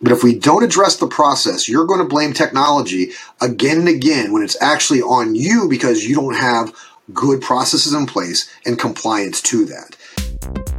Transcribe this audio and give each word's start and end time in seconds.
But 0.00 0.12
if 0.12 0.24
we 0.24 0.38
don't 0.38 0.64
address 0.64 0.96
the 0.96 1.06
process, 1.06 1.68
you're 1.68 1.86
going 1.86 2.00
to 2.00 2.06
blame 2.06 2.32
technology 2.32 3.12
again 3.40 3.78
and 3.78 3.88
again 3.88 4.32
when 4.32 4.42
it's 4.42 4.60
actually 4.62 5.02
on 5.02 5.34
you 5.34 5.68
because 5.68 6.04
you 6.04 6.14
don't 6.14 6.36
have 6.36 6.74
good 7.12 7.42
processes 7.42 7.92
in 7.92 8.06
place 8.06 8.50
and 8.64 8.78
compliance 8.78 9.42
to 9.42 9.66
that. 9.66 10.69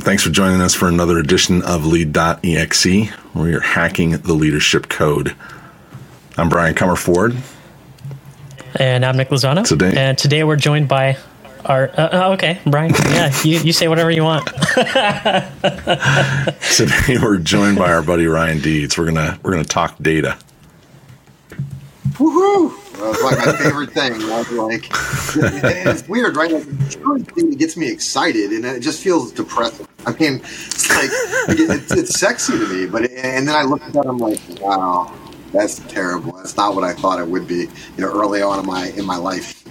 Thanks 0.00 0.22
for 0.22 0.30
joining 0.30 0.60
us 0.60 0.74
for 0.74 0.88
another 0.88 1.18
edition 1.18 1.62
of 1.62 1.84
Lead.exe, 1.84 3.08
where 3.32 3.48
you're 3.50 3.60
hacking 3.60 4.12
the 4.12 4.32
leadership 4.32 4.88
code. 4.88 5.34
I'm 6.36 6.48
Brian 6.48 6.74
Comerford. 6.74 7.38
And 8.76 9.04
I'm 9.04 9.16
Nick 9.16 9.28
Lozano. 9.28 9.66
Today, 9.66 9.92
and 9.94 10.16
today 10.16 10.44
we're 10.44 10.56
joined 10.56 10.88
by 10.88 11.18
our. 11.66 11.90
Uh, 11.90 12.08
uh 12.12 12.32
okay, 12.34 12.60
Brian. 12.64 12.92
Yeah, 13.10 13.32
you, 13.44 13.58
you 13.58 13.72
say 13.72 13.88
whatever 13.88 14.10
you 14.10 14.24
want. 14.24 14.46
today 16.76 17.18
we're 17.20 17.38
joined 17.38 17.76
by 17.76 17.92
our 17.92 18.02
buddy 18.02 18.26
Ryan 18.26 18.60
Deeds. 18.60 18.96
We're 18.96 19.06
gonna 19.06 19.38
we're 19.42 19.52
gonna 19.52 19.64
talk 19.64 19.96
data. 20.00 20.38
Woohoo! 22.12 22.81
That's 23.02 23.22
like 23.22 23.38
my 23.38 23.52
favorite 23.56 23.90
thing. 23.90 24.12
I 24.12 24.38
was 24.38 24.50
like, 24.52 24.86
it's 24.94 26.08
weird, 26.08 26.36
right? 26.36 26.52
Like, 26.52 27.36
it 27.36 27.58
gets 27.58 27.76
me 27.76 27.90
excited, 27.90 28.52
and 28.52 28.64
it 28.64 28.80
just 28.80 29.02
feels 29.02 29.32
depressing. 29.32 29.88
I 30.06 30.12
mean, 30.12 30.36
it's 30.36 30.88
like 30.88 31.10
it's, 31.58 31.92
it's 31.92 32.18
sexy 32.18 32.58
to 32.58 32.66
me, 32.68 32.86
but 32.86 33.10
and 33.10 33.48
then 33.48 33.54
I 33.56 33.62
look 33.62 33.82
at 33.82 33.92
that, 33.94 34.06
I'm 34.06 34.18
like, 34.18 34.40
wow, 34.60 35.12
that's 35.52 35.80
terrible. 35.80 36.32
That's 36.32 36.56
not 36.56 36.74
what 36.74 36.84
I 36.84 36.92
thought 36.94 37.18
it 37.18 37.26
would 37.26 37.48
be. 37.48 37.68
You 37.96 37.98
know, 37.98 38.12
early 38.12 38.40
on 38.40 38.60
in 38.60 38.66
my 38.66 38.88
in 38.90 39.04
my 39.04 39.16
life. 39.16 39.64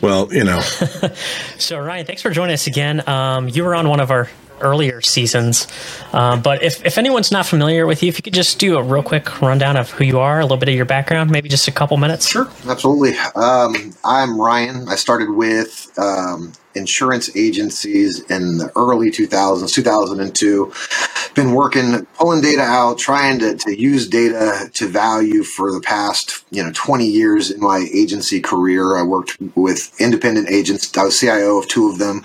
Well, 0.00 0.32
you 0.32 0.44
know. 0.44 0.60
so 1.58 1.80
Ryan, 1.80 2.06
thanks 2.06 2.22
for 2.22 2.30
joining 2.30 2.54
us 2.54 2.68
again. 2.68 3.06
Um, 3.08 3.48
you 3.48 3.64
were 3.64 3.74
on 3.74 3.88
one 3.88 3.98
of 3.98 4.12
our 4.12 4.28
earlier 4.60 5.00
seasons. 5.00 5.66
Um, 6.12 6.42
but 6.42 6.62
if, 6.62 6.84
if 6.84 6.98
anyone's 6.98 7.30
not 7.30 7.46
familiar 7.46 7.86
with 7.86 8.02
you, 8.02 8.08
if 8.08 8.18
you 8.18 8.22
could 8.22 8.34
just 8.34 8.58
do 8.58 8.76
a 8.76 8.82
real 8.82 9.02
quick 9.02 9.40
rundown 9.40 9.76
of 9.76 9.90
who 9.90 10.04
you 10.04 10.18
are, 10.18 10.40
a 10.40 10.42
little 10.42 10.56
bit 10.56 10.68
of 10.68 10.74
your 10.74 10.84
background, 10.84 11.30
maybe 11.30 11.48
just 11.48 11.68
a 11.68 11.72
couple 11.72 11.96
minutes. 11.96 12.28
Sure, 12.28 12.48
absolutely. 12.66 13.16
Um, 13.34 13.94
I'm 14.04 14.40
Ryan. 14.40 14.88
I 14.88 14.96
started 14.96 15.30
with 15.30 15.92
um, 15.98 16.52
insurance 16.78 17.34
agencies 17.36 18.20
in 18.30 18.58
the 18.58 18.72
early 18.76 19.10
2000s, 19.10 19.72
2002. 19.72 20.72
Been 21.34 21.52
working, 21.52 22.06
pulling 22.18 22.40
data 22.40 22.62
out, 22.62 22.98
trying 22.98 23.38
to, 23.40 23.56
to 23.56 23.78
use 23.78 24.08
data 24.08 24.70
to 24.74 24.88
value 24.88 25.42
for 25.44 25.72
the 25.72 25.80
past, 25.80 26.44
you 26.50 26.64
know, 26.64 26.72
20 26.74 27.06
years 27.06 27.50
in 27.50 27.60
my 27.60 27.86
agency 27.92 28.40
career. 28.40 28.96
I 28.96 29.02
worked 29.02 29.36
with 29.54 29.92
independent 30.00 30.48
agents. 30.48 30.96
I 30.96 31.04
was 31.04 31.18
CIO 31.18 31.58
of 31.58 31.68
two 31.68 31.90
of 31.90 31.98
them 31.98 32.22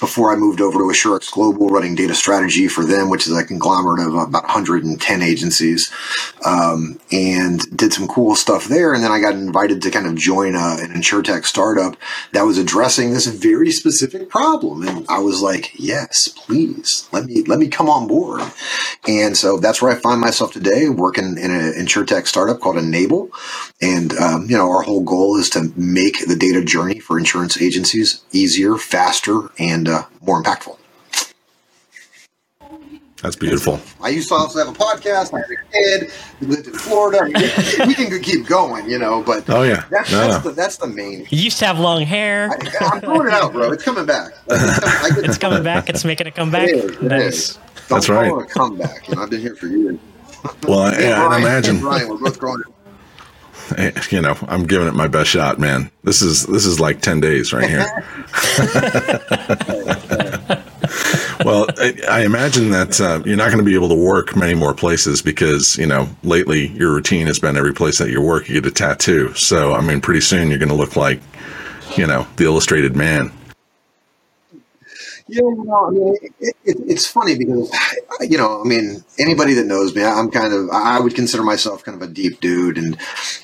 before 0.00 0.32
I 0.32 0.36
moved 0.36 0.60
over 0.60 0.78
to 0.78 0.84
Assurex 0.84 1.30
Global, 1.30 1.68
running 1.68 1.94
data 1.94 2.14
strategy 2.14 2.68
for 2.68 2.84
them, 2.84 3.10
which 3.10 3.26
is 3.26 3.36
a 3.36 3.44
conglomerate 3.44 4.06
of 4.06 4.14
about 4.14 4.44
110 4.44 5.22
agencies, 5.22 5.92
um, 6.44 6.98
and 7.12 7.60
did 7.76 7.92
some 7.92 8.08
cool 8.08 8.34
stuff 8.34 8.66
there. 8.66 8.94
And 8.94 9.02
then 9.02 9.12
I 9.12 9.20
got 9.20 9.34
invited 9.34 9.82
to 9.82 9.90
kind 9.90 10.06
of 10.06 10.16
join 10.16 10.54
a, 10.54 10.76
an 10.80 10.92
insurtech 10.92 11.44
startup 11.44 11.96
that 12.32 12.42
was 12.42 12.58
addressing 12.58 13.12
this 13.12 13.26
very 13.26 13.70
specific 13.70 13.87
specific 13.90 14.28
problem. 14.28 14.86
And 14.86 15.06
i 15.08 15.18
was 15.18 15.40
like 15.42 15.72
yes 15.78 16.28
please 16.28 17.08
let 17.12 17.24
me 17.24 17.42
let 17.44 17.58
me 17.58 17.68
come 17.68 17.88
on 17.88 18.06
board. 18.06 18.42
And 19.06 19.36
so 19.36 19.58
that's 19.58 19.80
where 19.80 19.90
i 19.90 19.94
find 19.94 20.20
myself 20.20 20.52
today 20.52 20.88
working 20.88 21.38
in 21.38 21.50
an 21.50 21.72
insurtech 21.72 22.26
startup 22.26 22.60
called 22.60 22.76
enable. 22.76 23.30
And 23.80 24.16
um, 24.18 24.46
you 24.48 24.56
know 24.56 24.70
our 24.70 24.82
whole 24.82 25.02
goal 25.02 25.36
is 25.36 25.50
to 25.50 25.72
make 25.76 26.26
the 26.26 26.36
data 26.36 26.64
journey 26.64 26.98
for 27.00 27.18
insurance 27.18 27.60
agencies 27.60 28.22
easier 28.32 28.76
faster 28.76 29.50
and 29.58 29.88
uh, 29.88 30.04
more 30.20 30.42
impactful 30.42 30.77
that's 33.22 33.34
beautiful. 33.34 33.80
I 34.00 34.10
used 34.10 34.28
to 34.28 34.34
also 34.36 34.64
have 34.64 34.68
a 34.68 34.78
podcast. 34.78 35.34
I 35.34 35.40
had 35.40 35.50
a 35.50 35.72
kid. 35.72 36.12
We 36.40 36.46
lived 36.46 36.68
in 36.68 36.74
Florida. 36.74 37.24
we 37.86 37.94
can 37.94 38.22
keep 38.22 38.46
going, 38.46 38.88
you 38.88 38.98
know. 38.98 39.22
But 39.24 39.50
oh 39.50 39.62
yeah, 39.62 39.84
that's, 39.90 40.12
no, 40.12 40.28
that's. 40.28 40.44
The, 40.44 40.50
that's 40.52 40.76
the 40.76 40.86
main. 40.86 41.26
You 41.30 41.38
used 41.38 41.58
to 41.58 41.66
have 41.66 41.80
long 41.80 42.02
hair. 42.02 42.48
I, 42.50 42.94
am 42.94 43.00
throwing 43.00 43.26
it 43.26 43.32
out, 43.32 43.52
bro. 43.52 43.72
It's 43.72 43.82
coming 43.82 44.06
back. 44.06 44.32
It's, 44.48 45.18
it's 45.18 45.38
coming 45.38 45.64
back. 45.64 45.88
It's 45.88 46.04
making 46.04 46.28
a 46.28 46.30
comeback. 46.30 46.68
It 46.68 46.76
is, 46.76 46.96
it 46.96 47.02
nice. 47.02 47.34
Is. 47.50 47.58
That's 47.88 48.08
right. 48.08 48.30
A 48.30 48.44
comeback. 48.44 49.08
You 49.08 49.16
know, 49.16 49.22
I've 49.22 49.30
been 49.30 49.40
here 49.40 49.56
for 49.56 49.66
years. 49.66 49.98
Well, 50.68 50.78
I, 50.80 50.92
yeah, 50.98 51.26
Brian, 51.26 51.42
imagine. 51.42 51.80
Brian, 51.80 52.08
we're 52.08 52.18
both 52.18 52.38
growing. 52.38 52.62
You 54.10 54.22
know, 54.22 54.34
I'm 54.48 54.66
giving 54.66 54.88
it 54.88 54.94
my 54.94 55.08
best 55.08 55.28
shot, 55.28 55.58
man. 55.58 55.90
This 56.02 56.22
is 56.22 56.46
this 56.46 56.64
is 56.64 56.80
like 56.80 57.02
ten 57.02 57.20
days 57.20 57.52
right 57.52 57.68
here. 57.68 57.84
Well, 61.48 61.66
I, 61.78 61.94
I, 62.08 62.24
imagine 62.24 62.70
that 62.70 63.00
uh, 63.00 63.22
you're 63.24 63.36
not 63.36 63.46
going 63.46 63.58
to 63.58 63.64
be 63.64 63.74
able 63.74 63.88
to 63.88 63.94
work 63.94 64.36
many 64.36 64.52
more 64.52 64.74
places 64.74 65.22
because 65.22 65.78
you 65.78 65.86
know 65.86 66.06
lately 66.22 66.66
your 66.68 66.92
routine 66.92 67.26
has 67.26 67.38
been 67.38 67.56
every 67.56 67.72
place 67.72 67.96
that 67.98 68.10
you 68.10 68.20
work 68.20 68.48
you 68.48 68.60
get 68.60 68.70
a 68.70 68.74
tattoo. 68.74 69.32
So 69.34 69.72
I 69.72 69.80
mean, 69.80 70.02
pretty 70.02 70.20
soon 70.20 70.50
you're 70.50 70.58
going 70.58 70.68
to 70.68 70.74
look 70.74 70.94
like 70.94 71.20
you 71.96 72.06
know 72.06 72.26
the 72.36 72.44
illustrated 72.44 72.94
man. 72.94 73.32
Yeah, 75.30 75.40
you 75.40 75.64
know, 75.64 75.86
I 75.86 75.90
mean, 75.90 76.16
it, 76.22 76.56
it, 76.64 76.76
it's 76.86 77.06
funny 77.06 77.36
because, 77.36 77.70
you 78.22 78.38
know, 78.38 78.62
I 78.62 78.64
mean, 78.66 79.04
anybody 79.18 79.52
that 79.54 79.66
knows 79.66 79.94
me, 79.94 80.02
I'm 80.02 80.30
kind 80.30 80.54
of, 80.54 80.70
I 80.70 80.98
would 81.00 81.14
consider 81.14 81.42
myself 81.42 81.84
kind 81.84 82.00
of 82.00 82.08
a 82.08 82.10
deep 82.10 82.40
dude. 82.40 82.78
And 82.78 82.96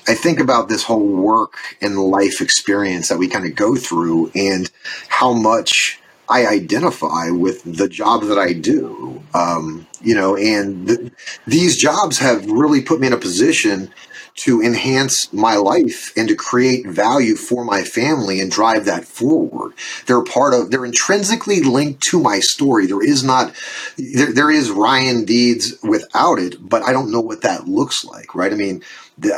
I 0.07 0.15
think 0.15 0.39
about 0.39 0.67
this 0.67 0.81
whole 0.81 1.05
work 1.05 1.53
and 1.81 1.99
life 1.99 2.41
experience 2.41 3.09
that 3.09 3.19
we 3.19 3.27
kind 3.27 3.45
of 3.45 3.53
go 3.53 3.75
through 3.75 4.31
and 4.33 4.71
how 5.09 5.31
much 5.33 5.99
I 6.27 6.45
identify 6.47 7.29
with 7.29 7.63
the 7.63 7.87
job 7.87 8.23
that 8.23 8.37
I 8.37 8.53
do. 8.53 9.23
Um, 9.33 9.87
you 10.01 10.15
know, 10.15 10.35
and 10.35 10.87
th- 10.87 11.11
these 11.45 11.77
jobs 11.77 12.19
have 12.19 12.49
really 12.49 12.81
put 12.81 12.99
me 12.99 13.07
in 13.07 13.13
a 13.13 13.17
position 13.17 13.91
to 14.35 14.61
enhance 14.61 15.31
my 15.31 15.55
life 15.55 16.11
and 16.17 16.27
to 16.27 16.35
create 16.35 16.85
value 16.85 17.35
for 17.35 17.63
my 17.63 17.83
family 17.83 18.41
and 18.41 18.51
drive 18.51 18.85
that 18.85 19.05
forward. 19.05 19.73
They're 20.07 20.23
part 20.23 20.53
of, 20.53 20.71
they're 20.71 20.83
intrinsically 20.83 21.61
linked 21.61 22.01
to 22.09 22.19
my 22.19 22.39
story. 22.41 22.85
There 22.85 23.03
is 23.03 23.23
not, 23.23 23.55
there, 23.97 24.33
there 24.33 24.51
is 24.51 24.71
Ryan 24.71 25.23
Deeds 25.23 25.75
without 25.83 26.39
it, 26.39 26.57
but 26.59 26.83
I 26.83 26.91
don't 26.91 27.11
know 27.11 27.21
what 27.21 27.43
that 27.43 27.67
looks 27.67 28.03
like, 28.03 28.35
right? 28.35 28.51
I 28.51 28.55
mean, 28.55 28.83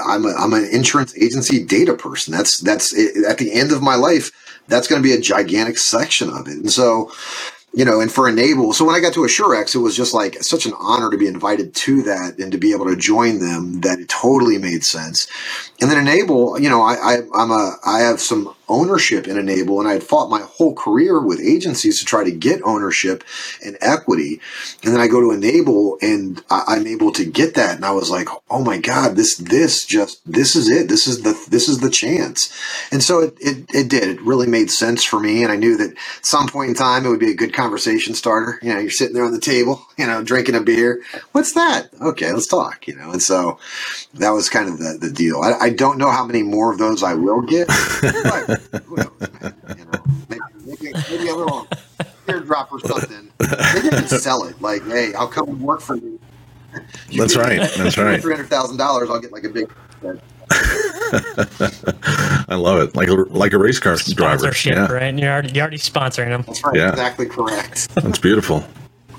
I'm 0.03 0.25
a, 0.25 0.33
I'm 0.33 0.53
an 0.53 0.67
insurance 0.71 1.15
agency 1.15 1.63
data 1.63 1.93
person. 1.93 2.33
That's, 2.33 2.59
that's 2.59 2.91
at 3.29 3.37
the 3.37 3.53
end 3.53 3.71
of 3.71 3.83
my 3.83 3.95
life 3.95 4.31
that's 4.67 4.87
going 4.87 5.01
to 5.01 5.07
be 5.07 5.15
a 5.15 5.21
gigantic 5.21 5.77
section 5.77 6.29
of 6.29 6.47
it. 6.47 6.57
And 6.57 6.71
so, 6.71 7.11
you 7.73 7.85
know, 7.85 7.99
and 7.99 8.11
for 8.11 8.27
Enable, 8.27 8.73
so 8.73 8.85
when 8.85 8.95
I 8.95 8.99
got 8.99 9.13
to 9.13 9.21
Assurex, 9.21 9.75
it 9.75 9.79
was 9.79 9.95
just 9.95 10.13
like 10.13 10.41
such 10.41 10.65
an 10.65 10.73
honor 10.79 11.11
to 11.11 11.17
be 11.17 11.27
invited 11.27 11.75
to 11.75 12.01
that 12.03 12.39
and 12.39 12.51
to 12.51 12.57
be 12.57 12.71
able 12.71 12.85
to 12.85 12.95
join 12.95 13.39
them 13.39 13.81
that 13.81 13.99
it 13.99 14.09
totally 14.09 14.57
made 14.57 14.83
sense. 14.83 15.27
And 15.79 15.91
then 15.91 15.99
Enable, 15.99 16.59
you 16.59 16.69
know, 16.69 16.81
I, 16.81 16.95
I 16.95 17.17
I'm 17.35 17.51
a 17.51 17.75
I 17.85 17.99
have 17.99 18.19
some 18.19 18.55
ownership 18.69 19.27
in 19.27 19.37
Enable, 19.37 19.79
and 19.79 19.89
I 19.89 19.93
had 19.93 20.03
fought 20.03 20.29
my 20.29 20.41
whole 20.41 20.73
career 20.73 21.21
with 21.21 21.39
agencies 21.39 21.99
to 21.99 22.05
try 22.05 22.23
to 22.23 22.31
get 22.31 22.61
ownership 22.63 23.23
and 23.63 23.77
equity. 23.81 24.41
And 24.83 24.93
then 24.93 25.01
I 25.01 25.07
go 25.07 25.21
to 25.21 25.31
Enable, 25.31 25.97
and 26.01 26.43
I, 26.49 26.75
am 26.75 26.87
able 26.87 27.11
to 27.13 27.25
get 27.25 27.55
that, 27.55 27.75
and 27.75 27.85
I 27.85 27.91
was 27.91 28.09
like, 28.09 28.27
oh 28.49 28.63
my 28.63 28.77
god, 28.77 29.15
this 29.15 29.37
this 29.37 29.85
just 29.85 30.21
this 30.31 30.55
is 30.55 30.69
it. 30.69 30.89
This 30.89 31.07
is 31.07 31.23
the 31.23 31.37
this 31.49 31.69
is 31.69 31.79
the 31.79 31.89
chance. 31.89 32.53
And 32.91 33.03
so 33.03 33.21
it 33.21 33.37
it, 33.39 33.65
it 33.73 33.89
did. 33.89 34.09
It 34.09 34.21
really 34.21 34.47
made 34.47 34.71
sense 34.71 35.03
for 35.03 35.19
me, 35.19 35.43
and 35.43 35.51
I 35.51 35.55
knew 35.55 35.77
that 35.77 35.91
at 35.91 36.25
some 36.25 36.47
point 36.47 36.69
in 36.69 36.75
time 36.75 37.05
it 37.05 37.09
would 37.09 37.19
be 37.19 37.31
a 37.31 37.35
good 37.35 37.53
conversation 37.53 38.13
starter. 38.13 38.59
You 38.61 38.73
know, 38.73 38.79
you're 38.79 38.91
sitting 38.91 39.13
there 39.13 39.25
on 39.25 39.33
the 39.33 39.39
table, 39.39 39.85
you 39.97 40.07
know, 40.07 40.23
drinking 40.23 40.55
a 40.55 40.61
beer. 40.61 41.01
What's 41.31 41.53
that? 41.53 41.89
Okay, 42.01 42.31
let's 42.31 42.47
talk. 42.47 42.87
You 42.87 42.95
know, 42.95 43.11
and 43.11 43.21
so 43.21 43.59
that 44.15 44.31
was 44.31 44.49
kind 44.49 44.69
of 44.69 44.77
the 44.79 44.97
the 44.99 45.11
deal. 45.11 45.41
I, 45.41 45.53
I 45.53 45.69
don't 45.69 45.97
know 45.97 46.11
how 46.11 46.25
many 46.25 46.43
more 46.43 46.71
of 46.71 46.79
those 46.79 47.03
I 47.03 47.13
will 47.13 47.41
get. 47.41 47.67
But 48.23 48.56
who 48.85 48.95
knows. 48.95 49.11
You 49.77 49.85
know, 49.85 50.03
maybe, 50.29 50.41
maybe, 50.65 50.93
maybe 51.09 51.27
a 51.29 51.35
little 51.35 51.67
teardrop 52.27 52.71
or 52.71 52.79
something. 52.79 53.31
Maybe 53.39 53.87
I 53.87 54.01
can 54.01 54.07
sell 54.07 54.43
it. 54.45 54.61
Like, 54.61 54.83
hey, 54.85 55.13
I'll 55.13 55.27
come 55.27 55.49
and 55.49 55.61
work 55.61 55.81
for 55.81 55.95
you. 55.95 56.19
you 57.09 57.21
That's 57.21 57.35
right. 57.35 57.59
That's 57.77 57.97
right. 57.97 58.21
Three 58.21 58.35
hundred 58.35 58.49
thousand 58.49 58.77
dollars, 58.77 59.09
I'll 59.09 59.19
get 59.19 59.31
like 59.31 59.43
a 59.43 59.49
big. 59.49 59.71
I 62.49 62.55
love 62.55 62.79
it, 62.79 62.95
like 62.95 63.09
a 63.09 63.13
like 63.13 63.53
a 63.53 63.57
race 63.57 63.79
car 63.79 63.95
driver. 63.95 64.51
Yeah. 64.63 64.91
right? 64.91 65.03
And 65.03 65.19
you're 65.19 65.31
already 65.31 65.53
you're 65.53 65.63
already 65.63 65.77
sponsoring 65.77 66.29
them. 66.29 66.43
That's 66.47 66.63
right. 66.63 66.75
Yeah. 66.75 66.89
Exactly 66.89 67.25
correct. 67.25 67.89
That's 67.95 68.19
beautiful. 68.19 68.65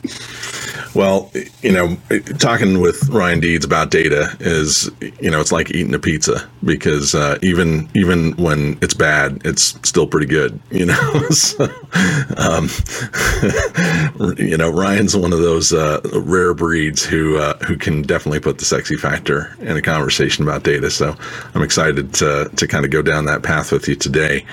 Well, 0.95 1.31
you 1.63 1.73
know, 1.73 1.97
talking 2.39 2.81
with 2.81 3.09
Ryan 3.09 3.41
Deeds 3.41 3.65
about 3.65 3.91
data 3.91 4.37
is, 4.41 4.91
you 5.21 5.31
know, 5.31 5.41
it's 5.41 5.53
like 5.53 5.71
eating 5.71 5.95
a 5.95 5.99
pizza 5.99 6.49
because 6.65 7.15
uh, 7.15 7.39
even 7.43 7.89
even 7.95 8.33
when 8.33 8.79
it's 8.83 8.95
bad, 8.95 9.41
it's 9.45 9.79
still 9.89 10.07
pretty 10.07 10.27
good. 10.27 10.59
You 10.71 10.87
know, 10.87 11.21
so, 11.31 11.65
um, 12.37 12.69
you 14.39 14.57
know, 14.57 14.71
Ryan's 14.71 15.17
one 15.17 15.33
of 15.33 15.41
those 15.41 15.73
uh, 15.73 16.01
rare 16.15 16.55
breeds 16.55 17.05
who 17.05 17.39
uh, 17.39 17.59
who 17.59 17.77
can 17.77 18.03
definitely 18.03 18.41
put 18.41 18.59
the 18.59 18.65
sexy 18.65 18.97
factor 18.97 19.57
in 19.61 19.77
a 19.77 19.83
conversation 19.83 20.45
about 20.45 20.63
data. 20.63 20.91
So 20.91 21.15
I'm 21.55 21.63
excited 21.63 22.15
to 22.15 22.51
to 22.55 22.67
kind 22.67 22.85
of 22.85 22.91
go 22.91 23.03
down 23.03 23.27
that 23.27 23.43
path 23.43 23.73
with 23.73 23.89
you 23.89 23.95
today. 23.95 24.45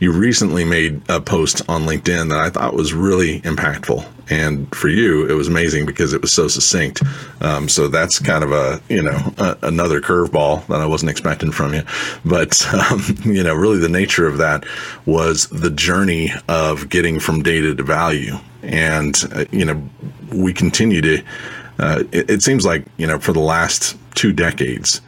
You 0.00 0.12
recently 0.12 0.64
made 0.64 1.02
a 1.08 1.20
post 1.20 1.62
on 1.68 1.82
LinkedIn 1.82 2.28
that 2.30 2.38
I 2.38 2.50
thought 2.50 2.74
was 2.74 2.92
really 2.92 3.40
impactful 3.42 4.06
and 4.32 4.74
for 4.74 4.88
you 4.88 5.26
it 5.26 5.34
was 5.34 5.48
amazing 5.48 5.84
because 5.84 6.14
it 6.14 6.22
was 6.22 6.32
so 6.32 6.48
succinct. 6.48 7.02
Um, 7.42 7.68
so 7.68 7.88
that's 7.88 8.18
kind 8.18 8.42
of 8.42 8.50
a 8.52 8.80
you 8.88 9.02
know 9.02 9.34
a, 9.36 9.58
another 9.62 10.00
curveball 10.00 10.66
that 10.68 10.80
i 10.80 10.86
wasn't 10.86 11.10
expecting 11.10 11.52
from 11.52 11.74
you. 11.74 11.82
But 12.24 12.66
um, 12.90 13.02
you 13.24 13.42
know 13.42 13.54
really 13.54 13.78
the 13.78 13.88
nature 13.88 14.26
of 14.26 14.38
that 14.38 14.64
was 15.04 15.48
the 15.48 15.70
journey 15.70 16.32
of 16.48 16.88
getting 16.88 17.20
from 17.20 17.42
data 17.42 17.74
to 17.74 17.82
value. 17.82 18.36
And 18.62 19.14
uh, 19.34 19.44
you 19.50 19.64
know 19.64 19.82
we 20.32 20.52
continue 20.54 21.02
to 21.02 21.22
uh, 21.78 22.04
it, 22.12 22.30
it 22.30 22.42
seems 22.42 22.64
like 22.64 22.86
you 22.96 23.06
know 23.06 23.18
for 23.18 23.32
the 23.32 23.40
last 23.40 23.96
two 24.14 24.32
decades 24.32 25.00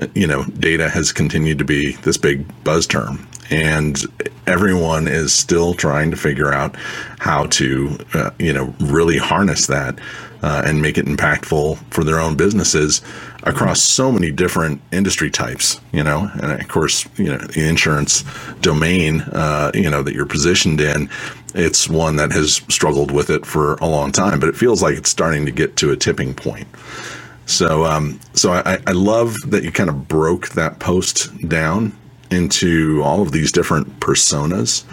uh, 0.00 0.08
you 0.14 0.26
know 0.26 0.44
data 0.58 0.88
has 0.88 1.12
continued 1.12 1.58
to 1.58 1.64
be 1.64 1.92
this 2.02 2.16
big 2.16 2.44
buzz 2.64 2.86
term 2.86 3.28
and 3.50 4.02
everyone 4.46 5.08
is 5.08 5.32
still 5.32 5.74
trying 5.74 6.10
to 6.10 6.16
figure 6.16 6.52
out 6.52 6.76
how 7.18 7.46
to, 7.46 7.98
uh, 8.14 8.30
you 8.38 8.52
know, 8.52 8.74
really 8.80 9.18
harness 9.18 9.66
that 9.66 9.98
uh, 10.42 10.62
and 10.66 10.82
make 10.82 10.98
it 10.98 11.06
impactful 11.06 11.78
for 11.90 12.04
their 12.04 12.20
own 12.20 12.36
businesses 12.36 13.00
across 13.44 13.80
so 13.80 14.12
many 14.12 14.30
different 14.30 14.80
industry 14.92 15.30
types. 15.30 15.80
You 15.92 16.04
know, 16.04 16.30
and 16.34 16.52
of 16.52 16.68
course, 16.68 17.06
you 17.16 17.26
know, 17.26 17.38
the 17.38 17.66
insurance 17.66 18.24
domain, 18.60 19.22
uh, 19.22 19.70
you 19.74 19.90
know, 19.90 20.02
that 20.02 20.14
you're 20.14 20.26
positioned 20.26 20.80
in. 20.80 21.08
It's 21.54 21.88
one 21.88 22.16
that 22.16 22.32
has 22.32 22.56
struggled 22.68 23.10
with 23.10 23.30
it 23.30 23.46
for 23.46 23.74
a 23.76 23.86
long 23.86 24.12
time, 24.12 24.40
but 24.40 24.48
it 24.48 24.56
feels 24.56 24.82
like 24.82 24.96
it's 24.96 25.08
starting 25.10 25.46
to 25.46 25.52
get 25.52 25.76
to 25.76 25.92
a 25.92 25.96
tipping 25.96 26.34
point. 26.34 26.66
So, 27.46 27.84
um, 27.84 28.18
so 28.32 28.52
I, 28.52 28.78
I 28.86 28.92
love 28.92 29.36
that 29.46 29.62
you 29.62 29.70
kind 29.70 29.90
of 29.90 30.08
broke 30.08 30.50
that 30.50 30.78
post 30.78 31.48
down 31.48 31.96
into 32.34 33.00
all 33.02 33.22
of 33.22 33.32
these 33.32 33.50
different 33.50 34.00
personas 34.00 34.84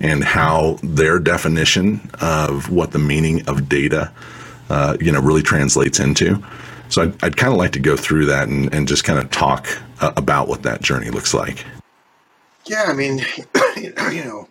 and 0.00 0.22
how 0.22 0.78
their 0.82 1.18
definition 1.18 2.08
of 2.20 2.70
what 2.70 2.92
the 2.92 2.98
meaning 2.98 3.46
of 3.48 3.68
data, 3.68 4.12
uh, 4.68 4.96
you 5.00 5.10
know, 5.10 5.20
really 5.20 5.42
translates 5.42 5.98
into. 5.98 6.42
So 6.88 7.02
I'd, 7.02 7.24
I'd 7.24 7.36
kind 7.36 7.52
of 7.52 7.58
like 7.58 7.72
to 7.72 7.80
go 7.80 7.96
through 7.96 8.26
that 8.26 8.48
and, 8.48 8.72
and 8.72 8.86
just 8.86 9.04
kind 9.04 9.18
of 9.18 9.30
talk 9.30 9.66
uh, 10.00 10.12
about 10.16 10.48
what 10.48 10.62
that 10.62 10.82
journey 10.82 11.10
looks 11.10 11.34
like. 11.34 11.64
Yeah, 12.66 12.84
I 12.86 12.92
mean, 12.92 13.18
you 13.76 14.24
know, 14.24 14.48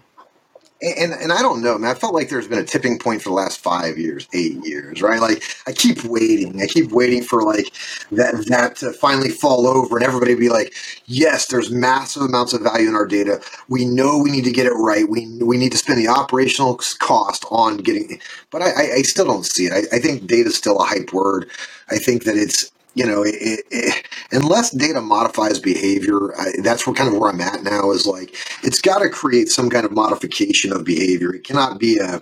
and 0.81 1.13
and 1.13 1.33
I 1.33 1.41
don't 1.41 1.63
know, 1.63 1.77
man. 1.77 1.91
I 1.91 1.95
felt 1.99 2.13
like 2.13 2.29
there's 2.29 2.47
been 2.47 2.59
a 2.59 2.65
tipping 2.65 2.99
point 2.99 3.21
for 3.21 3.29
the 3.29 3.35
last 3.35 3.59
five 3.59 3.97
years, 3.97 4.27
eight 4.33 4.65
years, 4.65 5.01
right? 5.01 5.21
Like 5.21 5.43
I 5.67 5.73
keep 5.73 6.05
waiting, 6.05 6.61
I 6.61 6.67
keep 6.67 6.91
waiting 6.91 7.23
for 7.23 7.43
like 7.43 7.73
that 8.11 8.45
that 8.49 8.77
to 8.77 8.93
finally 8.93 9.29
fall 9.29 9.67
over, 9.67 9.97
and 9.97 10.05
everybody 10.05 10.35
be 10.35 10.49
like, 10.49 10.73
"Yes, 11.07 11.47
there's 11.47 11.71
massive 11.71 12.23
amounts 12.23 12.53
of 12.53 12.61
value 12.61 12.89
in 12.89 12.95
our 12.95 13.07
data. 13.07 13.41
We 13.69 13.85
know 13.85 14.19
we 14.19 14.31
need 14.31 14.45
to 14.45 14.51
get 14.53 14.67
it 14.67 14.73
right. 14.73 15.09
We 15.09 15.27
we 15.41 15.57
need 15.57 15.73
to 15.73 15.79
spend 15.79 15.99
the 15.99 16.09
operational 16.09 16.79
cost 16.99 17.45
on 17.51 17.77
getting." 17.77 18.21
But 18.51 18.61
I, 18.63 18.67
I, 18.71 18.93
I 18.97 19.01
still 19.03 19.25
don't 19.25 19.45
see 19.45 19.65
it. 19.65 19.73
I, 19.73 19.97
I 19.97 19.99
think 19.99 20.27
data 20.27 20.49
is 20.49 20.57
still 20.57 20.79
a 20.79 20.85
hype 20.85 21.13
word. 21.13 21.49
I 21.89 21.97
think 21.97 22.25
that 22.25 22.37
it's 22.37 22.71
you 22.95 23.06
know, 23.06 23.24
it, 23.24 23.65
it, 23.71 24.06
unless 24.31 24.71
data 24.71 25.01
modifies 25.01 25.59
behavior, 25.59 26.36
I, 26.38 26.51
that's 26.62 26.86
where 26.86 26.94
kind 26.95 27.13
of 27.13 27.19
where 27.19 27.31
I'm 27.31 27.41
at 27.41 27.63
now 27.63 27.91
is 27.91 28.06
like 28.06 28.36
it's 28.63 28.81
got 28.81 29.00
to 29.00 29.09
create 29.09 29.50
some 29.50 29.69
kind 29.69 29.86
of 29.86 29.91
modification 29.91 30.74
of 30.74 30.86
behavior. 30.86 31.33
It 31.33 31.44
cannot 31.44 31.80
be 31.80 31.97
a, 32.00 32.21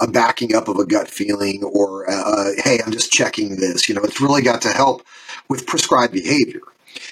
a 0.00 0.08
backing 0.08 0.54
up 0.54 0.68
of 0.68 0.76
a 0.76 0.86
gut 0.86 1.08
feeling 1.08 1.62
or 1.64 2.04
a, 2.04 2.14
a, 2.14 2.52
hey, 2.62 2.80
I'm 2.84 2.92
just 2.92 3.12
checking 3.12 3.56
this. 3.56 3.88
You 3.88 3.94
know, 3.94 4.02
it's 4.02 4.20
really 4.20 4.42
got 4.42 4.62
to 4.62 4.68
help 4.70 5.06
with 5.48 5.66
prescribed 5.66 6.12
behavior. 6.12 6.60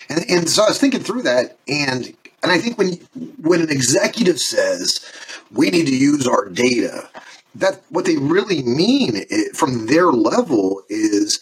And, 0.09 0.25
and 0.29 0.49
so 0.49 0.65
I 0.65 0.69
was 0.69 0.79
thinking 0.79 1.01
through 1.01 1.23
that, 1.23 1.59
and 1.69 2.15
and 2.43 2.53
I 2.53 2.59
think 2.59 2.79
when 2.79 2.95
when 3.43 3.61
an 3.61 3.71
executive 3.71 4.39
says 4.39 5.05
we 5.53 5.71
need 5.71 5.87
to 5.87 5.97
use 5.97 6.27
our 6.27 6.49
data, 6.49 7.09
that 7.55 7.83
what 7.91 8.05
they 8.05 8.17
really 8.17 8.63
mean 8.63 9.25
eh, 9.31 9.45
from 9.55 9.87
their 9.87 10.07
level 10.13 10.83
is 10.89 11.41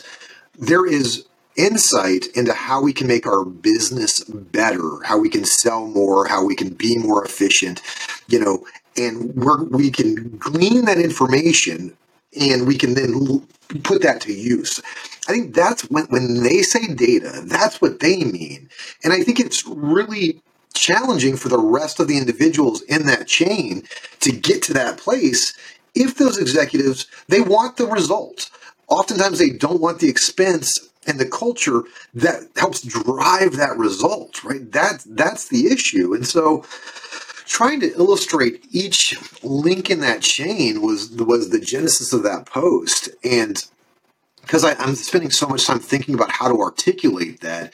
there 0.58 0.86
is 0.86 1.24
insight 1.56 2.26
into 2.34 2.52
how 2.52 2.82
we 2.82 2.92
can 2.92 3.06
make 3.06 3.26
our 3.26 3.44
business 3.44 4.22
better, 4.24 5.02
how 5.04 5.18
we 5.18 5.28
can 5.28 5.44
sell 5.44 5.86
more, 5.86 6.26
how 6.26 6.44
we 6.44 6.54
can 6.54 6.70
be 6.70 6.98
more 6.98 7.24
efficient, 7.24 7.80
you 8.28 8.38
know, 8.38 8.66
and 8.96 9.34
we 9.70 9.90
can 9.90 10.36
glean 10.38 10.84
that 10.84 10.98
information 10.98 11.96
and 12.38 12.66
we 12.66 12.76
can 12.76 12.94
then 12.94 13.46
put 13.82 14.02
that 14.02 14.20
to 14.22 14.32
use. 14.32 14.80
I 15.28 15.32
think 15.32 15.54
that's 15.54 15.82
when, 15.90 16.06
when 16.06 16.42
they 16.42 16.62
say 16.62 16.86
data, 16.94 17.42
that's 17.46 17.80
what 17.80 18.00
they 18.00 18.24
mean. 18.24 18.68
And 19.02 19.12
I 19.12 19.22
think 19.22 19.40
it's 19.40 19.66
really 19.66 20.40
challenging 20.74 21.36
for 21.36 21.48
the 21.48 21.58
rest 21.58 22.00
of 22.00 22.08
the 22.08 22.18
individuals 22.18 22.82
in 22.82 23.06
that 23.06 23.26
chain 23.26 23.84
to 24.20 24.32
get 24.32 24.62
to 24.62 24.72
that 24.74 24.98
place 24.98 25.54
if 25.94 26.16
those 26.16 26.36
executives 26.36 27.06
they 27.28 27.40
want 27.40 27.76
the 27.76 27.86
result 27.86 28.50
oftentimes 28.88 29.38
they 29.38 29.50
don't 29.50 29.80
want 29.80 30.00
the 30.00 30.08
expense 30.08 30.90
and 31.06 31.18
the 31.18 31.28
culture 31.28 31.82
that 32.14 32.48
helps 32.56 32.82
drive 32.82 33.56
that 33.56 33.76
result, 33.76 34.42
right? 34.44 34.70
That 34.72 35.04
that's 35.06 35.48
the 35.48 35.66
issue. 35.66 36.14
And 36.14 36.26
so 36.26 36.64
trying 37.46 37.80
to 37.80 37.92
illustrate 37.94 38.64
each 38.70 39.14
link 39.42 39.90
in 39.90 40.00
that 40.00 40.22
chain 40.22 40.82
was 40.82 41.10
was 41.10 41.50
the 41.50 41.60
genesis 41.60 42.12
of 42.12 42.22
that 42.22 42.46
post. 42.46 43.08
And 43.22 43.62
because 44.40 44.64
I'm 44.64 44.94
spending 44.94 45.30
so 45.30 45.46
much 45.48 45.66
time 45.66 45.78
thinking 45.78 46.14
about 46.14 46.30
how 46.30 46.48
to 46.48 46.60
articulate 46.60 47.40
that, 47.40 47.72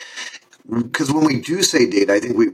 because 0.68 1.12
when 1.12 1.24
we 1.24 1.40
do 1.40 1.62
say 1.62 1.88
data, 1.88 2.14
I 2.14 2.20
think 2.20 2.36
we 2.36 2.50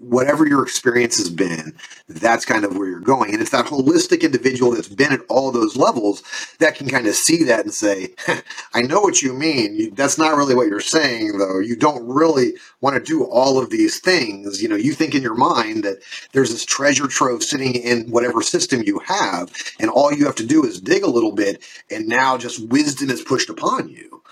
whatever 0.00 0.46
your 0.46 0.62
experience 0.62 1.16
has 1.18 1.30
been, 1.30 1.76
that's 2.08 2.44
kind 2.44 2.64
of 2.64 2.76
where 2.76 2.88
you're 2.88 3.00
going. 3.00 3.32
And 3.32 3.40
it's 3.40 3.50
that 3.50 3.66
holistic 3.66 4.22
individual 4.22 4.72
that's 4.72 4.88
been 4.88 5.12
at 5.12 5.20
all 5.28 5.50
those 5.50 5.76
levels 5.76 6.22
that 6.58 6.74
can 6.74 6.88
kind 6.88 7.06
of 7.06 7.14
see 7.14 7.44
that 7.44 7.64
and 7.64 7.74
say, 7.74 8.14
I 8.74 8.82
know 8.82 9.00
what 9.00 9.22
you 9.22 9.32
mean. 9.32 9.74
You, 9.74 9.90
that's 9.90 10.18
not 10.18 10.36
really 10.36 10.54
what 10.54 10.68
you're 10.68 10.80
saying, 10.80 11.38
though. 11.38 11.58
You 11.58 11.76
don't 11.76 12.06
really 12.06 12.54
want 12.80 12.96
to 12.96 13.02
do 13.02 13.24
all 13.24 13.58
of 13.58 13.70
these 13.70 14.00
things. 14.00 14.62
You 14.62 14.68
know, 14.68 14.76
you 14.76 14.92
think 14.92 15.14
in 15.14 15.22
your 15.22 15.34
mind 15.34 15.84
that 15.84 16.02
there's 16.32 16.50
this 16.50 16.64
treasure 16.64 17.06
trove 17.06 17.42
sitting 17.42 17.74
in 17.74 18.10
whatever 18.10 18.42
system 18.42 18.82
you 18.84 19.00
have, 19.00 19.52
and 19.80 19.90
all 19.90 20.12
you 20.12 20.26
have 20.26 20.36
to 20.36 20.46
do 20.46 20.64
is 20.64 20.80
dig 20.80 21.02
a 21.02 21.10
little 21.10 21.32
bit, 21.32 21.62
and 21.90 22.06
now 22.06 22.38
just 22.38 22.68
wisdom 22.68 23.10
is 23.10 23.22
pushed 23.22 23.50
upon 23.50 23.88
you. 23.88 24.22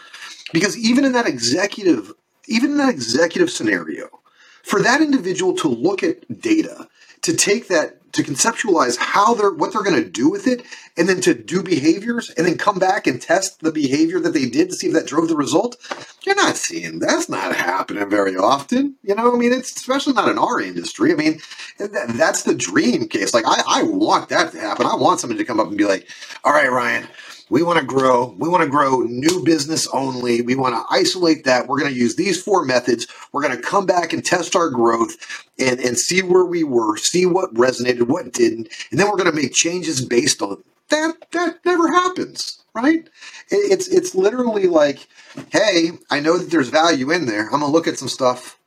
Because 0.52 0.76
even 0.76 1.04
in 1.04 1.12
that 1.12 1.26
executive, 1.26 2.12
even 2.46 2.72
in 2.72 2.76
that 2.78 2.90
executive 2.90 3.50
scenario, 3.50 4.21
for 4.62 4.80
that 4.80 5.00
individual 5.00 5.54
to 5.56 5.68
look 5.68 6.02
at 6.02 6.40
data, 6.40 6.88
to 7.22 7.34
take 7.34 7.68
that 7.68 8.01
to 8.12 8.22
conceptualize 8.22 8.98
how 8.98 9.34
they're 9.34 9.52
what 9.52 9.72
they're 9.72 9.82
going 9.82 10.02
to 10.02 10.08
do 10.08 10.28
with 10.28 10.46
it 10.46 10.62
and 10.96 11.08
then 11.08 11.20
to 11.20 11.34
do 11.34 11.62
behaviors 11.62 12.30
and 12.30 12.46
then 12.46 12.58
come 12.58 12.78
back 12.78 13.06
and 13.06 13.20
test 13.20 13.60
the 13.60 13.72
behavior 13.72 14.20
that 14.20 14.34
they 14.34 14.48
did 14.48 14.68
to 14.68 14.74
see 14.74 14.88
if 14.88 14.92
that 14.92 15.06
drove 15.06 15.28
the 15.28 15.36
result 15.36 15.76
you're 16.22 16.34
not 16.34 16.56
seeing 16.56 16.98
that's 16.98 17.28
not 17.28 17.54
happening 17.54 18.08
very 18.08 18.36
often 18.36 18.94
you 19.02 19.14
know 19.14 19.34
i 19.34 19.36
mean 19.36 19.52
it's 19.52 19.74
especially 19.74 20.12
not 20.12 20.28
in 20.28 20.38
our 20.38 20.60
industry 20.60 21.12
i 21.12 21.14
mean 21.14 21.40
that's 21.78 22.42
the 22.42 22.54
dream 22.54 23.08
case 23.08 23.34
like 23.34 23.46
I, 23.46 23.62
I 23.66 23.82
want 23.82 24.28
that 24.28 24.52
to 24.52 24.60
happen 24.60 24.86
i 24.86 24.94
want 24.94 25.20
somebody 25.20 25.38
to 25.38 25.46
come 25.46 25.60
up 25.60 25.68
and 25.68 25.78
be 25.78 25.84
like 25.84 26.08
all 26.44 26.52
right 26.52 26.70
ryan 26.70 27.06
we 27.52 27.62
want 27.62 27.78
to 27.78 27.84
grow. 27.84 28.34
We 28.38 28.48
want 28.48 28.62
to 28.62 28.68
grow 28.70 29.00
new 29.00 29.44
business 29.44 29.86
only. 29.88 30.40
We 30.40 30.54
want 30.54 30.74
to 30.74 30.86
isolate 30.88 31.44
that. 31.44 31.68
We're 31.68 31.80
going 31.80 31.92
to 31.92 31.98
use 31.98 32.16
these 32.16 32.42
four 32.42 32.64
methods. 32.64 33.06
We're 33.30 33.42
going 33.42 33.54
to 33.54 33.62
come 33.62 33.84
back 33.84 34.14
and 34.14 34.24
test 34.24 34.56
our 34.56 34.70
growth 34.70 35.44
and, 35.58 35.78
and 35.78 35.98
see 35.98 36.22
where 36.22 36.46
we 36.46 36.64
were, 36.64 36.96
see 36.96 37.26
what 37.26 37.52
resonated, 37.52 38.01
what 38.04 38.32
didn't. 38.32 38.68
And 38.90 38.98
then 38.98 39.08
we're 39.08 39.16
going 39.16 39.30
to 39.30 39.36
make 39.40 39.52
changes 39.52 40.04
based 40.04 40.42
on 40.42 40.62
that. 40.88 41.14
That 41.32 41.64
never 41.64 41.88
happens, 41.88 42.62
right? 42.74 43.08
It's, 43.50 43.88
it's 43.88 44.14
literally 44.14 44.66
like, 44.66 45.06
hey, 45.50 45.92
I 46.10 46.20
know 46.20 46.38
that 46.38 46.50
there's 46.50 46.68
value 46.68 47.10
in 47.10 47.26
there. 47.26 47.44
I'm 47.44 47.60
going 47.60 47.62
to 47.62 47.68
look 47.68 47.88
at 47.88 47.98
some 47.98 48.08
stuff 48.08 48.58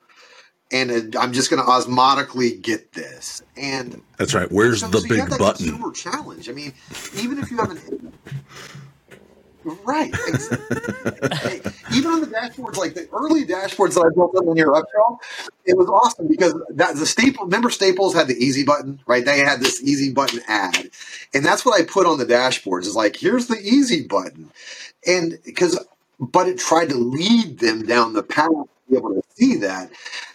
and 0.71 1.15
I'm 1.15 1.31
just 1.31 1.49
going 1.49 1.63
to 1.63 1.69
osmotically 1.69 2.61
get 2.61 2.93
this. 2.93 3.43
And 3.55 4.01
that's 4.17 4.33
right. 4.33 4.51
Where's 4.51 4.81
so, 4.81 4.87
the 4.87 5.01
so 5.01 5.07
big 5.07 5.29
button? 5.29 5.67
Consumer 5.67 5.91
challenge. 5.91 6.49
I 6.49 6.53
mean, 6.53 6.73
even 7.15 7.37
if 7.37 7.51
you 7.51 7.57
have 7.57 7.71
an 7.71 8.13
right, 9.85 10.13
even 11.93 12.11
on 12.11 12.21
the 12.21 12.27
dashboards, 12.27 12.77
like 12.77 12.95
the 12.95 13.07
early 13.13 13.45
dashboards 13.45 13.95
that 13.95 14.05
I 14.05 14.15
built 14.15 14.35
up 14.37 14.47
on 14.47 14.57
your 14.57 14.73
upsell, 14.73 15.19
it 15.65 15.77
was 15.77 15.89
awesome 15.89 16.27
because 16.27 16.55
that 16.71 16.95
the 16.97 17.05
staple 17.05 17.45
remember 17.45 17.69
Staples 17.69 18.13
had 18.15 18.27
the 18.27 18.35
easy 18.37 18.63
button, 18.65 18.99
right? 19.07 19.25
They 19.25 19.39
had 19.39 19.61
this 19.61 19.83
easy 19.83 20.13
button 20.13 20.41
ad. 20.47 20.91
And 21.33 21.45
that's 21.45 21.65
what 21.65 21.79
I 21.79 21.85
put 21.85 22.07
on 22.07 22.19
the 22.19 22.25
dashboards 22.25 22.83
is 22.87 22.95
like, 22.95 23.17
here's 23.17 23.47
the 23.47 23.59
easy 23.59 24.03
button. 24.07 24.51
And 25.07 25.39
because 25.45 25.79
but 26.19 26.47
it 26.49 26.59
tried 26.59 26.89
to 26.89 26.97
lead 26.97 27.59
them 27.59 27.83
down 27.85 28.13
the 28.13 28.23
path 28.23 28.49
be 28.89 28.97
able 28.97 29.13
to 29.13 29.21
see 29.35 29.57
that. 29.57 29.91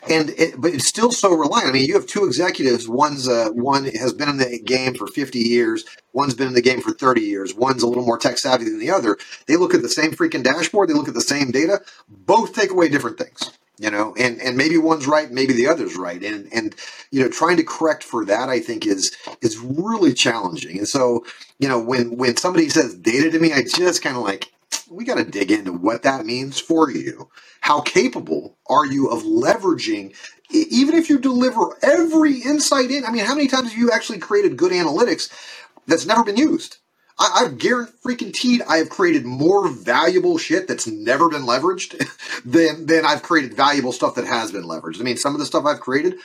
And 0.09 0.31
it, 0.31 0.61
but 0.61 0.73
it's 0.73 0.89
still 0.89 1.13
so 1.13 1.35
reliant. 1.35 1.69
I 1.69 1.73
mean, 1.73 1.87
you 1.87 1.95
have 1.95 2.07
two 2.07 2.25
executives. 2.25 2.89
One's 2.89 3.29
uh, 3.29 3.51
one 3.53 3.85
has 3.85 4.13
been 4.13 4.29
in 4.29 4.39
the 4.39 4.61
game 4.61 4.95
for 4.95 5.07
50 5.07 5.39
years. 5.39 5.85
One's 6.13 6.35
been 6.35 6.49
in 6.49 6.55
the 6.55 6.63
game 6.63 6.81
for 6.81 6.93
30 6.93 7.21
years. 7.21 7.55
One's 7.55 7.83
a 7.83 7.87
little 7.87 8.05
more 8.05 8.19
tech 8.19 8.39
savvy 8.39 8.65
than 8.65 8.79
the 8.79 8.91
other. 8.91 9.19
They 9.47 9.57
look 9.57 9.75
at 9.75 9.83
the 9.83 9.89
same 9.89 10.13
freaking 10.13 10.43
dashboard. 10.43 10.89
They 10.89 10.95
look 10.95 11.09
at 11.09 11.15
the 11.15 11.21
same 11.21 11.51
data. 11.51 11.81
Both 12.09 12.55
take 12.55 12.71
away 12.71 12.89
different 12.89 13.19
things 13.19 13.53
you 13.81 13.91
know 13.91 14.15
and 14.19 14.41
and 14.41 14.57
maybe 14.57 14.77
one's 14.79 15.07
right 15.07 15.33
maybe 15.33 15.55
the 15.55 15.67
other's 15.67 15.97
right 15.97 16.23
and 16.23 16.53
and 16.53 16.77
you 17.11 17.23
know 17.23 17.29
trying 17.29 17.57
to 17.57 17.65
correct 17.65 18.05
for 18.05 18.25
that 18.25 18.49
i 18.49 18.61
think 18.61 18.87
is 18.87 19.17
is 19.41 19.59
really 19.59 20.13
challenging 20.13 20.79
and 20.79 20.87
so 20.87 21.25
you 21.59 21.67
know 21.67 21.81
when 21.81 22.17
when 22.17 22.37
somebody 22.37 22.69
says 22.69 22.95
data 22.95 23.31
to 23.31 23.39
me 23.41 23.53
i 23.53 23.63
just 23.63 24.03
kind 24.03 24.17
of 24.17 24.23
like 24.23 24.53
we 24.91 25.05
got 25.05 25.17
to 25.19 25.25
dig 25.25 25.51
into 25.51 25.73
what 25.73 26.03
that 26.03 26.27
means 26.27 26.61
for 26.61 26.91
you 26.91 27.31
how 27.61 27.81
capable 27.81 28.59
are 28.69 28.87
you 28.87 29.09
of 29.09 29.23
leveraging 29.23 30.15
even 30.51 30.95
if 30.97 31.11
you 31.11 31.19
deliver 31.19 31.79
every 31.83 32.41
insight 32.41 32.91
in 32.91 33.05
i 33.05 33.11
mean 33.11 33.25
how 33.25 33.35
many 33.35 33.49
times 33.49 33.71
have 33.71 33.79
you 33.79 33.91
actually 33.91 34.19
created 34.19 34.57
good 34.57 34.73
analytics 34.73 35.31
that's 35.87 36.07
never 36.07 36.25
been 36.25 36.37
used 36.37 36.79
I, 37.19 37.45
I've 37.45 37.59
guaranteed 37.59 38.63
I 38.69 38.79
have 38.79 38.91
created 38.91 39.27
more 39.27 39.69
valuable 39.69 40.39
shit 40.39 40.69
that's 40.69 40.87
never 40.87 41.29
been 41.29 41.43
leveraged 41.43 41.99
than 42.45 42.87
than 42.87 43.05
I've 43.07 43.23
created 43.23 43.55
valuable 43.55 43.93
stuff 43.93 44.15
that 44.17 44.27
has 44.27 44.53
been 44.53 44.65
leveraged. 44.65 45.01
I 45.01 45.05
mean, 45.05 45.19
some 45.19 45.35
of 45.35 45.41
the 45.41 45.47
stuff 45.47 45.67
I've 45.67 45.81
created 45.81 46.17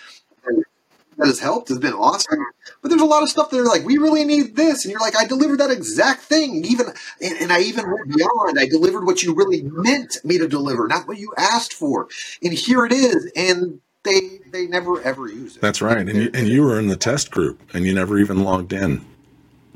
that 1.17 1.27
has 1.27 1.39
helped 1.39 1.69
has 1.69 1.79
been 1.79 1.93
awesome. 1.93 2.45
But 2.81 2.89
there's 2.89 3.01
a 3.01 3.05
lot 3.05 3.23
of 3.23 3.29
stuff 3.29 3.49
that 3.51 3.59
are 3.59 3.65
like, 3.65 3.85
we 3.85 3.97
really 3.97 4.25
need 4.25 4.55
this, 4.55 4.85
and 4.85 4.91
you're 4.91 5.01
like, 5.01 5.15
I 5.17 5.25
delivered 5.25 5.59
that 5.59 5.71
exact 5.71 6.21
thing, 6.23 6.65
even 6.65 6.87
and, 7.21 7.37
and 7.41 7.53
I 7.53 7.61
even 7.61 7.91
went 7.91 8.09
beyond. 8.15 8.59
I 8.59 8.67
delivered 8.67 9.05
what 9.05 9.23
you 9.23 9.33
really 9.33 9.63
meant 9.63 10.17
me 10.23 10.37
to 10.37 10.47
deliver, 10.47 10.87
not 10.87 11.07
what 11.07 11.17
you 11.17 11.33
asked 11.37 11.73
for. 11.73 12.07
And 12.43 12.53
here 12.53 12.85
it 12.85 12.93
is, 12.93 13.31
and 13.35 13.81
they 14.03 14.39
they 14.51 14.67
never 14.67 15.01
ever 15.01 15.27
use 15.27 15.57
it. 15.57 15.61
That's 15.61 15.81
right, 15.81 15.97
and 15.97 16.09
you, 16.09 16.31
and 16.33 16.47
you 16.47 16.63
were 16.63 16.79
in 16.79 16.87
the 16.87 16.97
test 16.97 17.31
group, 17.31 17.61
and 17.73 17.85
you 17.85 17.93
never 17.93 18.17
even 18.19 18.43
logged 18.43 18.73
in. 18.73 19.05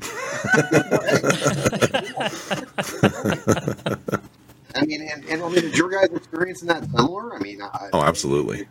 I 4.74 4.84
mean, 4.86 5.02
and, 5.02 5.24
and 5.26 5.42
I 5.42 5.48
mean, 5.48 5.62
did 5.62 5.76
your 5.76 5.90
guys' 5.90 6.10
experience 6.14 6.62
in 6.62 6.68
that 6.68 6.84
similar? 6.84 7.34
I 7.34 7.40
mean, 7.40 7.60
I, 7.62 7.88
oh, 7.92 8.02
absolutely. 8.02 8.58
Yeah. 8.60 8.64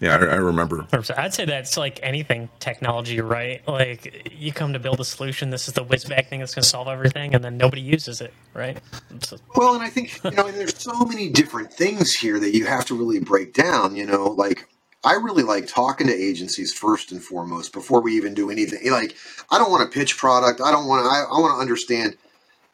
Yeah, 0.00 0.16
I, 0.16 0.18
I 0.18 0.36
remember. 0.36 0.86
I'd 1.16 1.32
say 1.32 1.46
that's 1.46 1.76
like 1.76 2.00
anything 2.02 2.50
technology, 2.60 3.20
right? 3.20 3.66
Like 3.66 4.30
you 4.36 4.52
come 4.52 4.74
to 4.74 4.78
build 4.78 5.00
a 5.00 5.04
solution, 5.04 5.50
this 5.50 5.68
is 5.68 5.74
the 5.74 5.82
whiz 5.82 6.04
bag 6.04 6.28
thing 6.28 6.40
that's 6.40 6.54
going 6.54 6.64
to 6.64 6.68
solve 6.68 6.88
everything, 6.88 7.34
and 7.34 7.42
then 7.42 7.56
nobody 7.56 7.80
uses 7.80 8.20
it, 8.20 8.34
right? 8.52 8.78
So, 9.22 9.38
well, 9.54 9.74
and 9.74 9.82
I 9.82 9.88
think 9.88 10.22
you 10.22 10.32
know, 10.32 10.50
there's 10.50 10.76
so 10.76 11.04
many 11.04 11.30
different 11.30 11.72
things 11.72 12.12
here 12.12 12.38
that 12.38 12.54
you 12.54 12.66
have 12.66 12.84
to 12.86 12.94
really 12.94 13.20
break 13.20 13.54
down. 13.54 13.96
You 13.96 14.04
know, 14.04 14.24
like 14.26 14.68
I 15.02 15.14
really 15.14 15.44
like 15.44 15.66
talking 15.66 16.08
to 16.08 16.12
agencies 16.12 16.74
first 16.74 17.12
and 17.12 17.22
foremost 17.22 17.72
before 17.72 18.02
we 18.02 18.16
even 18.16 18.34
do 18.34 18.50
anything. 18.50 18.90
Like, 18.90 19.16
I 19.50 19.56
don't 19.56 19.70
want 19.70 19.90
to 19.90 19.98
pitch 19.98 20.18
product. 20.18 20.60
I 20.60 20.70
don't 20.70 20.86
want 20.86 21.04
to. 21.04 21.08
I, 21.08 21.24
I 21.36 21.40
want 21.40 21.56
to 21.56 21.60
understand. 21.60 22.16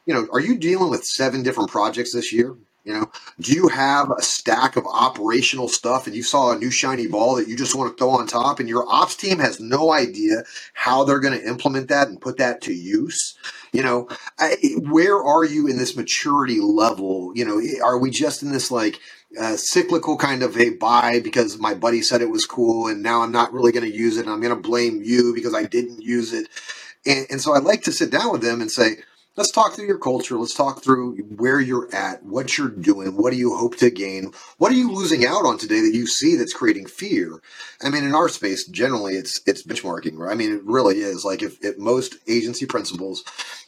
You 0.07 0.15
know, 0.15 0.27
are 0.33 0.41
you 0.41 0.59
dealing 0.59 0.91
with 0.91 1.05
seven 1.05 1.45
different 1.45 1.71
projects 1.71 2.13
this 2.13 2.33
year? 2.33 2.57
You 2.85 2.95
know, 2.95 3.13
do 3.39 3.53
you 3.53 3.69
have 3.69 4.11
a 4.11 4.23
stack 4.23 4.77
of 4.77 4.87
operational 4.87 5.69
stuff 5.69 6.07
and 6.07 6.17
you 6.17 6.25
saw 6.25 6.53
a 6.53 6.59
new 6.59 6.71
shiny 6.71 7.07
ball 7.07 7.37
that 7.37 7.47
you 7.47 7.57
just 7.57 7.77
want 7.77 7.93
to 7.93 7.97
throw 7.97 8.11
on 8.11 8.27
top 8.27 8.59
and 8.59 8.69
your 8.69 8.85
ops 8.89 9.15
team 9.15 9.39
has 9.39 9.61
no 9.61 9.93
idea 9.93 10.43
how 10.75 11.05
they're 11.05 11.21
going 11.21 11.39
to 11.39 11.47
implement 11.47 11.89
that 11.89 12.09
and 12.09 12.21
put 12.21 12.39
that 12.39 12.61
to 12.63 12.73
use? 12.73 13.37
You 13.73 13.85
know, 13.85 14.09
I, 14.39 14.57
where 14.91 15.23
are 15.23 15.45
you 15.45 15.69
in 15.69 15.79
this 15.79 15.97
maturity 15.97 16.61
level? 16.61 17.33
You 17.37 17.45
know, 17.45 17.63
are 17.85 17.99
we 17.99 18.11
just 18.11 18.43
in 18.43 18.53
this 18.53 18.71
like, 18.71 18.99
uh, 19.41 19.57
cyclical 19.57 20.17
kind 20.19 20.43
of 20.43 20.59
a 20.59 20.71
buy 20.71 21.21
because 21.21 21.59
my 21.59 21.73
buddy 21.75 22.03
said 22.03 22.21
it 22.21 22.31
was 22.31 22.45
cool 22.45 22.89
and 22.89 23.03
now 23.03 23.23
I'm 23.23 23.33
not 23.33 23.53
really 23.53 23.73
going 23.73 23.91
to 23.91 23.97
use 23.97 24.19
it 24.19 24.27
and 24.27 24.31
I'm 24.31 24.43
going 24.43 24.55
to 24.55 24.61
blame 24.61 25.03
you 25.03 25.35
because 25.35 25.55
I 25.55 25.65
didn't 25.65 26.03
use 26.03 26.33
it. 26.33 26.49
And, 27.07 27.27
and 27.31 27.41
so 27.41 27.55
I 27.55 27.59
like 27.59 27.83
to 27.85 27.93
sit 27.93 28.11
down 28.11 28.33
with 28.33 28.43
them 28.43 28.61
and 28.61 28.71
say, 28.71 28.99
let's 29.37 29.51
talk 29.51 29.73
through 29.73 29.87
your 29.87 29.99
culture. 29.99 30.37
Let's 30.37 30.55
talk 30.55 30.83
through 30.83 31.17
where 31.37 31.61
you're 31.61 31.93
at, 31.95 32.23
what 32.25 32.57
you're 32.59 32.69
doing, 32.69 33.17
what 33.17 33.33
do 33.33 33.39
you 33.39 33.57
hope 33.57 33.77
to 33.77 33.91
gain, 33.91 34.33
what 34.59 34.73
are 34.73 34.77
you 34.77 34.93
losing 34.93 35.27
out 35.27 35.45
on 35.45 35.59
today 35.59 35.81
that 35.81 35.95
you 35.95 36.07
see 36.07 36.37
that's 36.37 36.53
creating 36.53 36.87
fear. 36.87 37.41
I 37.83 37.91
mean, 37.91 38.05
in 38.05 38.15
our 38.15 38.29
space, 38.29 38.67
generally, 38.67 39.15
it's 39.15 39.41
it's 39.47 39.63
benchmarking. 39.63 40.17
Right? 40.19 40.33
I 40.33 40.35
mean, 40.35 40.53
it 40.53 40.65
really 40.65 41.01
is. 41.01 41.25
Like 41.25 41.43
if, 41.43 41.63
if 41.65 41.79
most 41.79 42.17
agency 42.29 42.67
principals 42.67 43.25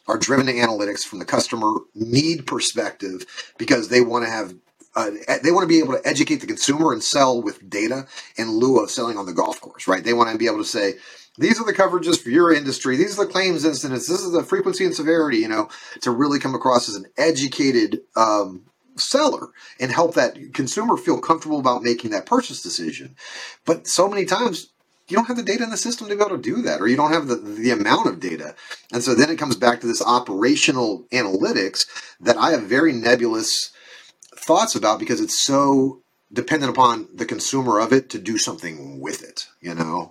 are 0.06 0.18
driven 0.18 0.46
to 0.46 0.52
analytics 0.52 1.02
from 1.02 1.18
the 1.18 1.24
customer 1.24 1.74
need 1.94 2.46
perspective 2.46 3.24
because 3.58 3.88
they 3.88 4.00
want 4.00 4.24
to 4.24 4.30
have 4.30 4.54
uh, 4.96 5.10
they 5.42 5.50
want 5.50 5.64
to 5.64 5.68
be 5.68 5.80
able 5.80 5.94
to 5.94 6.06
educate 6.06 6.36
the 6.36 6.46
consumer 6.46 6.92
and 6.92 7.02
sell 7.02 7.42
with 7.42 7.68
data 7.68 8.06
in 8.36 8.50
lieu 8.50 8.78
of 8.78 8.90
selling 8.90 9.18
on 9.18 9.26
the 9.26 9.32
golf 9.32 9.60
course, 9.60 9.88
right? 9.88 10.04
They 10.04 10.12
want 10.12 10.30
to 10.30 10.38
be 10.38 10.46
able 10.46 10.58
to 10.58 10.64
say, 10.64 10.94
these 11.36 11.60
are 11.60 11.64
the 11.64 11.72
coverages 11.72 12.20
for 12.20 12.30
your 12.30 12.52
industry. 12.52 12.96
These 12.96 13.18
are 13.18 13.24
the 13.24 13.32
claims 13.32 13.64
incidents. 13.64 14.06
This 14.06 14.20
is 14.20 14.32
the 14.32 14.44
frequency 14.44 14.84
and 14.84 14.94
severity, 14.94 15.38
you 15.38 15.48
know, 15.48 15.68
to 16.02 16.10
really 16.10 16.38
come 16.38 16.54
across 16.54 16.88
as 16.88 16.94
an 16.94 17.06
educated 17.16 18.00
um, 18.16 18.64
seller 18.96 19.48
and 19.80 19.90
help 19.90 20.14
that 20.14 20.38
consumer 20.52 20.96
feel 20.96 21.20
comfortable 21.20 21.58
about 21.58 21.82
making 21.82 22.12
that 22.12 22.26
purchase 22.26 22.62
decision. 22.62 23.16
But 23.64 23.86
so 23.88 24.08
many 24.08 24.24
times, 24.24 24.70
you 25.08 25.16
don't 25.16 25.26
have 25.26 25.36
the 25.36 25.42
data 25.42 25.64
in 25.64 25.70
the 25.70 25.76
system 25.76 26.08
to 26.08 26.16
be 26.16 26.20
able 26.22 26.36
to 26.36 26.42
do 26.42 26.62
that, 26.62 26.80
or 26.80 26.86
you 26.86 26.96
don't 26.96 27.12
have 27.12 27.26
the, 27.26 27.36
the 27.36 27.70
amount 27.70 28.06
of 28.06 28.20
data. 28.20 28.54
And 28.92 29.02
so 29.02 29.14
then 29.14 29.28
it 29.28 29.38
comes 29.38 29.56
back 29.56 29.80
to 29.80 29.86
this 29.86 30.02
operational 30.02 31.04
analytics 31.12 31.86
that 32.20 32.38
I 32.38 32.52
have 32.52 32.62
very 32.62 32.92
nebulous 32.92 33.70
thoughts 34.34 34.74
about 34.74 34.98
because 34.98 35.20
it's 35.20 35.42
so 35.42 36.00
dependent 36.32 36.70
upon 36.70 37.08
the 37.12 37.26
consumer 37.26 37.80
of 37.80 37.92
it 37.92 38.08
to 38.10 38.18
do 38.18 38.38
something 38.38 39.00
with 39.00 39.22
it, 39.22 39.46
you 39.60 39.74
know. 39.74 40.10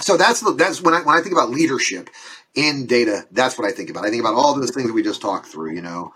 So 0.00 0.16
that's 0.16 0.40
the 0.40 0.52
that's 0.54 0.82
when 0.82 0.94
I 0.94 1.02
when 1.02 1.16
I 1.16 1.22
think 1.22 1.34
about 1.34 1.50
leadership 1.50 2.10
in 2.54 2.86
data, 2.86 3.26
that's 3.32 3.58
what 3.58 3.68
I 3.68 3.72
think 3.72 3.90
about. 3.90 4.06
I 4.06 4.10
think 4.10 4.22
about 4.22 4.34
all 4.34 4.54
those 4.54 4.70
things 4.72 4.88
that 4.88 4.94
we 4.94 5.02
just 5.02 5.22
talked 5.22 5.46
through, 5.48 5.74
you 5.74 5.82
know. 5.82 6.12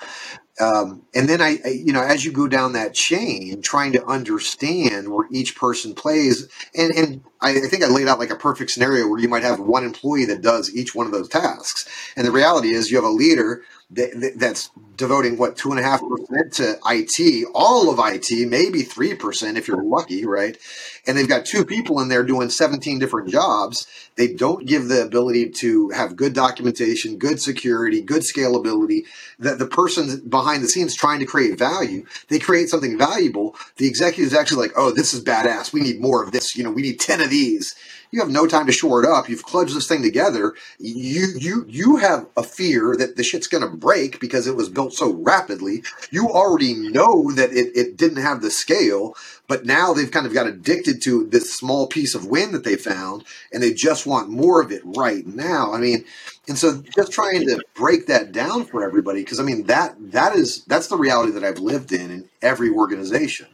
Um, 0.61 1.03
and 1.15 1.29
then 1.29 1.43
I, 1.43 1.59
I, 1.65 1.69
you 1.71 1.93
know, 1.93 2.03
as 2.03 2.25
you 2.25 2.33
go 2.33 2.49
down 2.49 2.75
that 2.75 2.95
chain, 2.95 3.63
trying 3.63 3.93
to 3.93 4.05
understand 4.07 5.09
where 5.13 5.29
each 5.33 5.57
person 5.57 5.95
plays, 5.95 6.49
and 6.75 6.93
and 6.93 7.23
I, 7.41 7.51
I 7.51 7.69
think 7.69 7.85
I 7.85 7.89
laid 7.89 8.09
out 8.09 8.19
like 8.19 8.31
a 8.31 8.37
perfect 8.37 8.71
scenario 8.71 9.09
where 9.09 9.21
you 9.21 9.29
might 9.29 9.43
have 9.43 9.61
one 9.61 9.85
employee 9.85 10.25
that 10.27 10.43
does 10.43 10.75
each 10.75 10.95
one 10.95 11.07
of 11.07 11.13
those 11.13 11.29
tasks, 11.29 11.89
and 12.17 12.27
the 12.27 12.33
reality 12.33 12.71
is 12.71 12.91
you 12.91 12.97
have 12.97 13.05
a 13.05 13.09
leader 13.09 13.63
that, 13.91 14.35
that's 14.37 14.71
devoting 14.97 15.39
what 15.39 15.57
two 15.57 15.71
and 15.71 15.81
a 15.81 15.83
half 15.83 16.03
percent 16.03 16.53
to 16.53 16.79
IT, 16.87 17.49
all 17.55 17.91
of 17.91 17.99
IT, 17.99 18.49
maybe 18.49 18.83
three 18.83 19.15
percent 19.15 19.57
if 19.57 19.67
you're 19.67 19.83
lucky, 19.83 20.27
right? 20.27 20.59
And 21.07 21.17
they've 21.17 21.29
got 21.29 21.47
two 21.47 21.65
people 21.65 22.01
in 22.01 22.09
there 22.09 22.23
doing 22.23 22.51
17 22.51 22.99
different 22.99 23.31
jobs. 23.31 23.87
They 24.17 24.35
don't 24.35 24.67
give 24.67 24.89
the 24.89 25.03
ability 25.03 25.51
to 25.61 25.89
have 25.91 26.17
good 26.17 26.35
documentation, 26.35 27.17
good 27.17 27.41
security, 27.41 28.03
good 28.03 28.23
scalability. 28.23 29.05
That 29.39 29.59
the 29.59 29.67
person 29.67 30.29
behind 30.29 30.63
the 30.63 30.69
scenes 30.69 30.95
trying 30.95 31.21
to 31.21 31.27
create 31.27 31.57
value, 31.57 32.05
they 32.29 32.39
create 32.39 32.69
something 32.69 32.99
valuable. 32.99 33.57
The 33.77 33.87
executive 33.87 34.33
is 34.33 34.39
actually 34.39 34.67
like, 34.67 34.77
oh, 34.77 34.91
this 34.91 35.15
is 35.15 35.25
badass. 35.25 35.73
We 35.73 35.81
need 35.81 36.01
more 36.01 36.23
of 36.23 36.33
this. 36.33 36.57
You 36.57 36.65
know, 36.65 36.73
we 36.73 36.83
need 36.83 37.01
10 37.01 37.23
of 37.23 37.28
these 37.29 37.75
you 38.11 38.21
have 38.21 38.31
no 38.31 38.47
time 38.47 38.67
to 38.67 38.73
shore 38.73 39.03
it 39.03 39.09
up. 39.09 39.29
You've 39.29 39.45
clutched 39.45 39.75
this 39.75 39.87
thing 39.87 40.03
together. 40.03 40.55
You 40.79 41.29
you 41.37 41.65
you 41.69 41.97
have 41.97 42.27
a 42.37 42.43
fear 42.43 42.95
that 42.97 43.17
the 43.17 43.23
shit's 43.23 43.47
going 43.47 43.63
to 43.63 43.77
break 43.77 44.19
because 44.19 44.47
it 44.47 44.57
was 44.57 44.69
built 44.69 44.95
so 44.95 45.13
rapidly. 45.13 45.83
You 46.11 46.29
already 46.29 46.75
know 46.75 47.31
that 47.33 47.53
it, 47.53 47.77
it 47.77 47.97
didn't 47.97 48.23
have 48.23 48.41
the 48.41 48.51
scale, 48.51 49.15
but 49.47 49.67
now 49.67 49.93
they've 49.93 50.11
kind 50.11 50.27
of 50.27 50.33
got 50.33 50.47
addicted 50.47 51.03
to 51.03 51.27
this 51.27 51.55
small 51.55 51.87
piece 51.87 52.15
of 52.15 52.27
wind 52.27 52.55
that 52.55 52.65
they 52.65 52.77
found, 52.77 53.25
and 53.53 53.63
they 53.63 53.75
just 53.75 54.07
want 54.07 54.31
more 54.31 54.63
of 54.63 54.73
it 54.73 54.83
right 54.85 55.27
now. 55.27 55.73
I 55.75 55.79
mean, 55.79 56.05
and 56.49 56.57
so 56.57 56.83
just 56.95 57.13
trying 57.13 57.47
to 57.47 57.63
break 57.75 58.07
that 58.07 58.33
down 58.33 58.65
for 58.65 58.83
everybody 58.83 59.21
because 59.23 59.41
I 59.41 59.43
mean 59.43 59.65
that 59.67 59.97
that 60.13 60.35
is 60.35 60.65
that's 60.65 60.89
the 60.89 60.97
reality 60.97 61.33
that 61.33 61.45
I've 61.45 61.59
lived 61.59 61.93
in 61.93 62.11
in 62.11 62.29
every 62.41 62.71
organization. 62.71 63.49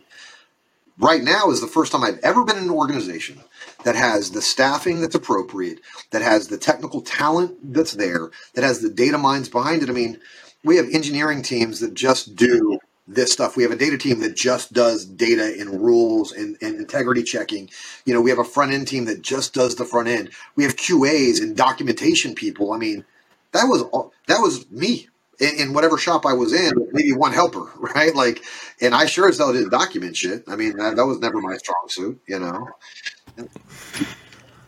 Right 0.98 1.22
now 1.22 1.50
is 1.50 1.60
the 1.60 1.66
first 1.66 1.90
time 1.90 2.04
I've 2.04 2.20
ever 2.20 2.44
been 2.44 2.56
in 2.56 2.64
an 2.64 2.70
organization 2.70 3.40
that 3.82 3.96
has 3.96 4.30
the 4.30 4.40
staffing 4.40 5.00
that's 5.00 5.16
appropriate, 5.16 5.80
that 6.12 6.22
has 6.22 6.46
the 6.46 6.56
technical 6.56 7.00
talent 7.00 7.74
that's 7.74 7.92
there, 7.92 8.30
that 8.54 8.62
has 8.62 8.80
the 8.80 8.90
data 8.90 9.18
minds 9.18 9.48
behind 9.48 9.82
it. 9.82 9.90
I 9.90 9.92
mean, 9.92 10.20
we 10.62 10.76
have 10.76 10.88
engineering 10.92 11.42
teams 11.42 11.80
that 11.80 11.94
just 11.94 12.36
do 12.36 12.78
this 13.08 13.32
stuff. 13.32 13.56
We 13.56 13.64
have 13.64 13.72
a 13.72 13.76
data 13.76 13.98
team 13.98 14.20
that 14.20 14.36
just 14.36 14.72
does 14.72 15.04
data 15.04 15.56
and 15.58 15.82
rules 15.82 16.30
and, 16.32 16.56
and 16.62 16.76
integrity 16.76 17.24
checking. 17.24 17.70
You 18.04 18.14
know, 18.14 18.20
we 18.20 18.30
have 18.30 18.38
a 18.38 18.44
front 18.44 18.72
end 18.72 18.86
team 18.86 19.06
that 19.06 19.20
just 19.20 19.52
does 19.52 19.74
the 19.74 19.84
front 19.84 20.08
end. 20.08 20.30
We 20.54 20.62
have 20.62 20.76
QAs 20.76 21.42
and 21.42 21.56
documentation 21.56 22.36
people. 22.36 22.72
I 22.72 22.78
mean, 22.78 23.04
that 23.52 23.64
was 23.64 23.82
that 24.28 24.40
was 24.40 24.70
me 24.70 25.08
in, 25.40 25.50
in, 25.58 25.72
whatever 25.72 25.98
shop 25.98 26.26
I 26.26 26.32
was 26.32 26.52
in, 26.52 26.72
maybe 26.92 27.12
one 27.12 27.32
helper, 27.32 27.70
right? 27.78 28.14
Like, 28.14 28.42
and 28.80 28.94
I 28.94 29.06
sure 29.06 29.28
as 29.28 29.38
hell 29.38 29.52
didn't 29.52 29.70
document 29.70 30.16
shit. 30.16 30.44
I 30.48 30.56
mean, 30.56 30.76
that, 30.76 30.96
that 30.96 31.06
was 31.06 31.18
never 31.18 31.40
my 31.40 31.56
strong 31.56 31.86
suit, 31.88 32.20
you 32.26 32.38
know. 32.38 32.68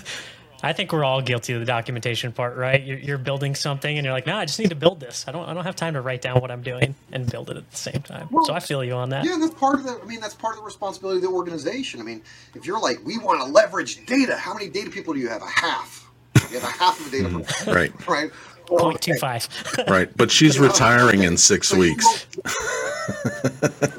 I 0.65 0.71
think 0.71 0.93
we're 0.93 1.03
all 1.03 1.21
guilty 1.21 1.51
of 1.53 1.59
the 1.59 1.65
documentation 1.65 2.31
part, 2.31 2.55
right? 2.55 2.81
You're, 2.81 2.97
you're, 2.97 3.17
building 3.17 3.53
something, 3.53 3.97
and 3.97 4.05
you're 4.05 4.13
like, 4.13 4.25
"No, 4.25 4.37
I 4.37 4.45
just 4.45 4.59
need 4.59 4.69
to 4.69 4.75
build 4.75 5.01
this. 5.01 5.25
I 5.27 5.33
don't, 5.33 5.47
I 5.47 5.53
don't 5.53 5.65
have 5.65 5.75
time 5.75 5.95
to 5.95 6.01
write 6.01 6.21
down 6.21 6.39
what 6.39 6.51
I'm 6.51 6.61
doing 6.61 6.95
and 7.11 7.29
build 7.29 7.49
it 7.49 7.57
at 7.57 7.69
the 7.69 7.77
same 7.77 8.01
time." 8.01 8.29
Well, 8.31 8.45
so 8.45 8.53
I 8.53 8.61
feel 8.61 8.81
you 8.81 8.93
on 8.93 9.09
that. 9.09 9.25
Yeah, 9.25 9.35
that's 9.37 9.53
part 9.53 9.75
of 9.75 9.83
the. 9.83 9.99
I 10.01 10.05
mean, 10.05 10.21
that's 10.21 10.33
part 10.33 10.53
of 10.53 10.59
the 10.59 10.65
responsibility 10.65 11.17
of 11.17 11.23
the 11.23 11.29
organization. 11.29 11.99
I 11.99 12.03
mean, 12.03 12.23
if 12.55 12.65
you're 12.65 12.79
like, 12.79 13.03
we 13.03 13.17
want 13.17 13.41
to 13.41 13.45
leverage 13.45 14.05
data, 14.05 14.37
how 14.37 14.53
many 14.53 14.69
data 14.69 14.89
people 14.89 15.13
do 15.13 15.19
you 15.19 15.27
have? 15.27 15.41
A 15.41 15.47
half. 15.47 16.09
You 16.49 16.59
have 16.59 16.63
a 16.63 16.71
half 16.71 16.97
of 16.99 17.11
the 17.11 17.17
data. 17.17 17.29
Mm, 17.29 17.73
right. 17.73 17.91
Right. 18.07 18.31
Point 18.67 19.01
two 19.01 19.15
five. 19.15 19.47
right, 19.87 20.09
but 20.15 20.31
she's 20.31 20.59
retiring 20.59 21.23
in 21.23 21.37
six 21.37 21.73
weeks. 21.73 22.25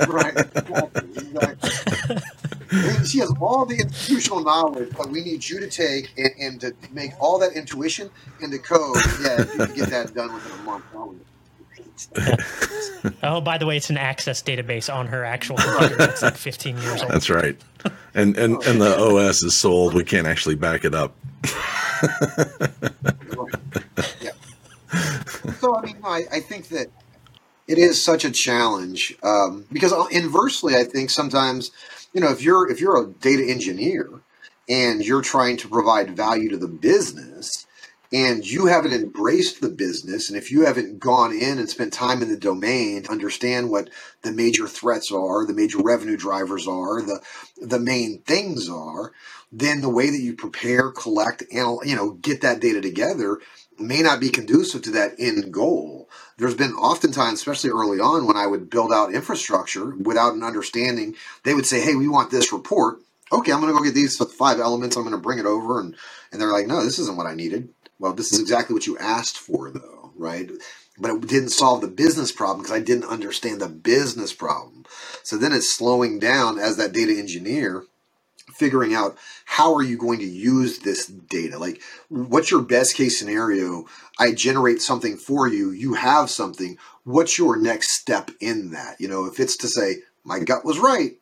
right. 0.09 0.37
Exactly 0.37 2.21
she 3.05 3.19
has 3.19 3.33
all 3.41 3.65
the 3.65 3.77
institutional 3.77 4.41
knowledge, 4.41 4.91
but 4.97 5.09
we 5.11 5.23
need 5.23 5.49
you 5.49 5.61
to 5.61 5.69
take 5.69 6.13
and, 6.17 6.31
and 6.39 6.61
to 6.61 6.75
make 6.93 7.13
all 7.21 7.39
that 7.39 7.53
intuition 7.53 8.11
into 8.41 8.59
code. 8.59 8.97
Yeah, 9.23 9.41
you 9.41 9.47
can 9.47 9.75
get 9.75 9.91
that 9.91 10.15
done 10.15 10.33
within 10.33 10.53
a 10.53 10.63
month. 10.63 10.85
oh, 13.23 13.41
by 13.41 13.57
the 13.59 13.67
way, 13.67 13.77
it's 13.77 13.91
an 13.91 13.97
access 13.97 14.43
database 14.43 14.93
on 14.93 15.07
her 15.07 15.25
actual 15.25 15.57
computer. 15.57 15.97
It's 16.03 16.23
like 16.23 16.37
15 16.37 16.79
years 16.79 17.03
old. 17.03 17.11
That's 17.11 17.31
right. 17.31 17.57
And 18.15 18.37
and 18.37 18.63
and 18.65 18.81
the 18.81 18.99
OS 18.99 19.43
is 19.43 19.55
sold. 19.55 19.95
We 19.95 20.05
can't 20.05 20.27
actually 20.27 20.57
back 20.57 20.85
it 20.85 20.95
up. 20.95 21.15
So 25.65 25.75
I 25.75 25.81
mean, 25.81 25.97
I, 26.05 26.25
I 26.31 26.41
think 26.41 26.69
that 26.69 26.89
it 27.67 27.79
is 27.79 28.05
such 28.05 28.27
a 28.27 28.31
challenge 28.31 29.17
um, 29.23 29.65
because 29.73 29.95
inversely, 30.11 30.77
I 30.77 30.85
think 30.85 31.09
sometimes 31.09 31.71
you 32.13 32.21
know 32.21 32.31
if 32.31 32.43
you're 32.43 32.71
if 32.71 32.83
you're 32.83 33.03
a 33.03 33.07
data 33.07 33.43
engineer 33.49 34.11
and 34.69 35.03
you're 35.03 35.23
trying 35.23 35.57
to 35.57 35.69
provide 35.69 36.15
value 36.15 36.51
to 36.51 36.59
the 36.59 36.69
business 36.69 37.67
and 38.13 38.47
you 38.47 38.67
haven't 38.67 38.93
embraced 38.93 39.63
the 39.63 39.71
business 39.71 40.29
and 40.29 40.37
if 40.37 40.51
you 40.51 40.67
haven't 40.67 40.99
gone 40.99 41.33
in 41.33 41.59
and 41.59 41.71
spent 41.71 41.95
time 41.95 42.21
in 42.21 42.29
the 42.29 42.37
domain 42.37 43.03
to 43.03 43.11
understand 43.11 43.71
what 43.71 43.89
the 44.23 44.33
major 44.33 44.69
threats 44.69 45.11
are 45.11 45.47
the 45.47 45.55
major 45.55 45.79
revenue 45.79 46.17
drivers 46.17 46.69
are 46.69 47.01
the 47.01 47.21
the 47.61 47.79
main 47.79 48.21
things 48.27 48.69
are 48.69 49.13
then 49.51 49.81
the 49.81 49.89
way 49.89 50.11
that 50.11 50.21
you 50.21 50.35
prepare 50.35 50.91
collect 50.91 51.43
and 51.53 51.79
you 51.85 51.97
know 51.97 52.11
get 52.11 52.43
that 52.43 52.61
data 52.61 52.81
together 52.81 53.41
may 53.79 54.03
not 54.03 54.21
be 54.21 54.29
conducive 54.29 54.83
to 54.83 54.91
that 54.91 55.15
end 55.19 55.53
goal 55.53 56.05
there's 56.37 56.55
been 56.55 56.73
oftentimes, 56.73 57.35
especially 57.35 57.71
early 57.71 58.01
on, 58.01 58.27
when 58.27 58.37
I 58.37 58.47
would 58.47 58.71
build 58.71 58.93
out 58.93 59.15
infrastructure 59.15 59.95
without 59.95 60.35
an 60.35 60.43
understanding, 60.43 61.15
they 61.45 61.55
would 61.55 61.67
say, 61.67 61.81
Hey, 61.81 61.95
we 61.95 62.09
want 62.09 62.31
this 62.31 62.53
report. 62.53 62.99
Okay, 63.33 63.53
I'm 63.53 63.61
going 63.61 63.73
to 63.73 63.79
go 63.79 63.85
get 63.85 63.95
these 63.95 64.17
five 64.17 64.61
elements. 64.61 64.97
I'm 64.97 65.05
going 65.05 65.15
to 65.15 65.21
bring 65.21 65.39
it 65.39 65.47
over. 65.47 65.81
And, 65.81 65.95
and 66.33 66.41
they're 66.41 66.53
like, 66.53 66.67
No, 66.67 66.83
this 66.83 66.99
isn't 66.99 67.17
what 67.17 67.27
I 67.27 67.35
needed. 67.35 67.69
Well, 67.99 68.13
this 68.13 68.33
is 68.33 68.41
exactly 68.41 68.75
what 68.75 68.87
you 68.87 68.99
asked 68.99 69.39
for, 69.39 69.71
though, 69.71 70.13
right? 70.17 70.51
But 70.99 71.11
it 71.11 71.27
didn't 71.27 71.51
solve 71.51 71.81
the 71.81 71.89
business 71.89 72.33
problem 72.33 72.63
because 72.63 72.77
I 72.77 72.81
didn't 72.81 73.05
understand 73.09 73.61
the 73.61 73.69
business 73.69 74.33
problem. 74.33 74.85
So 75.23 75.37
then 75.37 75.53
it's 75.53 75.77
slowing 75.77 76.19
down 76.19 76.59
as 76.59 76.77
that 76.77 76.93
data 76.93 77.13
engineer 77.13 77.85
figuring 78.55 78.95
out 78.95 79.17
how 79.45 79.75
are 79.75 79.83
you 79.83 79.97
going 79.97 80.19
to 80.21 80.25
use 80.25 80.79
this 80.79 81.07
data? 81.07 81.59
Like 81.59 81.83
what's 82.09 82.51
your 82.51 82.63
best 82.63 82.95
case 82.95 83.19
scenario? 83.19 83.87
I 84.19 84.33
generate 84.33 84.81
something 84.81 85.17
for 85.17 85.49
you. 85.49 85.71
You 85.71 85.95
have 85.95 86.31
something. 86.31 86.79
What's 87.05 87.39
your 87.39 87.57
next 87.57 87.93
step 88.01 88.31
in 88.41 88.71
that? 88.71 89.01
You 89.01 89.09
know 89.09 89.27
if 89.27 89.41
it's 89.41 89.57
to 89.59 89.69
say 89.69 89.97
my 90.25 90.39
gut 90.39 90.65
was 90.65 90.79
right 90.79 91.19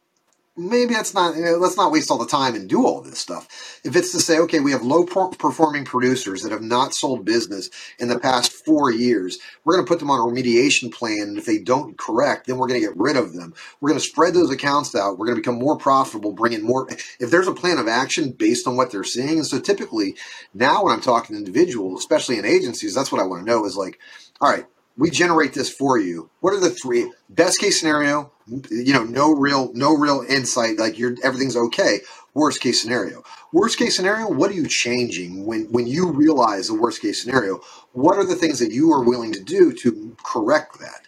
maybe 0.56 0.94
that's 0.94 1.14
not 1.14 1.36
you 1.36 1.44
know, 1.44 1.56
let's 1.58 1.76
not 1.76 1.92
waste 1.92 2.10
all 2.10 2.18
the 2.18 2.26
time 2.26 2.54
and 2.54 2.68
do 2.68 2.86
all 2.86 3.02
this 3.02 3.18
stuff. 3.18 3.80
If 3.84 3.96
it's 3.96 4.12
to 4.12 4.20
say 4.20 4.38
okay 4.40 4.60
we 4.60 4.72
have 4.72 4.82
low 4.82 5.04
performing 5.04 5.84
producers 5.84 6.42
that 6.42 6.52
have 6.52 6.62
not 6.62 6.94
sold 6.94 7.24
business 7.24 7.70
in 7.98 8.08
the 8.08 8.18
past 8.20 8.52
four 8.52 8.92
years 8.92 9.38
we're 9.64 9.74
going 9.74 9.86
to 9.86 9.88
put 9.88 10.00
them 10.00 10.10
on 10.10 10.20
a 10.20 10.32
remediation 10.32 10.92
plan. 10.92 11.22
And 11.22 11.38
if 11.38 11.46
they 11.46 11.58
don't 11.58 11.98
correct 11.98 12.46
then 12.46 12.58
we're 12.58 12.68
going 12.68 12.80
to 12.80 12.86
get 12.86 12.96
rid 12.96 13.16
of 13.16 13.34
them. 13.34 13.54
We're 13.80 13.90
going 13.90 14.00
to 14.00 14.06
spread 14.06 14.34
those 14.34 14.50
accounts 14.52 14.94
out. 14.94 15.18
We're 15.18 15.26
going 15.26 15.36
to 15.36 15.42
become 15.42 15.58
more 15.58 15.76
profitable 15.78 16.32
bring 16.32 16.52
in 16.54 16.62
more 16.62 16.88
if 17.20 17.30
there's 17.30 17.48
a 17.48 17.54
plan 17.54 17.78
of 17.78 17.88
action 17.88 18.32
based 18.32 18.66
on 18.66 18.76
what 18.76 18.90
they're 18.90 19.04
seeing 19.04 19.38
and 19.38 19.46
so 19.46 19.60
typically 19.60 20.16
now 20.54 20.84
when 20.84 20.94
i'm 20.94 21.00
talking 21.00 21.34
to 21.34 21.38
individuals 21.40 22.00
especially 22.00 22.38
in 22.38 22.44
agencies 22.44 22.94
that's 22.94 23.12
what 23.12 23.20
i 23.20 23.24
want 23.24 23.44
to 23.44 23.50
know 23.50 23.64
is 23.64 23.76
like 23.76 23.98
all 24.40 24.50
right 24.50 24.66
we 24.96 25.10
generate 25.10 25.54
this 25.54 25.70
for 25.70 25.98
you. 25.98 26.30
What 26.40 26.54
are 26.54 26.60
the 26.60 26.70
three 26.70 27.12
best 27.30 27.60
case 27.60 27.80
scenario? 27.80 28.32
You 28.70 28.94
know, 28.94 29.04
no 29.04 29.32
real, 29.34 29.72
no 29.74 29.96
real 29.96 30.24
insight. 30.28 30.78
Like 30.78 30.98
you're 30.98 31.16
everything's 31.24 31.56
okay. 31.56 32.00
Worst 32.34 32.60
case 32.60 32.82
scenario. 32.82 33.24
Worst 33.52 33.78
case 33.78 33.96
scenario. 33.96 34.28
What 34.30 34.50
are 34.50 34.54
you 34.54 34.66
changing 34.68 35.46
when 35.46 35.64
when 35.72 35.86
you 35.86 36.10
realize 36.12 36.68
the 36.68 36.74
worst 36.74 37.02
case 37.02 37.22
scenario? 37.22 37.60
What 37.92 38.18
are 38.18 38.24
the 38.26 38.36
things 38.36 38.58
that 38.60 38.72
you 38.72 38.92
are 38.92 39.04
willing 39.04 39.32
to 39.32 39.40
do 39.42 39.72
to 39.74 40.16
correct 40.24 40.80
that? 40.80 41.02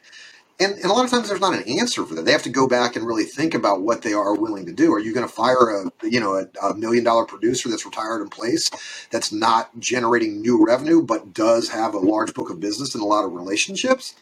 And, 0.60 0.74
and 0.74 0.84
a 0.84 0.92
lot 0.92 1.04
of 1.04 1.10
times 1.10 1.28
there's 1.28 1.40
not 1.40 1.54
an 1.54 1.68
answer 1.68 2.06
for 2.06 2.14
that. 2.14 2.24
They 2.24 2.32
have 2.32 2.44
to 2.44 2.48
go 2.48 2.68
back 2.68 2.94
and 2.94 3.06
really 3.06 3.24
think 3.24 3.54
about 3.54 3.82
what 3.82 4.02
they 4.02 4.12
are 4.12 4.36
willing 4.36 4.66
to 4.66 4.72
do. 4.72 4.92
Are 4.92 5.00
you 5.00 5.12
going 5.12 5.26
to 5.26 5.32
fire 5.32 5.82
a 5.82 5.90
you 6.08 6.20
know 6.20 6.36
a, 6.36 6.66
a 6.66 6.74
million 6.76 7.02
dollar 7.04 7.26
producer 7.26 7.68
that's 7.68 7.84
retired 7.84 8.22
in 8.22 8.28
place 8.28 8.70
that's 9.10 9.32
not 9.32 9.78
generating 9.80 10.40
new 10.40 10.64
revenue 10.64 11.02
but 11.02 11.34
does 11.34 11.68
have 11.70 11.94
a 11.94 11.98
large 11.98 12.34
book 12.34 12.50
of 12.50 12.60
business 12.60 12.94
and 12.94 13.02
a 13.02 13.06
lot 13.06 13.24
of 13.24 13.32
relationships? 13.32 14.14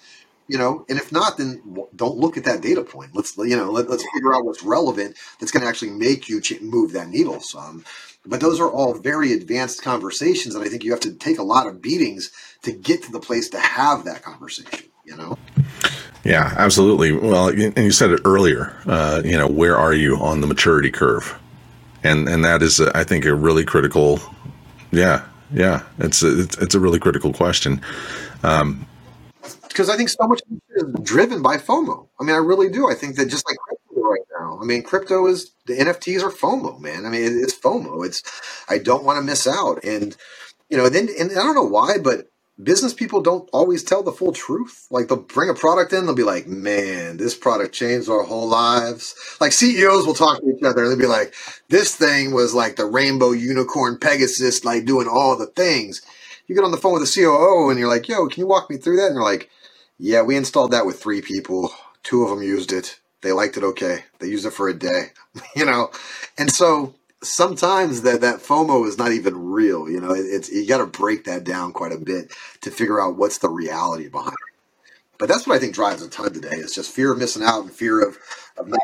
You 0.49 0.59
know, 0.59 0.85
and 0.89 0.99
if 0.99 1.13
not, 1.13 1.39
then 1.39 1.63
don't 1.95 2.19
look 2.19 2.37
at 2.37 2.45
that 2.45 2.63
data 2.63 2.83
point. 2.83 3.13
Let's 3.15 3.37
you 3.37 3.57
know 3.57 3.71
let, 3.71 3.89
us 3.89 4.03
figure 4.15 4.35
out 4.35 4.45
what's 4.45 4.63
relevant 4.63 5.17
that's 5.39 5.53
going 5.53 5.63
to 5.63 5.69
actually 5.69 5.93
make 5.93 6.29
you 6.29 6.41
move 6.63 6.93
that 6.93 7.09
needle 7.09 7.41
some. 7.41 7.85
But 8.27 8.41
those 8.41 8.61
are 8.61 8.71
all 8.71 8.95
very 8.95 9.33
advanced 9.33 9.83
conversations, 9.83 10.55
and 10.55 10.65
I 10.65 10.69
think 10.69 10.85
you 10.85 10.93
have 10.93 11.01
to 11.01 11.15
take 11.15 11.39
a 11.39 11.45
lot 11.45 11.67
of 11.67 11.83
beatings 11.83 12.31
to 12.63 12.73
get 12.73 13.03
to 13.05 13.13
the 13.13 13.21
place 13.21 13.51
to 13.51 13.61
have 13.61 14.05
that 14.05 14.23
conversation. 14.23 14.92
You 15.05 15.17
know. 15.17 15.39
Yeah, 16.25 16.55
absolutely. 16.57 17.13
Well, 17.13 17.49
and 17.49 17.77
you 17.77 17.91
said 17.91 18.11
it 18.11 18.21
earlier. 18.25 18.77
Uh, 18.87 19.23
you 19.25 19.37
know, 19.37 19.49
where 19.49 19.77
are 19.77 19.93
you 19.93 20.17
on 20.17 20.41
the 20.41 20.47
maturity 20.47 20.91
curve? 20.91 21.39
And 22.05 22.29
and 22.29 22.45
that 22.45 22.63
is, 22.63 22.81
I 22.81 23.05
think, 23.05 23.25
a 23.25 23.35
really 23.35 23.65
critical. 23.65 24.21
Yeah, 24.91 25.25
yeah, 25.53 25.83
it's 25.99 26.23
a, 26.23 26.41
it's, 26.41 26.59
it's 26.59 26.75
a 26.75 26.81
really 26.81 26.99
critical 26.99 27.33
question. 27.33 27.81
Um, 28.43 28.87
because 29.69 29.89
I 29.89 29.97
think 29.97 30.11
so 30.11 30.27
much 30.27 30.43
is 30.77 30.85
driven 31.03 31.43
by 31.43 31.57
FOMO. 31.57 32.07
I 32.21 32.25
mean, 32.25 32.35
I 32.35 32.39
really 32.39 32.69
do. 32.69 32.91
I 32.91 32.95
think 32.95 33.17
that 33.17 33.27
just 33.27 33.47
like 33.49 33.57
crypto 33.57 34.03
right 34.03 34.21
now. 34.39 34.59
I 34.61 34.65
mean, 34.65 34.83
crypto 34.83 35.27
is 35.27 35.53
the 35.67 35.75
NFTs 35.75 36.23
are 36.23 36.31
FOMO, 36.31 36.79
man. 36.79 37.07
I 37.07 37.09
mean, 37.09 37.23
it's 37.43 37.59
FOMO. 37.59 38.05
It's 38.05 38.23
I 38.69 38.79
don't 38.79 39.05
want 39.05 39.17
to 39.17 39.23
miss 39.23 39.47
out, 39.47 39.83
and 39.83 40.17
you 40.69 40.77
know, 40.77 40.89
then 40.89 41.09
and 41.19 41.31
I 41.31 41.35
don't 41.37 41.55
know 41.55 41.65
why, 41.65 41.99
but 41.99 42.32
business 42.61 42.95
people 42.95 43.21
don't 43.21 43.49
always 43.53 43.83
tell 43.83 44.03
the 44.03 44.13
full 44.13 44.33
truth. 44.33 44.87
Like 44.91 45.09
they'll 45.09 45.19
bring 45.19 45.51
a 45.51 45.55
product 45.55 45.93
in, 45.93 46.07
they'll 46.07 46.15
be 46.15 46.23
like, 46.23 46.47
man, 46.47 47.17
this 47.17 47.35
product 47.35 47.75
changed 47.75 48.09
our 48.09 48.23
whole 48.23 48.49
lives. 48.49 49.15
Like 49.41 49.53
CEOs 49.53 50.07
will 50.07 50.15
talk 50.15 50.41
to 50.41 50.49
each 50.49 50.63
other 50.63 50.83
and 50.83 50.93
they'll 50.93 50.99
be 50.99 51.07
like, 51.07 51.35
this 51.69 51.95
thing 51.97 52.33
was 52.33 52.55
like 52.55 52.77
the 52.77 52.85
rainbow 52.85 53.33
unicorn 53.33 53.99
Pegasus, 53.99 54.65
like 54.65 54.85
doing 54.85 55.09
all 55.09 55.37
the 55.37 55.47
things. 55.47 56.03
You 56.47 56.55
get 56.55 56.65
on 56.65 56.73
the 56.73 56.77
phone 56.77 56.95
with 56.95 57.03
the 57.03 57.23
COO 57.23 57.71
and 57.71 57.79
you're 57.79 57.89
like, 57.89 58.09
yo, 58.09 58.29
can 58.29 58.41
you 58.41 58.47
walk 58.47 58.69
me 58.69 58.77
through 58.77 58.97
that? 58.97 59.07
And 59.07 59.17
they're 59.17 59.23
like, 59.23 59.49
yeah, 59.99 60.23
we 60.23 60.37
installed 60.37 60.73
that 60.73 60.87
with 60.87 61.01
three 61.01 61.23
people. 61.23 61.71
Two 62.03 62.23
of 62.23 62.31
them 62.31 62.43
used 62.43 62.73
it. 62.73 62.99
They 63.23 63.33
liked 63.33 63.57
it 63.57 63.63
okay. 63.63 64.05
They 64.19 64.27
used 64.27 64.45
it 64.45 64.53
for 64.53 64.69
a 64.69 64.75
day, 64.75 65.13
you 65.57 65.65
know? 65.65 65.91
And 66.37 66.51
so 66.51 66.95
sometimes 67.23 68.03
that 68.03 68.21
that 68.21 68.41
FOMO 68.41 68.87
is 68.87 68.99
not 68.99 69.13
even 69.13 69.37
real. 69.51 69.89
You 69.89 70.01
know, 70.01 70.13
it's 70.13 70.51
you 70.51 70.67
got 70.67 70.79
to 70.79 70.87
break 70.87 71.25
that 71.25 71.45
down 71.45 71.73
quite 71.73 71.93
a 71.93 71.99
bit 71.99 72.33
to 72.63 72.71
figure 72.71 73.01
out 73.01 73.17
what's 73.17 73.39
the 73.39 73.49
reality 73.49 74.09
behind 74.09 74.33
it. 74.33 74.89
But 75.19 75.29
that's 75.29 75.47
what 75.47 75.55
I 75.55 75.59
think 75.61 75.75
drives 75.75 76.03
a 76.03 76.11
ton 76.11 76.33
today. 76.33 76.57
It's 76.57 76.75
just 76.75 76.91
fear 76.91 77.13
of 77.13 77.19
missing 77.19 77.45
out 77.45 77.63
and 77.63 77.71
fear 77.71 78.07
of, 78.07 78.19
of 78.57 78.67
not 78.67 78.81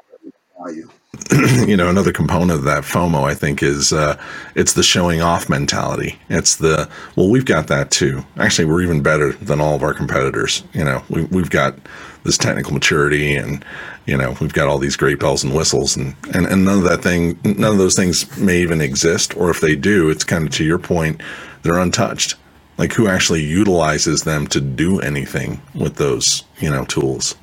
value. 0.57 0.89
you 1.67 1.77
know, 1.77 1.89
another 1.89 2.13
component 2.13 2.53
of 2.53 2.65
that 2.65 2.85
FOMO, 2.85 3.25
I 3.25 3.35
think, 3.35 3.63
is 3.63 3.93
uh, 3.93 4.21
it's 4.55 4.75
the 4.75 4.83
showing 4.83 5.21
off 5.21 5.49
mentality. 5.49 6.19
It's 6.29 6.57
the 6.57 6.89
well, 7.17 7.29
we've 7.29 7.45
got 7.45 7.67
that 7.69 7.91
too. 7.91 8.25
Actually, 8.37 8.67
we're 8.67 8.83
even 8.83 9.03
better 9.03 9.33
than 9.33 9.61
all 9.61 9.75
of 9.75 9.83
our 9.83 9.95
competitors. 9.95 10.63
You 10.75 10.85
know, 10.85 11.03
we, 11.09 11.25
we've 11.25 11.51
got 11.51 11.77
this 12.25 12.39
technical 12.39 12.73
maturity 12.73 13.35
and 13.35 13.65
you 14.09 14.17
know 14.17 14.35
we've 14.41 14.55
got 14.55 14.69
all 14.69 14.79
these 14.79 14.97
great 14.97 15.21
bells 15.21 15.45
and 15.45 15.55
whistles 15.55 15.97
and, 15.97 16.17
and 16.35 16.47
and 16.47 16.65
none 16.65 16.79
of 16.79 16.85
that 16.85 17.03
thing 17.03 17.39
none 17.45 17.73
of 17.73 17.79
those 17.79 17.95
things 17.95 18.37
may 18.39 18.61
even 18.61 18.81
exist. 18.81 19.37
Or 19.37 19.51
if 19.51 19.61
they 19.61 19.77
do 19.77 20.09
it's 20.09 20.25
kind 20.25 20.47
of 20.47 20.53
to 20.55 20.65
your 20.65 20.79
point 20.79 21.23
they're 21.63 21.79
untouched. 21.79 22.35
Like 22.79 22.95
who 22.95 23.09
actually 23.09 23.43
utilizes 23.43 24.23
them 24.23 24.47
to 24.49 24.61
do 24.61 25.01
anything 25.01 25.61
with 25.75 25.97
those 25.97 26.45
you 26.59 26.71
know 26.71 26.85
tools? 26.87 27.37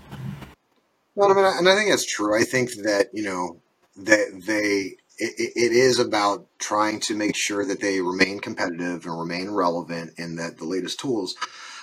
Well 1.13 1.31
i 1.31 1.35
mean 1.35 1.45
and 1.45 1.69
i 1.69 1.75
think 1.75 1.91
that's 1.91 2.05
true. 2.05 2.39
I 2.39 2.43
think 2.43 2.73
that 2.83 3.09
you 3.13 3.23
know 3.23 3.61
that 3.97 4.43
they 4.47 4.97
it, 5.17 5.53
it 5.55 5.71
is 5.71 5.99
about 5.99 6.47
trying 6.59 6.99
to 7.01 7.15
make 7.15 7.37
sure 7.37 7.65
that 7.65 7.79
they 7.79 8.01
remain 8.01 8.39
competitive 8.39 9.05
and 9.05 9.17
remain 9.19 9.51
relevant 9.51 10.13
and 10.17 10.39
that 10.39 10.57
the 10.57 10.65
latest 10.65 10.99
tools 10.99 11.35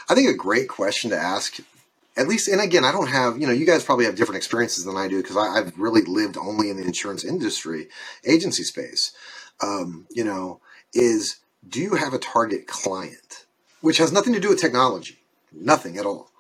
I 0.09 0.15
think 0.15 0.29
a 0.29 0.35
great 0.35 0.69
question 0.69 1.11
to 1.11 1.17
ask, 1.17 1.59
at 2.17 2.29
least, 2.29 2.49
and 2.49 2.61
again, 2.61 2.85
I 2.85 2.93
don't 2.93 3.09
have, 3.09 3.39
you 3.39 3.47
know, 3.47 3.53
you 3.55 3.67
guys 3.67 3.85
probably 3.85 4.07
have 4.07 4.17
different 4.17 4.37
experiences 4.39 4.85
than 4.85 4.97
I 4.97 5.09
do 5.09 5.23
because 5.23 5.37
I've 5.37 5.79
really 5.79 6.03
lived 6.03 6.37
only 6.39 6.71
in 6.71 6.77
the 6.79 6.85
insurance 6.85 7.25
industry, 7.25 7.89
agency 8.25 8.65
space. 8.65 9.13
Um, 9.63 10.07
you 10.11 10.25
know, 10.25 10.61
is 10.95 11.39
do 11.69 11.81
you 11.81 11.97
have 11.97 12.15
a 12.15 12.19
target 12.19 12.67
client, 12.69 13.47
which 13.83 13.99
has 13.99 14.13
nothing 14.13 14.35
to 14.35 14.41
do 14.41 14.51
with 14.51 14.61
technology, 14.61 15.19
nothing 15.53 15.99
at 15.99 16.07
all. 16.07 16.31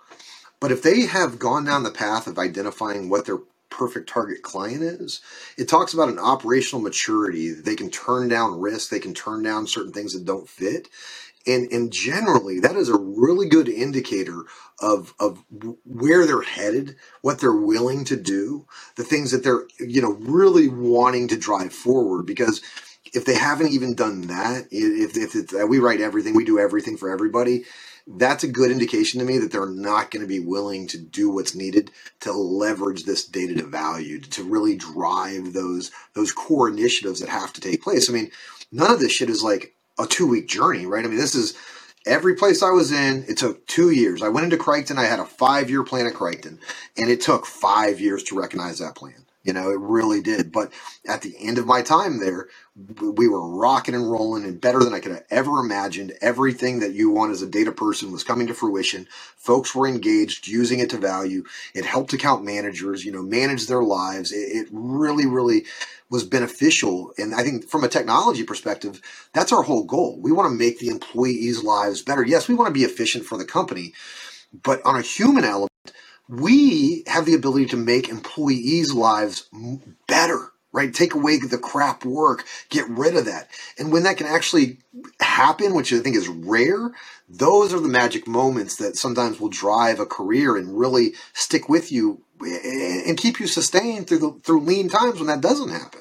But 0.61 0.73
if 0.73 0.83
they 0.83 1.03
have 1.07 1.39
gone 1.39 1.65
down 1.65 1.85
the 1.85 1.91
path 1.91 2.27
of 2.27 2.39
identifying 2.39 3.09
what 3.11 3.27
their 3.27 3.39
perfect 3.71 4.09
target 4.11 4.43
client 4.43 4.83
is, 4.83 5.21
it 5.59 5.69
talks 5.69 5.95
about 5.95 6.09
an 6.11 6.19
operational 6.19 6.83
maturity. 6.83 7.53
They 7.53 7.77
can 7.77 7.91
turn 7.91 8.29
down 8.29 8.61
risk, 8.61 8.91
they 8.91 9.01
can 9.01 9.15
turn 9.15 9.43
down 9.45 9.69
certain 9.69 9.93
things 9.93 10.15
that 10.15 10.25
don't 10.27 10.49
fit. 10.49 10.89
And, 11.47 11.71
and 11.73 11.93
generally, 11.93 12.61
that 12.61 12.77
is 12.77 12.89
a 12.89 12.99
really 12.99 13.49
good 13.49 13.69
indicator 13.69 14.45
of, 14.81 15.15
of 15.19 15.43
where 15.85 16.27
they're 16.27 16.43
headed, 16.43 16.97
what 17.21 17.41
they're 17.41 17.53
willing 17.53 18.05
to 18.07 18.17
do, 18.17 18.67
the 18.97 19.05
things 19.05 19.31
that 19.31 19.43
they're, 19.43 19.67
you 19.79 20.01
know, 20.03 20.13
really 20.21 20.69
wanting 20.69 21.29
to 21.29 21.39
drive 21.39 21.73
forward. 21.73 22.27
Because 22.27 22.63
if 23.13 23.25
they 23.25 23.35
haven't 23.35 23.73
even 23.73 23.95
done 23.95 24.23
that, 24.23 24.67
if, 24.71 25.17
if 25.17 25.35
it's, 25.35 25.53
we 25.69 25.79
write 25.79 26.01
everything, 26.01 26.35
we 26.35 26.45
do 26.45 26.59
everything 26.59 26.97
for 26.97 27.11
everybody, 27.11 27.65
that's 28.07 28.45
a 28.45 28.49
good 28.49 28.71
indication 28.71 29.21
to 29.21 29.27
me 29.27 29.39
that 29.39 29.53
they're 29.53 29.67
not 29.67 30.11
going 30.11 30.23
to 30.23 30.29
be 30.29 30.41
willing 30.41 30.89
to 30.89 30.99
do 30.99 31.31
what's 31.31 31.55
needed 31.55 31.91
to 32.21 32.33
leverage 32.33 33.05
this 33.05 33.25
data 33.25 33.55
to 33.55 33.67
value 33.67 34.21
to 34.21 34.43
really 34.43 34.77
drive 34.77 35.53
those 35.53 35.91
those 36.15 36.33
core 36.33 36.69
initiatives 36.69 37.21
that 37.21 37.29
have 37.29 37.53
to 37.53 37.61
take 37.61 37.83
place. 37.83 38.11
I 38.11 38.13
mean, 38.13 38.31
none 38.73 38.91
of 38.91 38.99
this 38.99 39.13
shit 39.13 39.31
is 39.31 39.43
like 39.43 39.75
a 39.99 40.07
two 40.07 40.27
week 40.27 40.49
journey, 40.49 40.87
right? 40.87 41.05
I 41.05 41.09
mean, 41.09 41.19
this 41.19 41.35
is 41.35 41.55
every 42.07 42.35
place 42.35 42.63
I 42.63 42.71
was 42.71 42.93
in. 42.93 43.25
It 43.29 43.37
took 43.37 43.67
two 43.67 43.91
years. 43.91 44.23
I 44.23 44.29
went 44.29 44.45
into 44.45 44.57
Crichton. 44.57 44.99
I 44.99 45.05
had 45.05 45.21
a 45.21 45.25
five 45.25 45.71
year 45.71 45.85
plan 45.85 46.07
at 46.07 46.15
Crichton, 46.15 46.59
and 46.97 47.11
it 47.11 47.21
took 47.21 47.47
five 47.47 48.01
years 48.01 48.23
to 48.25 48.39
recognize 48.39 48.79
that 48.79 48.95
plan. 48.95 49.27
You 49.45 49.53
know, 49.53 49.71
it 49.71 49.81
really 49.81 50.21
did. 50.21 50.53
But 50.53 50.73
at 51.07 51.23
the 51.23 51.35
end 51.39 51.59
of 51.59 51.67
my 51.67 51.83
time 51.83 52.21
there, 52.21 52.49
we 53.01 53.29
were 53.29 53.47
rocking 53.47 53.95
and 53.95 54.11
rolling 54.11 54.45
and 54.45 54.61
better 54.61 54.79
than 54.79 54.95
I 54.95 55.01
could 55.01 55.13
have 55.13 55.25
ever 55.31 55.59
imagined. 55.59 56.13
Everything 56.21 56.81
that 56.81 56.93
you 56.93 57.11
want 57.11 57.33
as 57.33 57.43
a 57.43 57.47
data 57.47 57.73
person 57.73 58.13
was 58.13 58.25
coming 58.25 58.47
to 58.47 58.55
fruition. 58.55 59.09
Folks 59.37 59.75
were 59.75 59.87
engaged, 59.87 60.49
using 60.49 60.79
it 60.79 60.91
to 60.91 60.99
value. 60.99 61.45
It 61.75 61.85
helped 61.85 62.13
account 62.13 62.45
managers, 62.45 63.05
you 63.05 63.13
know, 63.13 63.23
manage 63.23 63.67
their 63.67 63.83
lives. 63.83 64.33
It, 64.33 64.37
it 64.37 64.69
really, 64.71 65.27
really 65.27 65.67
was 66.09 66.25
beneficial. 66.25 67.13
And 67.19 67.35
I 67.35 67.43
think 67.43 67.69
from 67.69 67.85
a 67.85 67.89
technology 67.89 68.45
perspective, 68.45 69.01
that's 69.33 69.53
our 69.53 69.63
whole 69.63 69.85
goal. 69.85 70.19
We 70.21 70.33
want 70.33 70.51
to 70.51 70.57
make 70.57 70.79
the 70.79 70.89
employees' 70.89 71.65
lives 71.65 72.03
better. 72.03 72.25
Yes, 72.25 72.49
we 72.49 72.55
want 72.55 72.69
to 72.69 72.75
be 72.75 72.85
efficient 72.85 73.25
for 73.25 73.37
the 73.37 73.45
company, 73.45 73.93
but 74.63 74.81
on 74.85 74.97
a 74.97 75.03
human 75.03 75.45
element, 75.45 75.72
we 76.33 77.05
have 77.07 77.27
the 77.27 77.35
ability 77.35 77.67
to 77.67 77.77
make 77.77 78.09
employees' 78.09 78.93
lives 78.93 79.49
better 80.09 80.53
right? 80.73 80.93
Take 80.93 81.15
away 81.15 81.39
the 81.39 81.59
crap 81.59 82.05
work, 82.05 82.47
get 82.71 82.89
rid 82.89 83.17
of 83.17 83.27
that. 83.27 83.49
And 83.79 83.93
when 83.93 84.05
that 84.05 84.17
can 84.17 84.27
actually 84.27 84.79
happen, 85.21 85.75
which 85.75 85.93
I 85.93 85.99
think 85.99 86.17
is 86.17 86.29
rare, 86.29 86.93
those 87.29 87.75
are 87.75 87.81
the 87.81 87.89
magic 87.89 88.27
moments 88.27 88.77
that 88.77 88.97
sometimes 88.97 89.39
will 89.39 89.49
drive 89.49 90.01
a 90.01 90.07
career 90.07 90.57
and 90.57 90.79
really 90.79 91.13
stick 91.35 91.69
with 91.69 91.93
you 91.93 92.23
and 92.41 93.17
keep 93.17 93.39
you 93.39 93.47
sustained 93.47 94.09
through 94.09 94.19
the, 94.19 94.33
through 94.43 94.63
lean 94.63 94.89
times 94.89 95.19
when 95.19 95.29
that 95.29 95.41
doesn't 95.41 95.69
happen. 95.69 96.01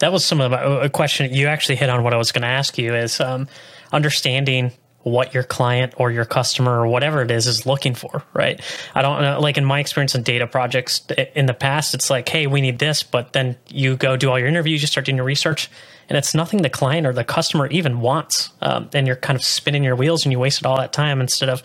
That 0.00 0.12
was 0.12 0.24
some 0.24 0.40
of 0.40 0.50
my, 0.50 0.84
a 0.84 0.88
question 0.88 1.32
you 1.32 1.46
actually 1.46 1.76
hit 1.76 1.90
on 1.90 2.02
what 2.02 2.14
I 2.14 2.16
was 2.16 2.32
going 2.32 2.42
to 2.42 2.48
ask 2.48 2.78
you 2.78 2.94
is 2.94 3.20
um, 3.20 3.48
understanding 3.92 4.72
what 5.02 5.32
your 5.32 5.42
client 5.42 5.94
or 5.96 6.10
your 6.10 6.24
customer 6.24 6.78
or 6.78 6.86
whatever 6.86 7.22
it 7.22 7.30
is 7.30 7.46
is 7.46 7.64
looking 7.64 7.94
for, 7.94 8.22
right? 8.34 8.60
I 8.94 9.02
don't 9.02 9.22
know. 9.22 9.40
Like 9.40 9.56
in 9.56 9.64
my 9.64 9.80
experience 9.80 10.14
in 10.14 10.22
data 10.22 10.46
projects 10.46 11.06
in 11.34 11.46
the 11.46 11.54
past, 11.54 11.94
it's 11.94 12.10
like, 12.10 12.28
hey, 12.28 12.46
we 12.46 12.60
need 12.60 12.78
this, 12.78 13.02
but 13.02 13.32
then 13.32 13.56
you 13.68 13.96
go 13.96 14.16
do 14.16 14.30
all 14.30 14.38
your 14.38 14.48
interviews, 14.48 14.82
you 14.82 14.86
start 14.86 15.06
doing 15.06 15.16
your 15.16 15.24
research, 15.24 15.70
and 16.08 16.18
it's 16.18 16.34
nothing 16.34 16.60
the 16.62 16.70
client 16.70 17.06
or 17.06 17.12
the 17.12 17.24
customer 17.24 17.66
even 17.68 18.00
wants. 18.00 18.50
Um, 18.60 18.90
and 18.92 19.06
you're 19.06 19.16
kind 19.16 19.36
of 19.36 19.44
spinning 19.44 19.84
your 19.84 19.96
wheels 19.96 20.26
and 20.26 20.32
you 20.32 20.38
wasted 20.38 20.66
all 20.66 20.76
that 20.76 20.92
time 20.92 21.20
instead 21.20 21.48
of 21.48 21.62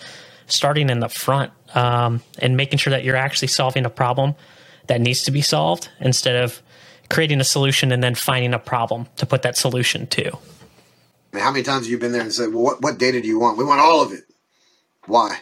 starting 0.47 0.89
in 0.89 0.99
the 0.99 1.09
front 1.09 1.51
um, 1.73 2.21
and 2.39 2.55
making 2.55 2.77
sure 2.77 2.91
that 2.91 3.03
you're 3.03 3.15
actually 3.17 3.47
solving 3.49 3.85
a 3.85 3.89
problem 3.89 4.35
that 4.87 5.01
needs 5.01 5.23
to 5.23 5.31
be 5.31 5.41
solved 5.41 5.89
instead 5.99 6.41
of 6.41 6.61
creating 7.09 7.41
a 7.41 7.43
solution 7.43 7.91
and 7.91 8.03
then 8.03 8.15
finding 8.15 8.53
a 8.53 8.59
problem 8.59 9.07
to 9.17 9.25
put 9.25 9.41
that 9.41 9.57
solution 9.57 10.07
to 10.07 10.37
mean, 11.35 11.43
how 11.43 11.51
many 11.51 11.63
times 11.63 11.85
have 11.85 11.91
you 11.91 11.99
been 11.99 12.13
there 12.13 12.23
and 12.23 12.33
said, 12.33 12.53
"Well, 12.53 12.63
what, 12.63 12.81
what 12.81 12.99
data 12.99 13.21
do 13.21 13.27
you 13.27 13.39
want? 13.39 13.59
We 13.59 13.65
want 13.65 13.81
all 13.81 14.01
of 14.03 14.13
it." 14.13 14.23
Why? 15.07 15.39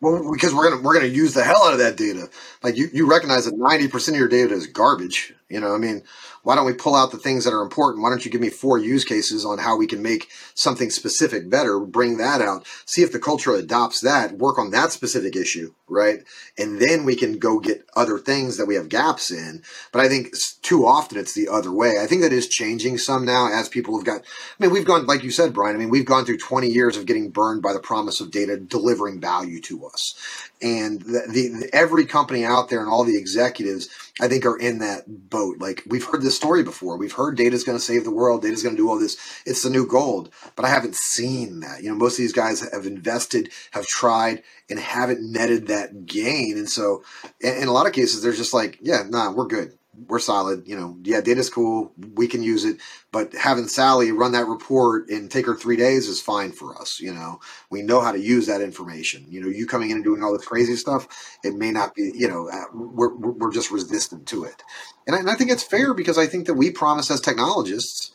Well, 0.00 0.32
because 0.32 0.54
we're 0.54 0.70
gonna 0.70 0.82
we're 0.82 0.94
gonna 0.94 1.06
use 1.06 1.34
the 1.34 1.44
hell 1.44 1.64
out 1.64 1.74
of 1.74 1.80
that 1.80 1.96
data. 1.96 2.30
Like 2.62 2.76
you, 2.76 2.88
you 2.92 3.10
recognize 3.10 3.46
that 3.46 3.56
ninety 3.56 3.88
percent 3.88 4.16
of 4.16 4.20
your 4.20 4.28
data 4.28 4.54
is 4.54 4.66
garbage. 4.66 5.34
You 5.50 5.60
know, 5.60 5.74
I 5.74 5.78
mean, 5.78 6.04
why 6.42 6.54
don't 6.54 6.66
we 6.66 6.72
pull 6.72 6.94
out 6.94 7.10
the 7.10 7.18
things 7.18 7.44
that 7.44 7.52
are 7.52 7.62
important? 7.62 8.02
Why 8.02 8.10
don't 8.10 8.24
you 8.24 8.30
give 8.30 8.40
me 8.40 8.50
four 8.50 8.78
use 8.78 9.04
cases 9.04 9.44
on 9.44 9.58
how 9.58 9.76
we 9.76 9.86
can 9.86 10.02
make 10.02 10.28
something 10.54 10.90
specific 10.90 11.50
better? 11.50 11.78
Bring 11.80 12.16
that 12.18 12.40
out. 12.40 12.66
See 12.86 13.02
if 13.02 13.12
the 13.12 13.18
culture 13.18 13.54
adopts 13.54 14.00
that. 14.00 14.38
Work 14.38 14.58
on 14.58 14.70
that 14.70 14.92
specific 14.92 15.36
issue, 15.36 15.74
right? 15.88 16.22
And 16.56 16.80
then 16.80 17.04
we 17.04 17.16
can 17.16 17.38
go 17.38 17.58
get 17.58 17.86
other 17.94 18.18
things 18.18 18.56
that 18.56 18.66
we 18.66 18.74
have 18.74 18.88
gaps 18.88 19.30
in. 19.30 19.62
But 19.92 20.00
I 20.00 20.08
think 20.08 20.34
too 20.62 20.86
often 20.86 21.18
it's 21.18 21.34
the 21.34 21.48
other 21.48 21.72
way. 21.72 21.96
I 22.00 22.06
think 22.06 22.22
that 22.22 22.32
is 22.32 22.48
changing 22.48 22.98
some 22.98 23.24
now 23.24 23.50
as 23.52 23.68
people 23.68 23.96
have 23.96 24.06
got. 24.06 24.20
I 24.20 24.24
mean, 24.58 24.70
we've 24.70 24.84
gone 24.84 25.06
like 25.06 25.22
you 25.22 25.30
said, 25.30 25.52
Brian. 25.52 25.76
I 25.76 25.78
mean, 25.78 25.90
we've 25.90 26.04
gone 26.04 26.24
through 26.24 26.38
twenty 26.38 26.68
years 26.68 26.96
of 26.96 27.06
getting 27.06 27.30
burned 27.30 27.62
by 27.62 27.72
the 27.72 27.80
promise 27.80 28.20
of 28.20 28.30
data 28.30 28.56
delivering 28.56 29.20
value 29.20 29.60
to 29.62 29.86
us, 29.86 30.14
and 30.62 31.02
the, 31.02 31.26
the 31.28 31.70
every 31.72 32.06
company 32.06 32.44
out 32.44 32.68
there 32.68 32.80
and 32.80 32.88
all 32.88 33.04
the 33.04 33.18
executives 33.18 33.88
I 34.20 34.28
think 34.28 34.46
are 34.46 34.56
in 34.56 34.78
that 34.78 35.30
boat. 35.30 35.58
Like 35.58 35.82
we've 35.86 36.04
heard 36.04 36.22
this 36.22 36.29
story 36.30 36.62
before. 36.62 36.96
We've 36.96 37.12
heard 37.12 37.36
data 37.36 37.54
is 37.54 37.64
going 37.64 37.78
to 37.78 37.84
save 37.84 38.04
the 38.04 38.10
world. 38.10 38.42
Data 38.42 38.54
is 38.54 38.62
going 38.62 38.76
to 38.76 38.82
do 38.82 38.88
all 38.88 38.98
this. 38.98 39.16
It's 39.46 39.62
the 39.62 39.70
new 39.70 39.86
gold. 39.86 40.30
But 40.56 40.64
I 40.64 40.68
haven't 40.68 40.94
seen 40.94 41.60
that. 41.60 41.82
You 41.82 41.90
know, 41.90 41.96
most 41.96 42.14
of 42.14 42.18
these 42.18 42.32
guys 42.32 42.60
have 42.72 42.86
invested, 42.86 43.50
have 43.72 43.86
tried, 43.86 44.42
and 44.68 44.78
haven't 44.78 45.20
netted 45.20 45.68
that 45.68 46.06
gain. 46.06 46.56
And 46.56 46.68
so, 46.68 47.02
in, 47.40 47.62
in 47.62 47.68
a 47.68 47.72
lot 47.72 47.86
of 47.86 47.92
cases, 47.92 48.22
they're 48.22 48.32
just 48.32 48.54
like, 48.54 48.78
yeah, 48.80 49.02
nah, 49.08 49.32
we're 49.32 49.46
good 49.46 49.76
we're 50.08 50.18
solid. 50.18 50.66
You 50.66 50.76
know, 50.76 50.98
yeah, 51.02 51.20
data's 51.20 51.50
cool. 51.50 51.92
We 52.14 52.28
can 52.28 52.42
use 52.42 52.64
it. 52.64 52.78
But 53.12 53.34
having 53.34 53.68
Sally 53.68 54.12
run 54.12 54.32
that 54.32 54.46
report 54.46 55.08
and 55.08 55.30
take 55.30 55.46
her 55.46 55.54
three 55.54 55.76
days 55.76 56.08
is 56.08 56.20
fine 56.20 56.52
for 56.52 56.80
us. 56.80 57.00
You 57.00 57.12
know, 57.12 57.40
we 57.70 57.82
know 57.82 58.00
how 58.00 58.12
to 58.12 58.20
use 58.20 58.46
that 58.46 58.60
information. 58.60 59.26
You 59.28 59.40
know, 59.40 59.48
you 59.48 59.66
coming 59.66 59.90
in 59.90 59.96
and 59.96 60.04
doing 60.04 60.22
all 60.22 60.32
this 60.32 60.46
crazy 60.46 60.76
stuff, 60.76 61.08
it 61.42 61.54
may 61.54 61.70
not 61.70 61.94
be, 61.94 62.12
you 62.14 62.28
know, 62.28 62.48
uh, 62.48 62.64
we're, 62.72 63.14
we're 63.14 63.52
just 63.52 63.70
resistant 63.70 64.26
to 64.28 64.44
it. 64.44 64.62
And 65.06 65.16
I, 65.16 65.20
and 65.20 65.30
I 65.30 65.34
think 65.34 65.50
it's 65.50 65.62
fair 65.62 65.94
because 65.94 66.18
I 66.18 66.26
think 66.26 66.46
that 66.46 66.54
we 66.54 66.70
promise 66.70 67.10
as 67.10 67.20
technologists, 67.20 68.12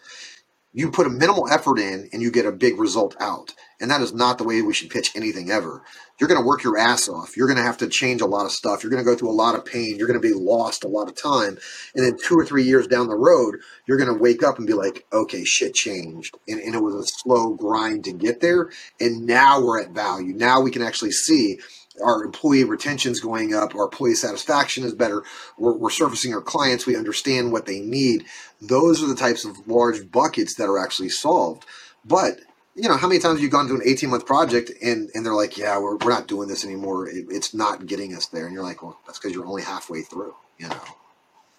you 0.76 0.92
put 0.92 1.08
a 1.08 1.10
minimal 1.10 1.48
effort 1.50 1.80
in 1.80 2.10
and 2.12 2.22
you 2.22 2.30
get 2.30 2.46
a 2.46 2.52
big 2.52 2.78
result 2.78 3.16
out. 3.22 3.54
And 3.80 3.90
that 3.92 4.02
is 4.02 4.14
not 4.14 4.38
the 4.38 4.44
way 4.44 4.62
we 4.62 4.74
should 4.74 4.90
pitch 4.90 5.16
anything 5.16 5.50
ever. 5.50 5.82
You're 6.20 6.28
going 6.28 6.40
to 6.40 6.46
work 6.46 6.64
your 6.64 6.78
ass 6.78 7.08
off. 7.08 7.38
You're 7.38 7.48
going 7.48 7.58
to 7.58 7.64
have 7.64 7.78
to 7.78 7.88
change 7.88 8.20
a 8.20 8.26
lot 8.26 8.46
of 8.46 8.52
stuff. 8.52 8.84
You're 8.84 8.92
going 8.92 9.04
to 9.04 9.10
go 9.10 9.16
through 9.16 9.30
a 9.30 9.32
lot 9.32 9.56
of 9.56 9.64
pain. 9.64 9.96
You're 9.96 10.08
going 10.08 10.22
to 10.22 10.28
be 10.28 10.34
lost 10.34 10.84
a 10.84 10.90
lot 10.90 11.08
of 11.08 11.16
time. 11.16 11.58
And 11.96 12.06
then 12.06 12.18
two 12.22 12.38
or 12.38 12.46
three 12.46 12.64
years 12.64 12.88
down 12.88 13.08
the 13.08 13.16
road, 13.16 13.56
you're 13.88 13.98
going 13.98 14.14
to 14.14 14.22
wake 14.22 14.44
up 14.44 14.58
and 14.58 14.68
be 14.68 14.74
like, 14.74 15.06
okay, 15.14 15.46
shit 15.46 15.74
changed. 15.76 16.38
And, 16.46 16.60
and 16.60 16.76
it 16.76 16.84
was 16.84 16.96
a 16.96 17.08
slow 17.08 17.54
grind 17.54 18.04
to 18.06 18.12
get 18.12 18.42
there. 18.42 18.70
And 19.00 19.26
now 19.26 19.62
we're 19.62 19.82
at 19.82 19.92
value. 19.92 20.34
Now 20.34 20.60
we 20.60 20.72
can 20.72 20.82
actually 20.82 21.12
see 21.12 21.60
our 22.04 22.24
employee 22.24 22.64
retention 22.64 23.12
is 23.12 23.20
going 23.20 23.54
up, 23.54 23.76
our 23.76 23.86
employee 23.86 24.16
satisfaction 24.16 24.84
is 24.84 24.94
better, 24.94 25.24
we're, 25.58 25.74
we're, 25.74 25.90
servicing 25.90 26.34
our 26.34 26.42
clients, 26.42 26.86
we 26.86 26.96
understand 26.96 27.52
what 27.52 27.66
they 27.66 27.80
need. 27.80 28.26
Those 28.62 29.04
are 29.04 29.08
the 29.08 29.16
types 29.16 29.46
of 29.46 29.68
large 29.68 30.12
buckets 30.12 30.56
that 30.56 30.66
are 30.66 30.78
actually 30.78 31.10
solved. 31.10 31.66
But 32.04 32.40
you 32.76 32.90
know, 32.90 32.98
how 32.98 33.08
many 33.08 33.20
times 33.20 33.36
have 33.36 33.44
you 33.44 33.50
gone 33.50 33.68
to 33.70 33.76
an 33.76 33.82
18 33.86 34.10
month 34.10 34.26
project 34.26 34.70
and, 34.82 35.10
and 35.14 35.26
they're 35.26 35.34
like, 35.34 35.58
yeah, 35.58 35.78
we're, 35.78 35.96
we're 35.96 36.12
not 36.12 36.28
doing 36.28 36.50
this 36.50 36.66
anymore. 36.66 37.08
It, 37.08 37.26
it's 37.30 37.54
not 37.54 37.86
getting 37.86 38.14
us 38.14 38.28
there. 38.28 38.46
And 38.46 38.54
you're 38.54 38.64
like, 38.64 38.84
well, 38.84 39.00
that's 39.06 39.18
because 39.18 39.34
you're 39.34 39.46
only 39.46 39.64
halfway 39.64 40.02
through, 40.02 40.36
you 40.58 40.68
know? 40.68 40.82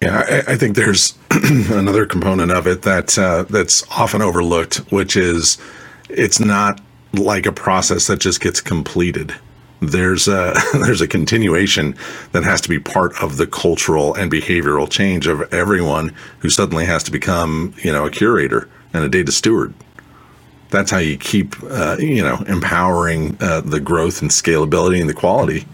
Yeah, 0.02 0.42
I, 0.46 0.52
I 0.52 0.56
think 0.56 0.76
there's 0.76 1.16
another 1.30 2.04
component 2.04 2.52
of 2.52 2.66
it 2.66 2.82
that 2.82 3.18
uh, 3.18 3.44
that's 3.44 3.82
often 3.90 4.20
overlooked, 4.20 4.76
which 4.92 5.16
is 5.16 5.56
it's 6.10 6.38
not 6.38 6.82
like 7.14 7.46
a 7.46 7.52
process 7.52 8.06
that 8.08 8.20
just 8.20 8.42
gets 8.42 8.60
completed. 8.60 9.34
There's 9.80 10.28
a 10.28 10.54
there's 10.74 11.00
a 11.00 11.08
continuation 11.08 11.96
that 12.32 12.44
has 12.44 12.60
to 12.62 12.68
be 12.68 12.78
part 12.78 13.20
of 13.22 13.36
the 13.36 13.46
cultural 13.46 14.14
and 14.14 14.30
behavioral 14.30 14.90
change 14.90 15.26
of 15.26 15.52
everyone 15.52 16.14
who 16.40 16.50
suddenly 16.50 16.86
has 16.86 17.02
to 17.04 17.12
become, 17.12 17.74
you 17.82 17.92
know, 17.92 18.06
a 18.06 18.10
curator 18.10 18.68
and 18.92 19.04
a 19.04 19.08
data 19.08 19.32
steward 19.32 19.74
that's 20.68 20.90
how 20.90 20.98
you 20.98 21.16
keep 21.16 21.54
uh, 21.64 21.96
you 21.98 22.22
know 22.22 22.42
empowering 22.48 23.36
uh, 23.40 23.60
the 23.60 23.80
growth 23.80 24.20
and 24.20 24.30
scalability 24.30 25.00
and 25.00 25.08
the 25.08 25.14
quality 25.14 25.66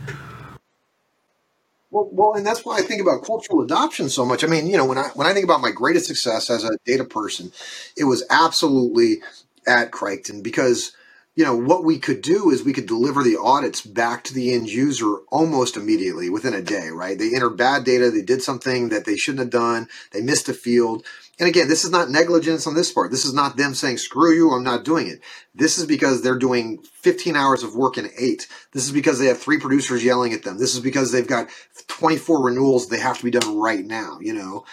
well, 1.93 2.09
well, 2.11 2.35
and 2.35 2.47
that's 2.47 2.65
why 2.65 2.79
I 2.79 2.81
think 2.81 3.03
about 3.03 3.23
cultural 3.23 3.61
adoption 3.61 4.09
so 4.09 4.25
much. 4.25 4.43
I 4.43 4.47
mean, 4.47 4.67
you 4.67 4.79
know, 4.79 4.87
when 4.87 4.97
I 4.97 5.11
when 5.15 5.27
I 5.27 5.35
think 5.35 5.45
about 5.45 5.61
my 5.61 5.71
greatest 5.71 6.07
success 6.07 6.49
as 6.49 6.65
a 6.65 6.79
data 6.87 7.05
person, 7.05 7.53
it 7.99 8.05
was 8.05 8.25
absolutely 8.31 9.19
at 9.67 9.91
Crichton 9.91 10.41
because 10.41 10.93
you 11.35 11.45
know, 11.45 11.57
what 11.57 11.85
we 11.85 11.99
could 11.99 12.21
do 12.21 12.51
is 12.51 12.63
we 12.63 12.75
could 12.75 12.87
deliver 12.87 13.23
the 13.23 13.39
audits 13.39 13.81
back 13.81 14.23
to 14.25 14.35
the 14.35 14.53
end 14.53 14.69
user 14.69 15.17
almost 15.31 15.79
immediately 15.79 16.29
within 16.29 16.53
a 16.53 16.61
day, 16.61 16.91
right? 16.91 17.19
They 17.19 17.35
entered 17.35 17.57
bad 17.57 17.85
data, 17.85 18.11
they 18.11 18.21
did 18.21 18.43
something 18.43 18.91
that 18.91 19.07
they 19.07 19.17
shouldn't 19.17 19.41
have 19.41 19.51
done, 19.51 19.89
they 20.13 20.21
missed 20.21 20.51
a 20.51 20.55
field. 20.55 21.07
And 21.39 21.49
again, 21.49 21.69
this 21.69 21.85
is 21.85 21.91
not 21.91 22.11
negligence 22.11 22.67
on 22.67 22.75
this 22.75 22.93
part. 22.93 23.11
This 23.11 23.25
is 23.25 23.33
not 23.33 23.57
them 23.57 23.75
saying, 23.75 23.97
screw 23.97 24.35
you, 24.35 24.51
I'm 24.51 24.63
not 24.63 24.85
doing 24.85 25.09
it. 25.09 25.21
This 25.55 25.79
is 25.79 25.87
because 25.87 26.21
they're 26.23 26.39
doing 26.39 26.83
15 26.83 27.35
hours 27.35 27.63
of 27.63 27.75
work 27.75 27.97
in 27.97 28.11
eight. 28.19 28.47
This 28.73 28.85
is 28.85 28.93
because 28.93 29.19
they 29.19 29.27
have 29.27 29.39
three 29.39 29.59
producers 29.59 30.05
yelling 30.05 30.35
at 30.35 30.43
them. 30.43 30.59
This 30.59 30.75
is 30.75 30.81
because 30.81 31.11
they've 31.11 31.27
got 31.27 31.49
24 31.89 32.45
renewals 32.45 32.89
they 32.89 33.01
have 33.01 33.19
to 33.19 33.25
be 33.25 33.31
done 33.31 33.57
right 33.57 33.85
now, 33.85 34.19
you 34.21 34.35
know? 34.35 34.65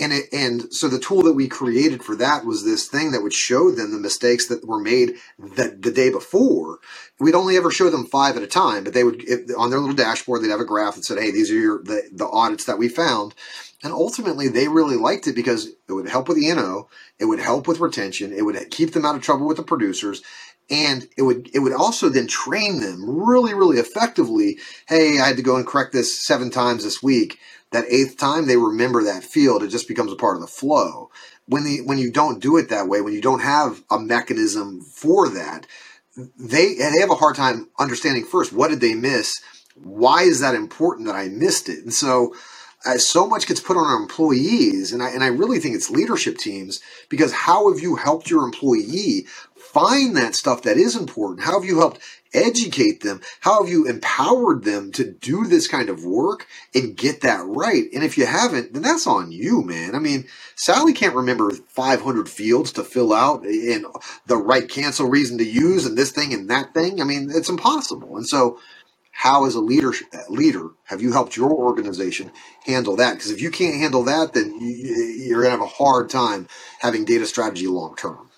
And 0.00 0.12
it, 0.12 0.26
and 0.32 0.72
so 0.72 0.88
the 0.88 0.98
tool 0.98 1.22
that 1.22 1.32
we 1.32 1.48
created 1.48 2.04
for 2.04 2.14
that 2.16 2.44
was 2.44 2.64
this 2.64 2.86
thing 2.86 3.10
that 3.10 3.22
would 3.22 3.32
show 3.32 3.70
them 3.70 3.90
the 3.90 3.98
mistakes 3.98 4.46
that 4.46 4.64
were 4.66 4.78
made 4.78 5.16
the, 5.38 5.76
the 5.78 5.90
day 5.90 6.10
before. 6.10 6.78
We'd 7.18 7.34
only 7.34 7.56
ever 7.56 7.70
show 7.70 7.90
them 7.90 8.06
five 8.06 8.36
at 8.36 8.42
a 8.42 8.46
time, 8.46 8.84
but 8.84 8.94
they 8.94 9.02
would 9.02 9.24
on 9.56 9.70
their 9.70 9.80
little 9.80 9.96
dashboard 9.96 10.42
they'd 10.42 10.50
have 10.50 10.60
a 10.60 10.64
graph 10.64 10.94
that 10.94 11.04
said, 11.04 11.18
"Hey, 11.18 11.32
these 11.32 11.50
are 11.50 11.54
your 11.54 11.82
the, 11.82 12.08
the 12.12 12.28
audits 12.28 12.64
that 12.66 12.78
we 12.78 12.88
found." 12.88 13.34
And 13.82 13.92
ultimately, 13.92 14.48
they 14.48 14.68
really 14.68 14.96
liked 14.96 15.26
it 15.26 15.36
because 15.36 15.66
it 15.88 15.92
would 15.92 16.08
help 16.08 16.28
with 16.28 16.36
the 16.36 16.46
E&O, 16.46 16.88
it 17.20 17.26
would 17.26 17.38
help 17.38 17.68
with 17.68 17.78
retention, 17.78 18.32
it 18.32 18.44
would 18.44 18.72
keep 18.72 18.92
them 18.92 19.04
out 19.04 19.14
of 19.14 19.22
trouble 19.22 19.46
with 19.46 19.56
the 19.56 19.62
producers, 19.62 20.20
and 20.68 21.08
it 21.16 21.22
would 21.22 21.50
it 21.54 21.60
would 21.60 21.72
also 21.72 22.08
then 22.08 22.28
train 22.28 22.80
them 22.80 23.04
really 23.04 23.54
really 23.54 23.78
effectively. 23.78 24.58
Hey, 24.86 25.18
I 25.18 25.26
had 25.28 25.36
to 25.36 25.42
go 25.42 25.56
and 25.56 25.66
correct 25.66 25.92
this 25.92 26.24
seven 26.24 26.50
times 26.50 26.84
this 26.84 27.02
week 27.02 27.38
that 27.70 27.84
eighth 27.88 28.16
time 28.16 28.46
they 28.46 28.56
remember 28.56 29.02
that 29.04 29.24
field. 29.24 29.62
It 29.62 29.68
just 29.68 29.88
becomes 29.88 30.12
a 30.12 30.16
part 30.16 30.36
of 30.36 30.40
the 30.40 30.46
flow. 30.46 31.10
When 31.46 31.64
the 31.64 31.80
when 31.82 31.98
you 31.98 32.10
don't 32.10 32.40
do 32.40 32.56
it 32.56 32.68
that 32.68 32.88
way 32.88 33.00
when 33.00 33.14
you 33.14 33.22
don't 33.22 33.40
have 33.40 33.82
a 33.90 33.98
mechanism 33.98 34.82
for 34.82 35.28
that 35.30 35.66
they 36.16 36.74
they 36.74 37.00
have 37.00 37.10
a 37.10 37.14
hard 37.14 37.36
time 37.36 37.68
understanding 37.78 38.24
first 38.24 38.52
what 38.52 38.68
did 38.68 38.80
they 38.80 38.94
miss? 38.94 39.40
Why 39.76 40.22
is 40.22 40.40
that 40.40 40.54
important 40.54 41.06
that 41.06 41.14
i 41.16 41.28
missed 41.28 41.68
it? 41.68 41.78
And 41.84 41.94
so 41.94 42.34
uh, 42.86 42.96
so 42.96 43.26
much 43.26 43.46
gets 43.46 43.60
put 43.60 43.76
on 43.76 43.84
our 43.84 44.00
employees 44.00 44.92
and 44.92 45.02
I, 45.02 45.10
and 45.10 45.24
I 45.24 45.28
really 45.28 45.58
think 45.58 45.74
it's 45.74 45.90
leadership 45.90 46.38
teams 46.38 46.80
because 47.08 47.32
how 47.32 47.72
have 47.72 47.80
you 47.80 47.96
helped 47.96 48.30
your 48.30 48.44
employee 48.44 49.26
find 49.72 50.16
that 50.16 50.34
stuff 50.34 50.62
that 50.62 50.76
is 50.76 50.96
important 50.96 51.44
how 51.44 51.60
have 51.60 51.68
you 51.68 51.78
helped 51.78 52.00
educate 52.34 53.02
them? 53.02 53.20
How 53.40 53.62
have 53.62 53.70
you 53.70 53.86
empowered 53.86 54.64
them 54.64 54.92
to 54.92 55.10
do 55.10 55.46
this 55.46 55.68
kind 55.68 55.88
of 55.88 56.04
work 56.04 56.46
and 56.74 56.96
get 56.96 57.22
that 57.22 57.44
right? 57.46 57.84
And 57.94 58.04
if 58.04 58.18
you 58.18 58.26
haven't, 58.26 58.72
then 58.72 58.82
that's 58.82 59.06
on 59.06 59.32
you, 59.32 59.62
man. 59.62 59.94
I 59.94 59.98
mean, 59.98 60.26
Sally 60.54 60.92
can't 60.92 61.14
remember 61.14 61.50
500 61.50 62.28
fields 62.28 62.72
to 62.72 62.84
fill 62.84 63.12
out 63.12 63.44
and 63.44 63.86
the 64.26 64.36
right 64.36 64.68
cancel 64.68 65.08
reason 65.08 65.38
to 65.38 65.44
use 65.44 65.86
and 65.86 65.96
this 65.96 66.12
thing 66.12 66.32
and 66.34 66.50
that 66.50 66.74
thing. 66.74 67.00
I 67.00 67.04
mean, 67.04 67.30
it's 67.32 67.48
impossible. 67.48 68.16
And 68.16 68.26
so, 68.26 68.58
how 69.10 69.46
as 69.46 69.56
a 69.56 69.60
leader 69.60 69.92
leader 70.28 70.68
have 70.84 71.02
you 71.02 71.12
helped 71.12 71.36
your 71.36 71.50
organization 71.50 72.30
handle 72.64 72.94
that 72.94 73.14
because 73.14 73.32
if 73.32 73.40
you 73.40 73.50
can't 73.50 73.74
handle 73.74 74.04
that 74.04 74.32
then 74.32 74.56
you're 74.60 75.42
going 75.42 75.52
to 75.52 75.58
have 75.58 75.60
a 75.60 75.66
hard 75.66 76.08
time 76.08 76.46
having 76.78 77.04
data 77.04 77.26
strategy 77.26 77.66
long 77.66 77.96
term 77.96 78.30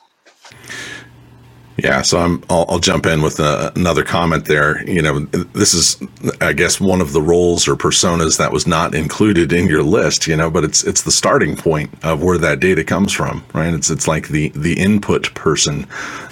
yeah, 1.83 2.03
so 2.03 2.19
I'm. 2.19 2.43
I'll, 2.51 2.67
I'll 2.69 2.79
jump 2.79 3.07
in 3.07 3.23
with 3.23 3.41
a, 3.41 3.45
uh, 3.45 3.71
another 3.75 4.05
comment 4.05 4.45
there. 4.45 4.87
You 4.89 5.03
know, 5.03 5.21
this 5.21 5.73
is, 5.73 6.03
I 6.41 6.53
guess, 6.53 6.81
one 6.81 7.01
of 7.01 7.13
the 7.13 7.23
roles 7.23 7.67
or 7.67 7.77
personas 7.77 8.39
that 8.39 8.53
was 8.53 8.67
not 8.67 8.95
included 8.95 9.53
in 9.53 9.67
your 9.67 9.83
list. 9.83 10.27
You 10.27 10.37
know, 10.37 10.51
but 10.51 10.65
it's 10.65 10.85
it's 10.85 11.03
the 11.03 11.11
starting 11.11 11.57
point 11.57 11.91
of 12.05 12.23
where 12.23 12.39
that 12.39 12.61
data 12.61 12.85
comes 12.85 13.13
from, 13.13 13.45
right? 13.55 13.73
It's 13.73 13.91
it's 13.91 14.07
like 14.07 14.29
the 14.29 14.51
the 14.51 14.79
input 14.79 15.33
person. 15.35 15.87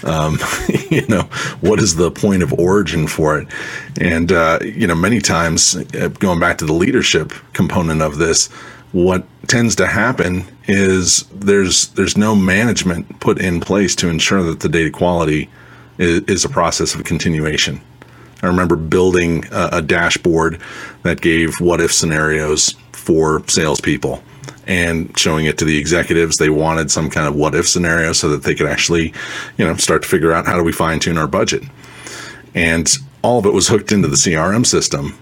Um, 0.04 0.38
you 0.90 1.06
know, 1.08 1.22
what 1.60 1.80
is 1.80 1.96
the 1.96 2.10
point 2.10 2.42
of 2.42 2.52
origin 2.54 3.06
for 3.06 3.38
it? 3.38 3.48
And 4.00 4.30
uh, 4.32 4.58
you 4.62 4.86
know, 4.86 4.94
many 4.94 5.20
times, 5.20 5.76
uh, 5.94 6.08
going 6.18 6.40
back 6.40 6.58
to 6.58 6.66
the 6.66 6.74
leadership 6.74 7.32
component 7.52 8.02
of 8.02 8.18
this, 8.18 8.50
what 8.92 9.24
tends 9.48 9.76
to 9.76 9.86
happen 9.86 10.44
is 10.66 11.24
there's 11.34 11.88
there's 11.88 12.16
no 12.16 12.34
management 12.34 13.20
put 13.20 13.38
in 13.40 13.60
place 13.60 13.94
to 13.96 14.08
ensure 14.08 14.42
that 14.42 14.60
the 14.60 14.68
data 14.68 14.90
quality 14.90 15.48
is, 15.98 16.22
is 16.22 16.44
a 16.44 16.48
process 16.48 16.94
of 16.94 17.04
continuation. 17.04 17.80
I 18.42 18.46
remember 18.46 18.76
building 18.76 19.44
a, 19.50 19.68
a 19.72 19.82
dashboard 19.82 20.60
that 21.02 21.20
gave 21.20 21.54
what 21.60 21.80
if 21.80 21.92
scenarios 21.92 22.76
for 22.92 23.46
salespeople 23.48 24.22
and 24.66 25.18
showing 25.18 25.46
it 25.46 25.58
to 25.58 25.64
the 25.64 25.78
executives. 25.78 26.36
They 26.36 26.50
wanted 26.50 26.90
some 26.90 27.10
kind 27.10 27.26
of 27.26 27.34
what 27.34 27.54
if 27.54 27.68
scenario 27.68 28.12
so 28.12 28.28
that 28.28 28.44
they 28.44 28.54
could 28.54 28.68
actually, 28.68 29.12
you 29.56 29.64
know, 29.64 29.74
start 29.76 30.02
to 30.02 30.08
figure 30.08 30.32
out 30.32 30.46
how 30.46 30.56
do 30.56 30.62
we 30.62 30.72
fine 30.72 31.00
tune 31.00 31.18
our 31.18 31.26
budget. 31.26 31.62
And 32.54 32.88
all 33.22 33.38
of 33.38 33.46
it 33.46 33.52
was 33.52 33.68
hooked 33.68 33.92
into 33.92 34.08
the 34.08 34.16
CRM 34.16 34.64
system 34.64 35.18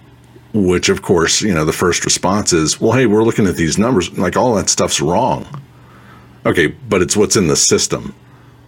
which 0.65 0.89
of 0.89 1.03
course, 1.03 1.43
you 1.43 1.55
know, 1.55 1.65
the 1.65 1.73
first 1.73 2.05
response 2.05 2.53
is, 2.53 2.81
well, 2.81 2.93
hey, 2.93 3.07
we're 3.07 3.23
looking 3.25 3.47
at 3.47 3.57
these 3.57 3.79
numbers, 3.79 4.17
like 4.19 4.37
all 4.37 4.55
that 4.55 4.69
stuff's 4.69 5.01
wrong. 5.01 5.47
Okay, 6.45 6.69
but 6.69 7.03
it's 7.03 7.17
what's 7.17 7.37
in 7.37 7.49
the 7.49 7.57
system. 7.57 8.15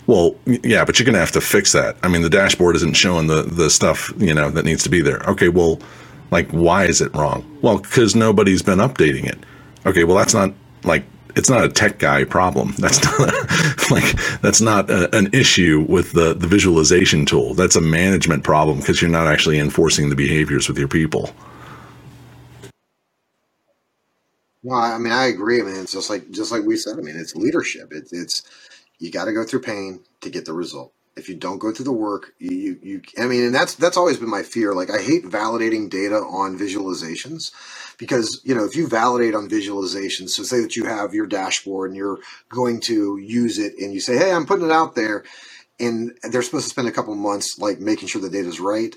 Well, 0.07 0.37
yeah, 0.47 0.85
but 0.85 0.99
you're 0.99 1.05
going 1.05 1.15
to 1.15 1.21
have 1.21 1.33
to 1.33 1.41
fix 1.41 1.73
that. 1.73 1.97
I 2.03 2.09
mean, 2.09 2.23
the 2.23 2.31
dashboard 2.31 2.77
isn't 2.77 2.95
showing 2.95 3.27
the 3.27 3.43
the 3.43 3.71
stuff, 3.71 4.13
you 4.19 4.35
know, 4.35 4.51
that 4.51 4.65
needs 4.65 4.83
to 4.85 4.89
be 4.89 5.01
there. 5.01 5.19
Okay, 5.29 5.49
well, 5.49 5.81
like 6.31 6.51
why 6.51 6.85
is 6.85 7.01
it 7.01 7.15
wrong? 7.15 7.45
Well, 7.63 7.79
cuz 7.79 8.15
nobody's 8.15 8.63
been 8.63 8.79
updating 8.79 9.27
it. 9.27 9.39
Okay, 9.87 10.05
well 10.05 10.17
that's 10.17 10.35
not 10.35 10.53
like 10.85 11.05
it's 11.37 11.49
not 11.49 11.65
a 11.65 11.69
tech 11.69 11.99
guy 11.99 12.25
problem. 12.25 12.75
That's 12.79 13.03
not 13.05 13.91
like 13.91 14.41
that's 14.41 14.61
not 14.61 14.91
a, 14.91 15.15
an 15.17 15.29
issue 15.33 15.87
with 15.89 16.13
the 16.13 16.35
the 16.35 16.49
visualization 16.49 17.25
tool. 17.25 17.55
That's 17.55 17.77
a 17.77 17.81
management 17.81 18.45
problem 18.45 18.81
because 18.81 19.01
you're 19.01 19.11
not 19.11 19.27
actually 19.27 19.59
enforcing 19.59 20.09
the 20.09 20.17
behaviors 20.17 20.69
with 20.69 20.79
your 20.79 20.89
people. 20.89 21.31
No, 24.63 24.75
I 24.77 24.99
mean 24.99 25.13
I 25.13 25.27
agree, 25.27 25.63
man. 25.63 25.81
It's 25.83 25.93
just 25.93 26.11
like 26.11 26.31
just 26.31 26.53
like 26.53 26.65
we 26.65 26.77
said. 26.77 26.99
I 26.99 27.03
mean, 27.03 27.17
it's 27.17 27.37
leadership. 27.37 27.89
It's 27.93 28.13
it's 28.13 28.43
you 29.01 29.13
got 29.13 29.27
to 29.27 29.35
go 29.35 29.45
through 29.45 29.63
pain 29.63 30.03
to 30.23 30.31
get 30.31 30.47
the 30.47 30.55
result. 30.55 30.93
If 31.17 31.29
you 31.29 31.37
don't 31.37 31.59
go 31.59 31.73
through 31.73 31.87
the 31.87 31.93
work, 31.93 32.35
you, 32.39 32.57
you 32.57 32.81
you 32.83 33.03
I 33.19 33.27
mean, 33.27 33.45
and 33.45 33.55
that's 33.55 33.75
that's 33.77 33.97
always 33.99 34.19
been 34.19 34.31
my 34.31 34.45
fear. 34.45 34.75
Like 34.75 34.91
I 34.91 35.03
hate 35.03 35.25
validating 35.25 35.91
data 35.91 36.17
on 36.17 36.59
visualizations 36.59 37.53
because 37.99 38.41
you 38.45 38.55
know 38.55 38.65
if 38.65 38.77
you 38.77 38.89
validate 38.89 39.35
on 39.35 39.49
visualizations, 39.51 40.31
so 40.31 40.45
say 40.45 40.61
that 40.61 40.77
you 40.77 40.87
have 40.87 41.15
your 41.15 41.27
dashboard 41.27 41.91
and 41.91 41.97
you're 41.99 42.19
going 42.51 42.81
to 42.83 43.19
use 43.19 43.59
it, 43.59 43.75
and 43.81 43.95
you 43.95 44.01
say, 44.01 44.19
hey, 44.19 44.33
I'm 44.33 44.47
putting 44.47 44.67
it 44.67 44.73
out 44.73 44.95
there, 44.95 45.25
and 45.81 46.13
they're 46.31 46.43
supposed 46.43 46.67
to 46.67 46.71
spend 46.71 46.89
a 46.89 46.93
couple 46.93 47.15
months 47.17 47.59
like 47.59 47.81
making 47.81 48.09
sure 48.09 48.23
the 48.23 48.31
data 48.31 48.49
is 48.49 48.61
right 48.61 48.95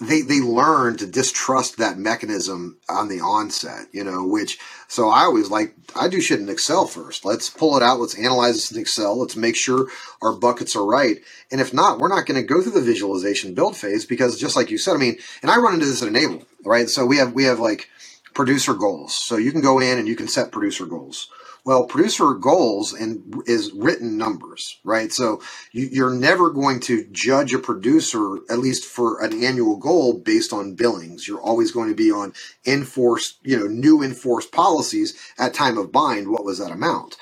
they 0.00 0.22
they 0.22 0.40
learn 0.40 0.96
to 0.96 1.06
distrust 1.06 1.76
that 1.76 1.98
mechanism 1.98 2.78
on 2.88 3.08
the 3.08 3.20
onset, 3.20 3.86
you 3.92 4.02
know, 4.02 4.26
which 4.26 4.58
so 4.88 5.10
I 5.10 5.24
always 5.24 5.50
like 5.50 5.74
I 5.94 6.08
do 6.08 6.20
shit 6.20 6.40
in 6.40 6.48
Excel 6.48 6.86
first. 6.86 7.24
Let's 7.24 7.50
pull 7.50 7.76
it 7.76 7.82
out, 7.82 8.00
let's 8.00 8.18
analyze 8.18 8.54
this 8.54 8.72
in 8.72 8.80
Excel, 8.80 9.18
let's 9.18 9.36
make 9.36 9.56
sure 9.56 9.88
our 10.22 10.32
buckets 10.32 10.74
are 10.74 10.86
right. 10.86 11.18
And 11.52 11.60
if 11.60 11.74
not, 11.74 11.98
we're 11.98 12.08
not 12.08 12.26
going 12.26 12.40
to 12.40 12.46
go 12.46 12.62
through 12.62 12.72
the 12.72 12.80
visualization 12.80 13.54
build 13.54 13.76
phase 13.76 14.06
because 14.06 14.40
just 14.40 14.56
like 14.56 14.70
you 14.70 14.78
said, 14.78 14.94
I 14.94 14.98
mean, 14.98 15.18
and 15.42 15.50
I 15.50 15.58
run 15.58 15.74
into 15.74 15.86
this 15.86 16.02
at 16.02 16.08
Enable, 16.08 16.44
right? 16.64 16.88
So 16.88 17.04
we 17.04 17.18
have 17.18 17.34
we 17.34 17.44
have 17.44 17.60
like 17.60 17.88
producer 18.32 18.74
goals. 18.74 19.14
So 19.14 19.36
you 19.36 19.52
can 19.52 19.60
go 19.60 19.80
in 19.80 19.98
and 19.98 20.08
you 20.08 20.16
can 20.16 20.28
set 20.28 20.52
producer 20.52 20.86
goals. 20.86 21.28
Well, 21.64 21.84
producer 21.84 22.32
goals 22.34 22.92
and 22.92 23.42
is 23.46 23.72
written 23.72 24.16
numbers, 24.16 24.78
right? 24.84 25.12
So 25.12 25.42
you, 25.72 26.06
are 26.06 26.14
never 26.14 26.50
going 26.50 26.80
to 26.80 27.06
judge 27.12 27.52
a 27.52 27.58
producer, 27.58 28.38
at 28.48 28.58
least 28.58 28.84
for 28.84 29.22
an 29.22 29.44
annual 29.44 29.76
goal, 29.76 30.14
based 30.18 30.52
on 30.52 30.74
billings. 30.74 31.28
You're 31.28 31.40
always 31.40 31.70
going 31.70 31.90
to 31.90 31.94
be 31.94 32.10
on 32.10 32.32
enforced, 32.66 33.38
you 33.42 33.58
know, 33.58 33.66
new 33.66 34.02
enforced 34.02 34.52
policies 34.52 35.18
at 35.38 35.54
time 35.54 35.76
of 35.76 35.92
bind. 35.92 36.28
What 36.28 36.44
was 36.44 36.58
that 36.58 36.72
amount? 36.72 37.16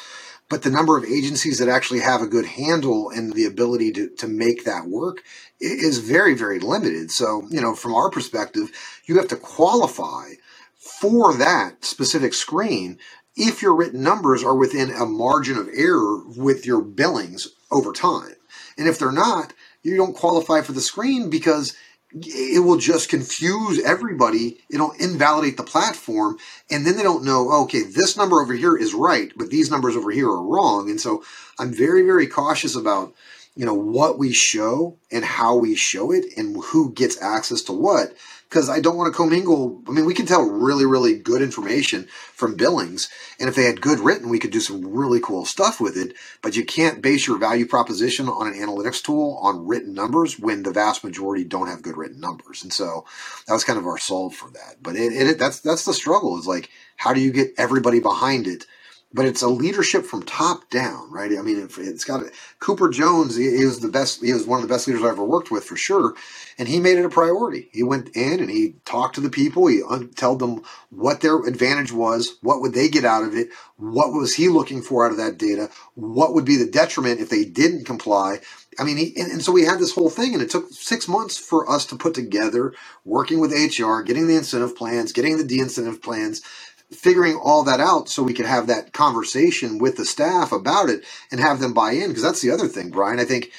But 0.48 0.62
the 0.62 0.70
number 0.70 0.96
of 0.96 1.04
agencies 1.04 1.58
that 1.58 1.68
actually 1.68 2.00
have 2.00 2.22
a 2.22 2.26
good 2.26 2.46
handle 2.46 3.10
and 3.10 3.34
the 3.34 3.44
ability 3.44 3.92
to, 3.92 4.08
to 4.16 4.28
make 4.28 4.64
that 4.64 4.86
work 4.86 5.22
is 5.60 5.98
very, 5.98 6.34
very 6.34 6.58
limited. 6.58 7.10
So, 7.10 7.46
you 7.50 7.60
know, 7.60 7.74
from 7.74 7.94
our 7.94 8.08
perspective, 8.08 8.70
you 9.04 9.18
have 9.18 9.28
to 9.28 9.36
qualify 9.36 10.30
for 10.78 11.34
that 11.34 11.84
specific 11.84 12.32
screen 12.32 12.98
if 13.38 13.62
your 13.62 13.74
written 13.74 14.02
numbers 14.02 14.42
are 14.42 14.56
within 14.56 14.90
a 14.90 15.06
margin 15.06 15.56
of 15.56 15.68
error 15.72 16.22
with 16.36 16.66
your 16.66 16.82
billings 16.82 17.48
over 17.70 17.92
time. 17.92 18.34
And 18.76 18.88
if 18.88 18.98
they're 18.98 19.12
not, 19.12 19.52
you 19.82 19.96
don't 19.96 20.16
qualify 20.16 20.60
for 20.60 20.72
the 20.72 20.80
screen 20.80 21.30
because 21.30 21.74
it 22.12 22.64
will 22.64 22.78
just 22.78 23.08
confuse 23.08 23.80
everybody. 23.84 24.58
It'll 24.70 24.92
invalidate 24.92 25.56
the 25.56 25.62
platform. 25.62 26.38
And 26.70 26.86
then 26.86 26.96
they 26.96 27.02
don't 27.02 27.24
know, 27.24 27.48
oh, 27.50 27.64
okay, 27.64 27.82
this 27.82 28.16
number 28.16 28.40
over 28.40 28.54
here 28.54 28.76
is 28.76 28.94
right, 28.94 29.30
but 29.36 29.50
these 29.50 29.70
numbers 29.70 29.94
over 29.94 30.10
here 30.10 30.28
are 30.28 30.42
wrong. 30.42 30.90
And 30.90 31.00
so 31.00 31.22
I'm 31.58 31.72
very, 31.72 32.02
very 32.02 32.26
cautious 32.26 32.74
about 32.74 33.14
you 33.58 33.66
know, 33.66 33.74
what 33.74 34.20
we 34.20 34.32
show 34.32 34.96
and 35.10 35.24
how 35.24 35.56
we 35.56 35.74
show 35.74 36.12
it 36.12 36.24
and 36.36 36.56
who 36.66 36.92
gets 36.92 37.20
access 37.20 37.60
to 37.62 37.72
what 37.72 38.14
because 38.48 38.70
I 38.70 38.78
don't 38.78 38.96
want 38.96 39.12
to 39.12 39.16
commingle. 39.16 39.82
I 39.88 39.90
mean, 39.90 40.06
we 40.06 40.14
can 40.14 40.26
tell 40.26 40.44
really, 40.44 40.86
really 40.86 41.18
good 41.18 41.42
information 41.42 42.06
from 42.32 42.54
Billings, 42.54 43.08
and 43.40 43.48
if 43.48 43.56
they 43.56 43.64
had 43.64 43.80
good 43.80 43.98
written, 43.98 44.28
we 44.28 44.38
could 44.38 44.52
do 44.52 44.60
some 44.60 44.86
really 44.86 45.18
cool 45.18 45.44
stuff 45.44 45.80
with 45.80 45.96
it. 45.96 46.14
But 46.40 46.54
you 46.54 46.64
can't 46.64 47.02
base 47.02 47.26
your 47.26 47.36
value 47.36 47.66
proposition 47.66 48.28
on 48.28 48.46
an 48.46 48.54
analytics 48.54 49.02
tool 49.02 49.40
on 49.42 49.66
written 49.66 49.92
numbers 49.92 50.38
when 50.38 50.62
the 50.62 50.70
vast 50.70 51.02
majority 51.02 51.42
don't 51.42 51.66
have 51.66 51.82
good 51.82 51.96
written 51.96 52.20
numbers. 52.20 52.62
And 52.62 52.72
so 52.72 53.06
that 53.48 53.54
was 53.54 53.64
kind 53.64 53.76
of 53.78 53.86
our 53.86 53.98
solve 53.98 54.36
for 54.36 54.50
that. 54.52 54.76
But 54.80 54.94
it, 54.94 55.12
it 55.12 55.38
that's 55.40 55.58
that's 55.58 55.84
the 55.84 55.92
struggle. 55.92 56.38
Is 56.38 56.46
like 56.46 56.70
how 56.96 57.12
do 57.12 57.20
you 57.20 57.32
get 57.32 57.54
everybody 57.58 57.98
behind 57.98 58.46
it? 58.46 58.66
But 59.12 59.26
it's 59.26 59.42
a 59.42 59.48
leadership 59.48 60.04
from 60.06 60.22
top 60.24 60.70
down, 60.70 61.10
right? 61.12 61.32
I 61.38 61.42
mean, 61.42 61.68
it's 61.78 62.04
got 62.04 62.24
Cooper 62.60 62.90
Jones. 62.90 63.36
He 63.36 63.64
was 63.64 63.80
the 63.80 63.88
best. 63.88 64.22
He 64.24 64.32
was 64.32 64.46
one 64.46 64.62
of 64.62 64.68
the 64.68 64.74
best 64.74 64.88
leaders 64.88 65.04
I 65.04 65.08
ever 65.10 65.24
worked 65.24 65.50
with, 65.50 65.64
for 65.64 65.76
sure. 65.76 66.14
And 66.58 66.68
he 66.68 66.80
made 66.80 66.98
it 66.98 67.06
a 67.06 67.10
priority. 67.10 67.70
He 67.72 67.82
went 67.82 68.10
in 68.16 68.40
and 68.40 68.50
he 68.50 68.76
talked 68.84 69.16
to 69.16 69.22
the 69.22 69.30
people. 69.30 69.66
He 69.68 69.82
un- 69.88 70.10
told 70.16 70.40
them 70.40 70.62
what 70.90 71.22
their 71.22 71.38
advantage 71.46 71.92
was, 71.92 72.36
what 72.42 72.60
would 72.60 72.74
they 72.74 72.88
get 72.88 73.04
out 73.04 73.24
of 73.24 73.34
it, 73.36 73.48
what 73.76 74.12
was 74.12 74.34
he 74.36 74.48
looking 74.48 74.82
for 74.82 75.04
out 75.06 75.12
of 75.12 75.18
that 75.18 75.38
data, 75.38 75.70
what 75.94 76.34
would 76.34 76.44
be 76.44 76.56
the 76.56 76.66
detriment 76.70 77.20
if 77.20 77.30
they 77.30 77.44
didn't 77.44 77.86
comply. 77.86 78.40
I 78.78 78.84
mean, 78.84 78.96
he, 78.98 79.14
and, 79.18 79.32
and 79.32 79.42
so 79.42 79.52
we 79.52 79.64
had 79.64 79.80
this 79.80 79.94
whole 79.94 80.10
thing, 80.10 80.34
and 80.34 80.42
it 80.42 80.50
took 80.50 80.70
six 80.72 81.08
months 81.08 81.36
for 81.38 81.70
us 81.70 81.86
to 81.86 81.96
put 81.96 82.14
together, 82.14 82.74
working 83.04 83.40
with 83.40 83.52
HR, 83.52 84.02
getting 84.02 84.28
the 84.28 84.36
incentive 84.36 84.76
plans, 84.76 85.12
getting 85.12 85.38
the 85.38 85.44
de-incentive 85.44 86.02
plans, 86.02 86.42
figuring 86.90 87.36
all 87.36 87.64
that 87.64 87.80
out 87.80 88.08
so 88.08 88.22
we 88.22 88.34
could 88.34 88.46
have 88.46 88.66
that 88.66 88.92
conversation 88.92 89.78
with 89.78 89.96
the 89.96 90.04
staff 90.04 90.52
about 90.52 90.88
it 90.88 91.04
and 91.30 91.40
have 91.40 91.60
them 91.60 91.74
buy 91.74 91.92
in 91.92 92.08
because 92.08 92.22
that's 92.22 92.40
the 92.40 92.50
other 92.50 92.68
thing 92.68 92.90
brian. 92.90 93.20
I 93.20 93.24
think 93.24 93.50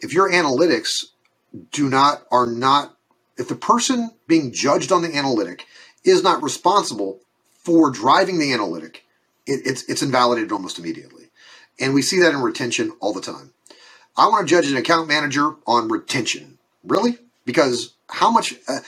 if 0.00 0.12
your 0.12 0.30
analytics 0.30 1.06
do 1.72 1.88
not 1.88 2.22
are 2.30 2.46
not 2.46 2.96
if 3.36 3.48
the 3.48 3.54
person 3.54 4.10
being 4.26 4.52
judged 4.52 4.92
on 4.92 5.02
the 5.02 5.14
analytic 5.14 5.66
is 6.04 6.22
not 6.22 6.42
responsible 6.42 7.20
for 7.52 7.90
driving 7.90 8.38
the 8.38 8.52
analytic 8.52 9.04
it, 9.46 9.66
it's 9.66 9.82
it's 9.84 10.02
invalidated 10.02 10.52
almost 10.52 10.78
immediately. 10.78 11.24
And 11.78 11.94
we 11.94 12.02
see 12.02 12.20
that 12.20 12.34
in 12.34 12.40
retention 12.40 12.92
all 13.00 13.12
the 13.12 13.20
time. 13.20 13.52
I 14.16 14.28
want 14.28 14.46
to 14.46 14.54
judge 14.54 14.70
an 14.70 14.76
account 14.76 15.08
manager 15.08 15.54
on 15.66 15.88
retention. 15.88 16.58
Really? 16.84 17.18
Because 17.44 17.94
how 18.08 18.30
much 18.30 18.54
uh, 18.68 18.80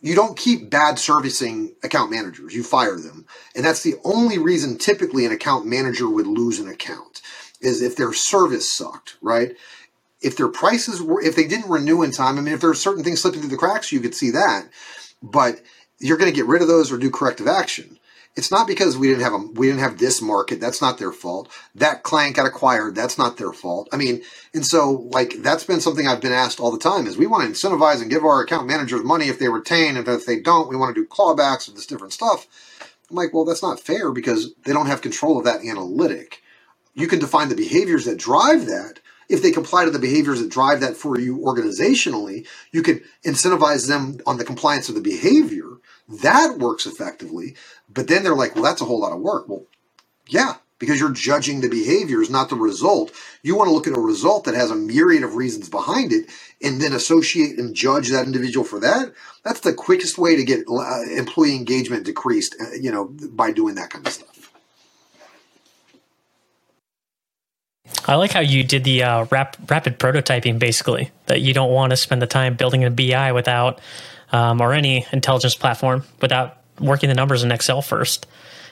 you 0.00 0.14
don't 0.14 0.36
keep 0.36 0.70
bad 0.70 0.98
servicing 0.98 1.74
account 1.82 2.10
managers. 2.10 2.54
You 2.54 2.62
fire 2.62 2.96
them. 2.96 3.26
And 3.54 3.64
that's 3.64 3.82
the 3.82 3.96
only 4.04 4.38
reason 4.38 4.78
typically 4.78 5.24
an 5.24 5.32
account 5.32 5.66
manager 5.66 6.08
would 6.08 6.26
lose 6.26 6.58
an 6.58 6.68
account 6.68 7.22
is 7.60 7.82
if 7.82 7.96
their 7.96 8.12
service 8.12 8.72
sucked, 8.72 9.16
right? 9.22 9.56
If 10.20 10.36
their 10.36 10.48
prices 10.48 11.02
were, 11.02 11.22
if 11.22 11.36
they 11.36 11.46
didn't 11.46 11.70
renew 11.70 12.02
in 12.02 12.10
time, 12.10 12.38
I 12.38 12.40
mean, 12.42 12.54
if 12.54 12.60
there 12.60 12.70
are 12.70 12.74
certain 12.74 13.04
things 13.04 13.20
slipping 13.20 13.40
through 13.40 13.50
the 13.50 13.56
cracks, 13.56 13.92
you 13.92 14.00
could 14.00 14.14
see 14.14 14.30
that. 14.30 14.68
But 15.22 15.62
you're 16.00 16.18
going 16.18 16.30
to 16.30 16.36
get 16.36 16.46
rid 16.46 16.62
of 16.62 16.68
those 16.68 16.92
or 16.92 16.98
do 16.98 17.10
corrective 17.10 17.48
action. 17.48 17.98
It's 18.36 18.50
not 18.50 18.66
because 18.66 18.98
we 18.98 19.08
didn't 19.08 19.22
have 19.24 19.32
a 19.32 19.38
we 19.38 19.66
didn't 19.68 19.80
have 19.80 19.98
this 19.98 20.20
market 20.20 20.60
that's 20.60 20.82
not 20.82 20.98
their 20.98 21.12
fault. 21.12 21.50
That 21.74 22.02
client 22.02 22.36
got 22.36 22.46
acquired 22.46 22.94
that's 22.94 23.16
not 23.16 23.38
their 23.38 23.52
fault. 23.52 23.88
I 23.92 23.96
mean 23.96 24.22
and 24.54 24.64
so 24.66 25.08
like 25.12 25.36
that's 25.42 25.64
been 25.64 25.80
something 25.80 26.06
i've 26.06 26.20
been 26.20 26.32
asked 26.32 26.60
all 26.60 26.70
the 26.70 26.78
time 26.78 27.06
is 27.06 27.16
we 27.16 27.26
want 27.26 27.44
to 27.44 27.50
incentivize 27.50 28.02
and 28.02 28.10
give 28.10 28.24
our 28.24 28.42
account 28.42 28.66
managers 28.66 29.02
money 29.04 29.28
if 29.28 29.38
they 29.38 29.48
retain 29.48 29.96
and 29.96 30.06
if 30.06 30.26
they 30.26 30.38
don't 30.40 30.68
we 30.68 30.76
want 30.76 30.94
to 30.94 31.00
do 31.00 31.08
clawbacks 31.08 31.66
and 31.68 31.76
this 31.76 31.86
different 31.86 32.12
stuff. 32.12 32.46
I'm 33.10 33.16
like 33.16 33.34
well 33.34 33.46
that's 33.46 33.62
not 33.62 33.80
fair 33.80 34.12
because 34.12 34.54
they 34.66 34.72
don't 34.74 34.86
have 34.88 35.02
control 35.02 35.38
of 35.38 35.46
that 35.46 35.64
analytic. 35.64 36.42
You 36.94 37.08
can 37.08 37.20
define 37.20 37.48
the 37.50 37.56
behaviors 37.56 38.04
that 38.06 38.18
drive 38.18 38.66
that. 38.66 39.00
If 39.28 39.42
they 39.42 39.52
comply 39.52 39.86
to 39.86 39.90
the 39.92 39.98
behaviors 39.98 40.40
that 40.42 40.50
drive 40.50 40.80
that 40.80 40.96
for 40.96 41.18
you 41.18 41.38
organizationally 41.38 42.46
you 42.72 42.82
can 42.82 43.02
incentivize 43.26 43.88
them 43.88 44.18
on 44.26 44.38
the 44.38 44.44
compliance 44.44 44.90
of 44.90 44.94
the 44.96 45.02
behavior 45.02 45.68
that 46.08 46.58
works 46.58 46.86
effectively. 46.86 47.56
But 47.88 48.08
then 48.08 48.22
they're 48.22 48.34
like, 48.34 48.54
well, 48.54 48.64
that's 48.64 48.80
a 48.80 48.84
whole 48.84 49.00
lot 49.00 49.12
of 49.12 49.20
work. 49.20 49.48
Well, 49.48 49.64
yeah, 50.28 50.54
because 50.78 51.00
you're 51.00 51.12
judging 51.12 51.60
the 51.60 51.68
behaviors, 51.68 52.30
not 52.30 52.48
the 52.48 52.56
result. 52.56 53.12
You 53.42 53.56
want 53.56 53.68
to 53.68 53.72
look 53.72 53.86
at 53.86 53.96
a 53.96 54.00
result 54.00 54.44
that 54.44 54.54
has 54.54 54.70
a 54.70 54.76
myriad 54.76 55.22
of 55.22 55.36
reasons 55.36 55.68
behind 55.68 56.12
it 56.12 56.26
and 56.62 56.80
then 56.80 56.92
associate 56.92 57.58
and 57.58 57.74
judge 57.74 58.10
that 58.10 58.26
individual 58.26 58.64
for 58.64 58.80
that. 58.80 59.12
That's 59.44 59.60
the 59.60 59.72
quickest 59.72 60.18
way 60.18 60.36
to 60.36 60.44
get 60.44 60.64
uh, 60.68 61.02
employee 61.16 61.56
engagement 61.56 62.04
decreased, 62.04 62.56
uh, 62.60 62.74
you 62.80 62.90
know, 62.90 63.06
by 63.30 63.52
doing 63.52 63.76
that 63.76 63.90
kind 63.90 64.06
of 64.06 64.12
stuff. 64.12 64.52
I 68.08 68.14
like 68.14 68.32
how 68.32 68.40
you 68.40 68.62
did 68.62 68.84
the 68.84 69.02
uh, 69.02 69.26
rap- 69.30 69.56
rapid 69.68 69.98
prototyping, 69.98 70.58
basically, 70.58 71.10
that 71.26 71.40
you 71.40 71.52
don't 71.52 71.72
want 71.72 71.90
to 71.90 71.96
spend 71.96 72.22
the 72.22 72.26
time 72.26 72.54
building 72.54 72.84
a 72.84 72.90
BI 72.90 73.32
without 73.32 73.80
um, 74.32 74.60
or 74.60 74.72
any 74.72 75.06
intelligence 75.12 75.54
platform 75.54 76.04
without 76.20 76.58
working 76.80 77.08
the 77.08 77.14
numbers 77.14 77.42
in 77.42 77.52
Excel 77.52 77.82
first. 77.82 78.26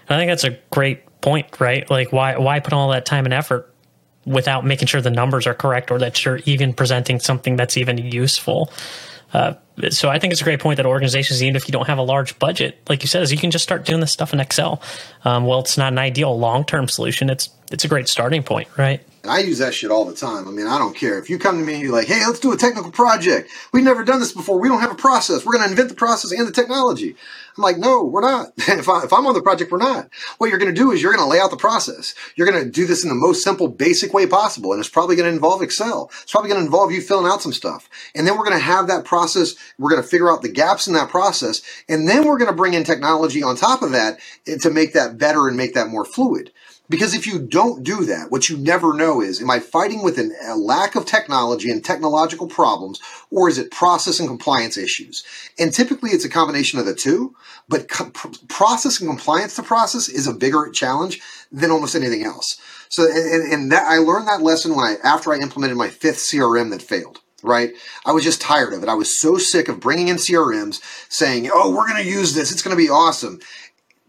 And 0.09 0.17
I 0.17 0.21
think 0.21 0.31
that's 0.31 0.45
a 0.45 0.59
great 0.71 1.21
point, 1.21 1.61
right? 1.61 1.88
Like, 1.88 2.12
why 2.12 2.37
why 2.37 2.61
put 2.61 2.73
all 2.73 2.90
that 2.90 3.07
time 3.07 3.25
and 3.25 3.33
effort 3.33 3.73
without 4.27 4.64
making 4.64 4.87
sure 4.87 5.01
the 5.01 5.11
numbers 5.11 5.47
are 5.47 5.55
correct 5.55 5.90
or 5.90 5.99
that 5.99 6.25
you're 6.25 6.40
even 6.45 6.73
presenting 6.73 7.21
something 7.21 7.57
that's 7.57 7.77
even 7.77 7.99
useful? 7.99 8.71
Uh, 9.33 9.55
so 9.90 10.09
I 10.09 10.21
think 10.21 10.33
it's 10.33 10.40
a 10.40 10.45
great 10.45 10.61
point 10.61 10.77
that 10.77 10.87
organizations, 10.87 11.43
even 11.43 11.57
if 11.57 11.67
you 11.67 11.73
don't 11.73 11.88
have 11.88 11.99
a 11.99 12.03
large 12.03 12.38
budget, 12.38 12.79
like 12.88 13.03
you 13.03 13.09
said, 13.09 13.23
is 13.23 13.33
you 13.33 13.38
can 13.38 13.51
just 13.51 13.64
start 13.64 13.85
doing 13.85 14.01
this 14.01 14.12
stuff 14.12 14.33
in 14.33 14.38
Excel. 14.38 14.81
Um, 15.25 15.45
well, 15.45 15.59
it's 15.59 15.77
not 15.77 15.93
an 15.93 15.99
ideal 15.99 16.38
long 16.38 16.64
term 16.64 16.88
solution. 16.88 17.31
It's 17.31 17.51
it's 17.73 17.85
a 17.85 17.88
great 17.88 18.09
starting 18.09 18.43
point, 18.43 18.69
right? 18.79 19.01
And 19.25 19.33
I 19.33 19.39
use 19.39 19.57
that 19.57 19.73
shit 19.73 19.91
all 19.91 20.05
the 20.05 20.15
time. 20.15 20.47
I 20.47 20.51
mean, 20.51 20.67
I 20.67 20.79
don't 20.79 20.95
care. 20.95 21.19
If 21.19 21.31
you 21.31 21.39
come 21.39 21.59
to 21.59 21.65
me 21.65 21.73
and 21.73 21.83
you're 21.83 21.95
like, 21.95 22.09
hey, 22.09 22.21
let's 22.27 22.41
do 22.41 22.53
a 22.53 22.59
technical 22.59 22.91
project. 22.91 23.51
We've 23.73 23.83
never 23.83 24.05
done 24.05 24.21
this 24.21 24.33
before. 24.33 24.61
We 24.61 24.69
don't 24.69 24.83
have 24.83 24.93
a 24.93 24.97
process. 24.97 25.47
We're 25.47 25.55
going 25.55 25.65
to 25.65 25.71
invent 25.71 25.89
the 25.89 25.95
process 25.95 26.31
and 26.31 26.47
the 26.47 26.53
technology. 26.53 27.17
I'm 27.57 27.63
like, 27.63 27.79
no, 27.79 28.05
we're 28.05 28.21
not. 28.21 28.53
if, 28.59 28.87
I, 28.87 29.05
if 29.05 29.15
I'm 29.15 29.27
on 29.27 29.33
the 29.33 29.41
project, 29.41 29.73
we're 29.73 29.79
not. 29.79 30.11
What 30.37 30.51
you're 30.51 30.59
going 30.59 30.75
to 30.75 30.79
do 30.79 30.93
is 30.93 31.01
you're 31.01 31.15
going 31.15 31.25
to 31.25 31.31
lay 31.31 31.41
out 31.41 31.51
the 31.51 31.57
process. 31.57 32.15
You're 32.37 32.47
going 32.47 32.63
to 32.63 32.71
do 32.71 32.87
this 32.87 33.03
in 33.03 33.09
the 33.09 33.15
most 33.15 33.43
simple, 33.43 33.67
basic 33.67 34.13
way 34.13 34.27
possible. 34.27 34.73
And 34.73 34.81
it's 34.81 34.91
probably 34.91 35.17
going 35.17 35.31
to 35.31 35.35
involve 35.35 35.63
Excel. 35.63 36.11
It's 36.23 36.33
probably 36.33 36.51
going 36.51 36.61
to 36.61 36.67
involve 36.67 36.93
you 36.93 37.01
filling 37.01 37.33
out 37.33 37.41
some 37.41 37.55
stuff. 37.55 37.89
And 38.15 38.27
then 38.27 38.37
we're 38.37 38.45
going 38.45 38.59
to 38.59 38.63
have 38.63 38.89
that 38.89 39.07
process. 39.07 39.55
We're 39.79 39.91
going 39.91 40.03
to 40.03 40.09
figure 40.09 40.31
out 40.31 40.43
the 40.43 40.53
gaps 40.53 40.87
in 40.87 40.93
that 40.95 41.09
process. 41.09 41.63
And 41.89 42.07
then 42.07 42.27
we're 42.27 42.37
going 42.37 42.51
to 42.51 42.57
bring 42.57 42.75
in 42.75 42.85
technology 42.85 43.43
on 43.43 43.57
top 43.57 43.81
of 43.81 43.93
that 43.93 44.19
eh, 44.47 44.59
to 44.59 44.69
make 44.69 44.93
that 44.93 45.17
better 45.17 45.49
and 45.49 45.57
make 45.57 45.73
that 45.73 45.89
more 45.89 46.05
fluid. 46.05 46.53
Because 46.90 47.14
if 47.14 47.27
you 47.27 47.38
don't 47.38 47.83
do 47.83 48.05
that, 48.05 48.31
what 48.31 48.51
you 48.51 48.59
never 48.59 48.92
know 48.92 49.23
is, 49.23 49.40
am 49.40 49.51
I 49.51 49.59
fighting 49.59 50.03
with 50.03 50.18
an, 50.18 50.35
a 50.47 50.55
lack 50.55 50.94
of 50.94 51.07
technology 51.07 51.70
and 51.70 51.83
technological 51.83 52.47
problems, 52.47 53.01
or 53.31 53.49
is 53.49 53.57
it 53.57 53.70
process 53.70 54.20
and 54.20 54.29
compliance 54.29 54.77
issues? 54.77 55.25
And 55.59 55.73
typically 55.73 56.11
it's 56.11 56.27
a 56.27 56.31
combination 56.31 56.79
of 56.79 56.85
the 56.85 56.94
two, 56.94 57.35
but 57.68 57.88
co- 57.88 58.11
process 58.49 59.01
and 59.01 59.09
compliance 59.09 59.57
to 59.57 59.62
process 59.62 60.11
is 60.11 60.27
a 60.27 60.35
bigger 60.35 60.68
challenge 60.70 61.20
than 61.51 61.70
almost 61.70 61.94
anything 61.94 62.25
else. 62.25 62.61
So, 62.90 63.05
and, 63.11 63.51
and 63.51 63.73
that 63.73 63.87
I 63.87 63.97
learned 63.97 64.29
that 64.29 64.42
lesson 64.42 64.77
when 64.77 64.85
I, 64.85 64.97
after 65.03 65.33
I 65.33 65.38
implemented 65.38 65.79
my 65.79 65.88
fifth 65.88 66.18
CRM 66.18 66.70
that 66.70 66.83
failed 66.83 67.20
right? 67.44 67.75
I 68.07 68.12
was 68.12 68.25
just 68.25 68.40
tired 68.40 68.73
of 68.73 68.83
it. 68.83 68.88
I 68.88 68.94
was 68.94 69.20
so 69.20 69.37
sick 69.37 69.68
of 69.68 69.79
bringing 69.79 70.09
in 70.09 70.16
CRMs 70.16 70.81
saying, 71.11 71.51
oh, 71.53 71.77
we're 71.77 71.87
going 71.87 72.03
to 72.03 72.09
use 72.09 72.35
this. 72.35 72.51
It's 72.51 72.62
going 72.62 72.75
to 72.75 72.83
be 72.83 72.88
awesome 72.88 73.38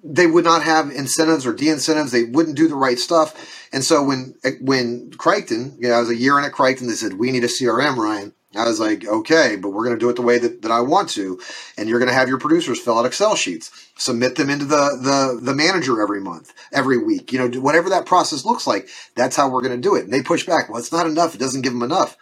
they 0.06 0.28
would 0.28 0.46
not 0.46 0.64
have 0.64 0.92
incentives 0.92 1.46
or 1.46 1.54
de-incentives. 1.54 2.12
They 2.12 2.26
wouldn't 2.26 2.56
do 2.56 2.68
the 2.68 2.76
right 2.76 3.00
stuff. 3.00 3.68
And 3.74 3.84
so 3.84 4.04
when 4.04 4.36
when 4.62 5.12
Crichton, 5.18 5.76
you 5.80 5.90
know, 5.90 5.96
I 5.96 6.00
was 6.00 6.10
a 6.10 6.16
year 6.16 6.38
in 6.38 6.46
at 6.46 6.52
Crichton, 6.52 6.88
they 6.88 6.94
said 6.94 7.14
we 7.14 7.32
need 7.32 7.44
a 7.44 7.48
CRM, 7.48 7.98
Ryan. 7.98 8.34
I 8.56 8.64
was 8.64 8.80
like, 8.80 9.06
okay, 9.06 9.58
but 9.58 9.72
we're 9.72 9.84
going 9.84 9.98
to 9.98 10.00
do 10.00 10.10
it 10.10 10.16
the 10.16 10.22
way 10.22 10.38
that, 10.38 10.62
that 10.62 10.72
I 10.72 10.80
want 10.80 11.10
to, 11.10 11.42
and 11.78 11.90
you're 11.90 12.00
going 12.00 12.10
to 12.10 12.16
have 12.16 12.30
your 12.30 12.38
producers 12.38 12.80
fill 12.80 12.98
out 12.98 13.06
Excel 13.06 13.36
sheets, 13.36 13.90
submit 13.98 14.36
them 14.36 14.50
into 14.50 14.64
the 14.64 14.98
the 15.02 15.40
the 15.42 15.54
manager 15.54 16.02
every 16.02 16.22
month, 16.22 16.54
every 16.72 16.98
week. 16.98 17.34
You 17.34 17.40
know, 17.40 17.60
whatever 17.60 17.90
that 17.90 18.06
process 18.06 18.46
looks 18.46 18.66
like, 18.66 18.88
that's 19.16 19.36
how 19.36 19.50
we're 19.50 19.62
going 19.62 19.76
to 19.76 19.90
do 19.90 19.96
it. 19.96 20.06
And 20.06 20.14
they 20.14 20.22
push 20.22 20.46
back. 20.46 20.70
Well, 20.70 20.80
it's 20.80 20.94
not 20.94 21.08
enough. 21.08 21.36
It 21.36 21.40
doesn't 21.40 21.64
give 21.64 21.74
them 21.74 21.84
enough. 21.84 22.16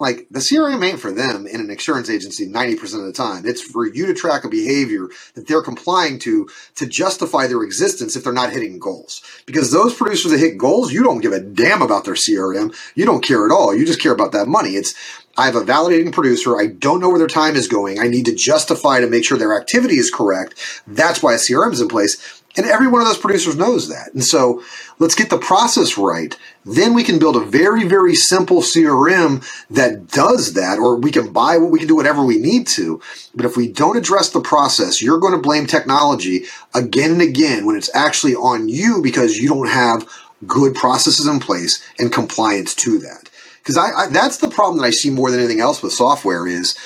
Like 0.00 0.26
the 0.30 0.40
CRM 0.40 0.82
ain't 0.84 0.98
for 0.98 1.12
them 1.12 1.46
in 1.46 1.60
an 1.60 1.70
insurance 1.70 2.08
agency 2.08 2.48
90% 2.48 2.82
of 2.94 3.04
the 3.04 3.12
time. 3.12 3.46
It's 3.46 3.60
for 3.60 3.86
you 3.86 4.06
to 4.06 4.14
track 4.14 4.44
a 4.44 4.48
behavior 4.48 5.08
that 5.34 5.46
they're 5.46 5.62
complying 5.62 6.18
to 6.20 6.48
to 6.76 6.86
justify 6.86 7.46
their 7.46 7.62
existence 7.62 8.16
if 8.16 8.24
they're 8.24 8.32
not 8.32 8.52
hitting 8.52 8.78
goals. 8.78 9.22
Because 9.44 9.70
those 9.70 9.94
producers 9.94 10.32
that 10.32 10.40
hit 10.40 10.56
goals, 10.56 10.92
you 10.92 11.02
don't 11.02 11.20
give 11.20 11.32
a 11.32 11.40
damn 11.40 11.82
about 11.82 12.04
their 12.04 12.14
CRM. 12.14 12.74
You 12.94 13.04
don't 13.04 13.22
care 13.22 13.44
at 13.44 13.52
all. 13.52 13.74
You 13.74 13.84
just 13.84 14.00
care 14.00 14.12
about 14.12 14.32
that 14.32 14.48
money. 14.48 14.70
It's 14.70 14.94
I 15.36 15.46
have 15.46 15.56
a 15.56 15.60
validating 15.60 16.12
producer. 16.12 16.58
I 16.58 16.66
don't 16.66 17.00
know 17.00 17.08
where 17.08 17.18
their 17.18 17.28
time 17.28 17.56
is 17.56 17.68
going. 17.68 17.98
I 17.98 18.08
need 18.08 18.26
to 18.26 18.34
justify 18.34 19.00
to 19.00 19.06
make 19.06 19.24
sure 19.24 19.38
their 19.38 19.58
activity 19.58 19.96
is 19.96 20.10
correct. 20.10 20.54
That's 20.86 21.22
why 21.22 21.34
a 21.34 21.38
CRM 21.38 21.72
is 21.72 21.80
in 21.80 21.88
place. 21.88 22.42
And 22.56 22.66
every 22.66 22.88
one 22.88 23.00
of 23.00 23.06
those 23.06 23.16
producers 23.16 23.56
knows 23.56 23.88
that. 23.88 24.12
And 24.12 24.24
so 24.24 24.62
let's 24.98 25.14
get 25.14 25.30
the 25.30 25.38
process 25.38 25.96
right. 25.96 26.36
Then 26.64 26.94
we 26.94 27.04
can 27.04 27.20
build 27.20 27.36
a 27.36 27.44
very, 27.44 27.86
very 27.86 28.16
simple 28.16 28.60
CRM 28.60 29.46
that 29.70 30.08
does 30.08 30.54
that, 30.54 30.78
or 30.78 30.96
we 30.96 31.12
can 31.12 31.32
buy 31.32 31.58
what 31.58 31.70
we 31.70 31.78
can 31.78 31.86
do 31.86 31.94
whatever 31.94 32.24
we 32.24 32.38
need 32.38 32.66
to. 32.68 33.00
But 33.36 33.46
if 33.46 33.56
we 33.56 33.68
don't 33.70 33.96
address 33.96 34.30
the 34.30 34.40
process, 34.40 35.00
you're 35.00 35.20
going 35.20 35.34
to 35.34 35.38
blame 35.38 35.66
technology 35.66 36.46
again 36.74 37.12
and 37.12 37.22
again 37.22 37.66
when 37.66 37.76
it's 37.76 37.94
actually 37.94 38.34
on 38.34 38.68
you 38.68 39.00
because 39.00 39.38
you 39.38 39.48
don't 39.48 39.68
have 39.68 40.08
good 40.46 40.74
processes 40.74 41.26
in 41.26 41.38
place 41.38 41.82
and 42.00 42.12
compliance 42.12 42.74
to 42.74 42.98
that. 42.98 43.29
Because 43.62 43.76
I, 43.76 43.90
I 43.92 44.06
that's 44.08 44.38
the 44.38 44.48
problem 44.48 44.78
that 44.78 44.84
I 44.84 44.90
see 44.90 45.10
more 45.10 45.30
than 45.30 45.40
anything 45.40 45.60
else 45.60 45.82
with 45.82 45.92
software 45.92 46.46
is 46.46 46.76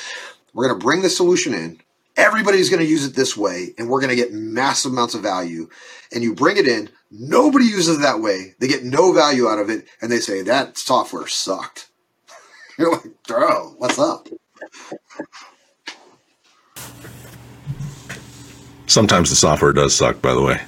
we're 0.52 0.68
going 0.68 0.78
to 0.78 0.84
bring 0.84 1.02
the 1.02 1.10
solution 1.10 1.54
in. 1.54 1.80
Everybody's 2.16 2.70
going 2.70 2.82
to 2.82 2.88
use 2.88 3.04
it 3.04 3.16
this 3.16 3.36
way, 3.36 3.74
and 3.76 3.88
we're 3.88 4.00
going 4.00 4.10
to 4.10 4.16
get 4.16 4.32
massive 4.32 4.92
amounts 4.92 5.14
of 5.14 5.22
value. 5.22 5.68
And 6.12 6.22
you 6.22 6.32
bring 6.32 6.56
it 6.56 6.68
in, 6.68 6.90
nobody 7.10 7.64
uses 7.64 7.98
it 7.98 8.02
that 8.02 8.20
way. 8.20 8.54
They 8.60 8.68
get 8.68 8.84
no 8.84 9.12
value 9.12 9.48
out 9.48 9.58
of 9.58 9.68
it, 9.68 9.86
and 10.00 10.12
they 10.12 10.20
say 10.20 10.42
that 10.42 10.78
software 10.78 11.26
sucked. 11.26 11.88
You're 12.78 12.92
like, 12.92 13.26
bro, 13.26 13.74
what's 13.78 13.98
up? 13.98 14.28
Sometimes 18.86 19.30
the 19.30 19.36
software 19.36 19.72
does 19.72 19.94
suck, 19.94 20.22
by 20.22 20.34
the 20.34 20.42
way. 20.42 20.60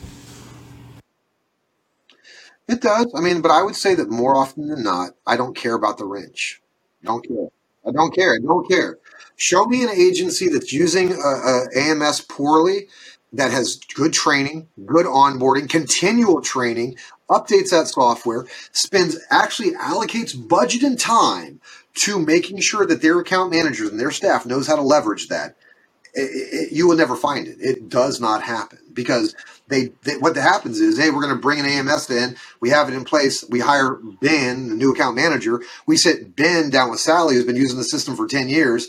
It 2.69 2.81
does. 2.81 3.13
I 3.15 3.21
mean, 3.21 3.43
but 3.43 3.51
I 3.51 3.63
would 3.63 3.77
say 3.77 3.95
that 3.95 4.11
more 4.11 4.37
often 4.37 4.69
than 4.69 4.83
not, 4.83 5.11
I 5.27 5.37
don't 5.37 5.57
care 5.57 5.75
about 5.75 5.99
the 5.99 6.05
wrench. 6.05 6.61
I 7.03 7.07
don't 7.07 7.27
care. 7.27 7.49
I 7.87 7.93
don't 7.93 8.15
care. 8.15 8.35
I 8.35 8.39
don't 8.43 8.69
care. 8.69 8.99
Show 9.37 9.67
me 9.67 9.85
an 9.85 9.91
agency 9.91 10.49
that's 10.49 10.73
using 10.73 11.13
uh, 11.13 11.17
uh, 11.17 11.65
a, 11.75 11.79
a 11.79 11.81
AMS 11.91 12.23
poorly, 12.23 12.89
that 13.33 13.51
has 13.51 13.77
good 13.95 14.13
training, 14.13 14.69
good 14.85 15.07
onboarding, 15.07 15.69
continual 15.69 16.41
training, 16.41 16.97
updates 17.29 17.71
that 17.71 17.89
software, 17.89 18.47
spends 18.73 19.19
actually 19.31 19.73
allocates 19.73 20.37
budget 20.49 20.83
and 20.83 20.99
time 20.99 21.61
to 21.95 22.19
making 22.19 22.61
sure 22.61 22.87
that 22.87 23.03
their 23.03 23.19
account 23.19 23.51
managers 23.53 23.91
and 23.91 23.99
their 24.01 24.11
staff 24.11 24.47
knows 24.47 24.67
how 24.67 24.77
to 24.77 24.83
leverage 24.83 25.29
that. 25.29 25.57
It, 26.17 26.31
it, 26.33 26.73
you 26.73 26.89
will 26.89 26.97
never 26.97 27.15
find 27.15 27.47
it. 27.47 27.59
It 27.61 27.91
does 27.91 28.21
not 28.21 28.43
happen 28.43 28.79
because 28.95 29.37
they, 29.69 29.93
they 30.05 30.17
what 30.17 30.35
happens 30.37 30.81
is, 30.81 30.99
hey, 30.99 31.11
we're 31.11 31.21
going 31.23 31.35
to 31.35 31.41
bring 31.41 31.61
an 31.61 31.67
AMS 31.67 32.09
in. 32.11 32.37
We 32.61 32.71
have 32.71 32.89
it 32.89 32.95
in 32.95 33.05
place. 33.05 33.45
We 33.51 33.61
hire 33.61 33.99
Ben, 34.23 34.69
the 34.71 34.75
new 34.75 34.93
account 34.93 35.15
manager. 35.15 35.61
We 35.87 35.99
sit 35.99 36.35
Ben 36.35 36.71
down 36.71 36.91
with 36.91 37.01
Sally, 37.01 37.35
who's 37.35 37.45
been 37.45 37.57
using 37.57 37.77
the 37.79 37.85
system 37.85 38.17
for 38.17 38.27
ten 38.27 38.49
years. 38.49 38.89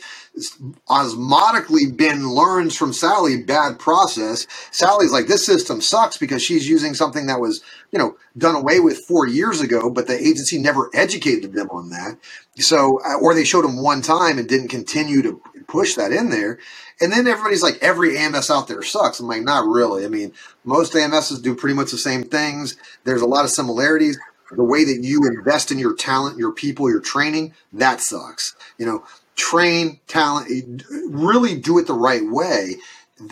Osmotically, 0.88 1.96
Ben 1.98 2.30
learns 2.30 2.78
from 2.78 2.94
Sally 2.94 3.42
bad 3.44 3.80
process. 3.80 4.48
Sally's 4.72 5.12
like, 5.12 5.28
this 5.28 5.46
system 5.46 5.82
sucks 5.82 6.18
because 6.18 6.44
she's 6.44 6.70
using 6.70 6.94
something 6.94 7.26
that 7.26 7.42
was, 7.42 7.64
you 7.92 8.00
know, 8.00 8.16
done 8.38 8.56
away 8.56 8.80
with 8.80 9.00
four 9.00 9.28
years 9.28 9.62
ago, 9.62 9.90
but 9.90 10.08
the 10.08 10.16
agency 10.16 10.60
never 10.60 10.92
educated 10.94 11.54
them 11.54 11.70
on 11.72 11.90
that. 11.90 12.18
So, 12.58 13.02
uh, 13.04 13.18
or 13.20 13.34
they 13.34 13.44
showed 13.44 13.64
them 13.64 13.82
one 13.82 14.04
time 14.04 14.38
and 14.38 14.48
didn't 14.48 14.70
continue 14.70 15.24
to 15.24 15.42
push 15.68 15.96
that 15.96 16.12
in 16.12 16.30
there. 16.30 16.60
And 17.00 17.12
then 17.12 17.28
everybody's 17.28 17.62
like, 17.62 17.78
every 17.82 18.18
AMS 18.18 18.50
out 18.50 18.68
there 18.68 18.82
sucks. 18.82 19.20
I'm 19.20 19.28
like, 19.28 19.44
not 19.44 19.68
really. 19.68 20.04
I 20.06 20.08
mean, 20.08 20.34
most 20.64 20.94
AMSs 20.94 21.42
do 21.44 21.56
pretty 21.56 21.76
much 21.76 21.92
the 21.92 21.98
same 21.98 22.24
things. 22.24 22.76
There's 23.04 23.22
a 23.22 23.28
lot 23.28 23.46
of 23.46 23.52
similarities. 23.52 24.18
The 24.52 24.64
way 24.64 24.84
that 24.86 25.04
you 25.04 25.26
invest 25.28 25.72
in 25.72 25.78
your 25.78 25.96
talent, 25.96 26.38
your 26.38 26.52
people, 26.54 26.90
your 26.90 27.02
training, 27.02 27.54
that 27.74 28.02
sucks. 28.02 28.56
You 28.78 28.86
know, 28.86 29.04
train 29.36 30.00
talent, 30.08 30.50
eh, 30.50 30.62
really 31.10 31.56
do 31.56 31.78
it 31.78 31.86
the 31.86 31.94
right 31.94 32.24
way. 32.26 32.78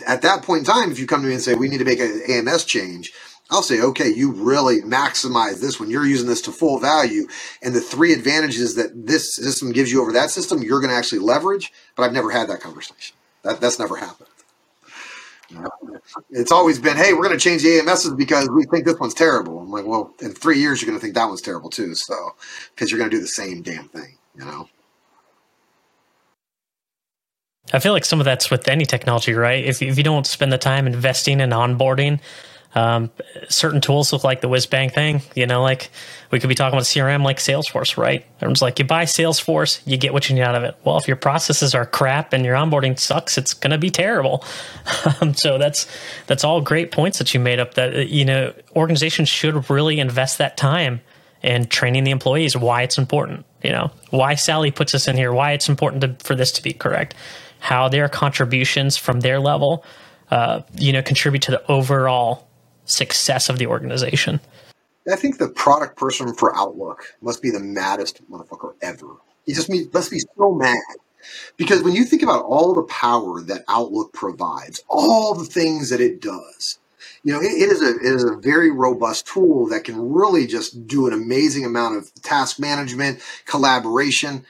At 0.06 0.22
that 0.22 0.42
point 0.42 0.60
in 0.60 0.64
time, 0.66 0.92
if 0.92 0.98
you 0.98 1.06
come 1.06 1.22
to 1.22 1.26
me 1.28 1.34
and 1.34 1.42
say, 1.42 1.54
we 1.54 1.68
need 1.68 1.78
to 1.78 1.84
make 1.84 2.00
an 2.00 2.22
AMS 2.28 2.64
change, 2.64 3.12
I'll 3.50 3.62
say, 3.62 3.80
okay, 3.80 4.08
you 4.08 4.32
really 4.32 4.80
maximize 4.82 5.60
this 5.60 5.78
when 5.78 5.90
you're 5.90 6.06
using 6.06 6.28
this 6.28 6.42
to 6.42 6.52
full 6.52 6.80
value. 6.80 7.28
And 7.62 7.74
the 7.74 7.80
three 7.80 8.12
advantages 8.12 8.74
that 8.74 9.06
this 9.06 9.36
system 9.36 9.72
gives 9.72 9.92
you 9.92 10.02
over 10.02 10.12
that 10.12 10.30
system, 10.30 10.62
you're 10.62 10.80
going 10.80 10.90
to 10.90 10.96
actually 10.96 11.20
leverage. 11.20 11.72
But 11.96 12.02
I've 12.04 12.12
never 12.12 12.30
had 12.30 12.48
that 12.48 12.60
conversation. 12.60 13.15
That, 13.46 13.60
that's 13.60 13.78
never 13.78 13.96
happened. 13.96 14.28
It's 16.30 16.50
always 16.50 16.80
been, 16.80 16.96
hey, 16.96 17.12
we're 17.12 17.22
going 17.22 17.38
to 17.38 17.42
change 17.42 17.62
the 17.62 17.80
AMSs 17.80 18.16
because 18.16 18.48
we 18.50 18.64
think 18.64 18.84
this 18.84 18.98
one's 18.98 19.14
terrible. 19.14 19.60
I'm 19.60 19.70
like, 19.70 19.86
well, 19.86 20.12
in 20.20 20.32
three 20.32 20.58
years, 20.58 20.82
you're 20.82 20.88
going 20.88 20.98
to 20.98 21.02
think 21.02 21.14
that 21.14 21.26
one's 21.26 21.42
terrible 21.42 21.70
too. 21.70 21.94
So, 21.94 22.34
because 22.74 22.90
you're 22.90 22.98
going 22.98 23.10
to 23.10 23.16
do 23.16 23.20
the 23.20 23.28
same 23.28 23.62
damn 23.62 23.88
thing, 23.88 24.18
you 24.36 24.44
know? 24.44 24.68
I 27.72 27.78
feel 27.78 27.92
like 27.92 28.04
some 28.04 28.20
of 28.20 28.24
that's 28.24 28.50
with 28.50 28.66
any 28.66 28.84
technology, 28.84 29.34
right? 29.34 29.64
If, 29.64 29.80
if 29.80 29.96
you 29.96 30.04
don't 30.04 30.26
spend 30.26 30.52
the 30.52 30.58
time 30.58 30.86
investing 30.88 31.40
and 31.40 31.52
onboarding, 31.52 32.20
um, 32.76 33.10
certain 33.48 33.80
tools 33.80 34.12
look 34.12 34.22
like 34.22 34.42
the 34.42 34.48
whiz 34.48 34.66
bang 34.66 34.90
thing. 34.90 35.22
You 35.34 35.46
know, 35.46 35.62
like 35.62 35.90
we 36.30 36.38
could 36.38 36.48
be 36.48 36.54
talking 36.54 36.74
about 36.74 36.84
CRM 36.84 37.24
like 37.24 37.38
Salesforce, 37.38 37.96
right? 37.96 38.24
Everyone's 38.36 38.60
like, 38.60 38.78
you 38.78 38.84
buy 38.84 39.04
Salesforce, 39.04 39.80
you 39.86 39.96
get 39.96 40.12
what 40.12 40.28
you 40.28 40.34
need 40.34 40.42
out 40.42 40.54
of 40.54 40.62
it. 40.62 40.76
Well, 40.84 40.98
if 40.98 41.08
your 41.08 41.16
processes 41.16 41.74
are 41.74 41.86
crap 41.86 42.34
and 42.34 42.44
your 42.44 42.54
onboarding 42.54 42.98
sucks, 42.98 43.38
it's 43.38 43.54
going 43.54 43.70
to 43.70 43.78
be 43.78 43.90
terrible. 43.90 44.44
Um, 45.20 45.34
so 45.34 45.56
that's 45.56 45.86
that's 46.26 46.42
all 46.42 46.60
great 46.60 46.90
points 46.90 47.18
that 47.18 47.32
you 47.32 47.38
made 47.38 47.60
up. 47.60 47.74
That 47.74 48.08
you 48.08 48.24
know, 48.24 48.52
organizations 48.74 49.28
should 49.28 49.70
really 49.70 50.00
invest 50.00 50.38
that 50.38 50.56
time 50.56 51.00
in 51.42 51.66
training 51.66 52.04
the 52.04 52.10
employees. 52.10 52.56
Why 52.56 52.82
it's 52.82 52.98
important. 52.98 53.46
You 53.62 53.70
know, 53.70 53.90
why 54.10 54.34
Sally 54.34 54.72
puts 54.72 54.94
us 54.94 55.06
in 55.06 55.16
here. 55.16 55.32
Why 55.32 55.52
it's 55.52 55.68
important 55.68 56.00
to, 56.02 56.24
for 56.24 56.34
this 56.34 56.52
to 56.52 56.62
be 56.62 56.72
correct. 56.72 57.14
How 57.60 57.88
their 57.88 58.08
contributions 58.08 58.96
from 58.96 59.20
their 59.20 59.38
level, 59.38 59.84
uh, 60.30 60.62
you 60.74 60.92
know, 60.92 61.02
contribute 61.02 61.42
to 61.42 61.52
the 61.52 61.70
overall 61.70 62.46
success 62.86 63.48
of 63.48 63.58
the 63.58 63.66
organization. 63.66 64.40
I 65.10 65.16
think 65.16 65.38
the 65.38 65.48
product 65.48 65.96
person 65.96 66.34
for 66.34 66.56
Outlook 66.56 67.14
must 67.20 67.42
be 67.42 67.50
the 67.50 67.60
maddest 67.60 68.28
motherfucker 68.30 68.74
ever. 68.82 69.06
He 69.44 69.52
just 69.52 69.70
must 69.92 70.10
be 70.10 70.20
so 70.36 70.52
mad. 70.52 70.76
Because 71.56 71.82
when 71.82 71.94
you 71.94 72.04
think 72.04 72.22
about 72.22 72.44
all 72.44 72.72
the 72.74 72.82
power 72.82 73.40
that 73.42 73.64
Outlook 73.68 74.12
provides, 74.12 74.82
all 74.88 75.34
the 75.34 75.44
things 75.44 75.90
that 75.90 76.00
it 76.00 76.20
does, 76.20 76.78
you 77.22 77.32
know, 77.32 77.40
it, 77.40 77.46
it 77.46 77.70
is 77.70 77.82
a 77.82 77.96
it 77.96 78.14
is 78.14 78.24
a 78.24 78.36
very 78.36 78.70
robust 78.70 79.26
tool 79.26 79.66
that 79.68 79.84
can 79.84 80.12
really 80.12 80.46
just 80.46 80.86
do 80.86 81.06
an 81.06 81.12
amazing 81.12 81.64
amount 81.64 81.96
of 81.96 82.14
task 82.22 82.60
management, 82.60 83.20
collaboration. 83.46 84.44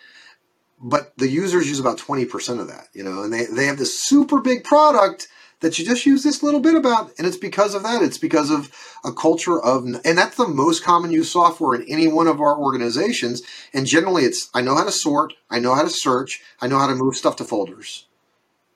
But 0.78 1.16
the 1.16 1.28
users 1.28 1.68
use 1.68 1.80
about 1.80 1.96
20% 1.96 2.60
of 2.60 2.68
that, 2.68 2.88
you 2.92 3.02
know, 3.02 3.22
and 3.22 3.32
they, 3.32 3.46
they 3.46 3.64
have 3.64 3.78
this 3.78 4.02
super 4.02 4.42
big 4.42 4.62
product 4.62 5.28
that 5.60 5.78
you 5.78 5.84
just 5.84 6.06
use 6.06 6.22
this 6.22 6.42
little 6.42 6.60
bit 6.60 6.74
about. 6.74 7.12
And 7.18 7.26
it's 7.26 7.36
because 7.36 7.74
of 7.74 7.82
that. 7.82 8.02
It's 8.02 8.18
because 8.18 8.50
of 8.50 8.70
a 9.04 9.12
culture 9.12 9.58
of, 9.58 9.84
and 9.84 10.18
that's 10.18 10.36
the 10.36 10.48
most 10.48 10.84
common 10.84 11.10
use 11.10 11.30
software 11.30 11.80
in 11.80 11.88
any 11.88 12.08
one 12.08 12.26
of 12.26 12.40
our 12.40 12.58
organizations. 12.58 13.42
And 13.72 13.86
generally 13.86 14.24
it's, 14.24 14.50
I 14.54 14.60
know 14.60 14.76
how 14.76 14.84
to 14.84 14.92
sort, 14.92 15.32
I 15.50 15.58
know 15.58 15.74
how 15.74 15.82
to 15.82 15.90
search, 15.90 16.42
I 16.60 16.66
know 16.66 16.78
how 16.78 16.86
to 16.86 16.94
move 16.94 17.16
stuff 17.16 17.36
to 17.36 17.44
folders. 17.44 18.06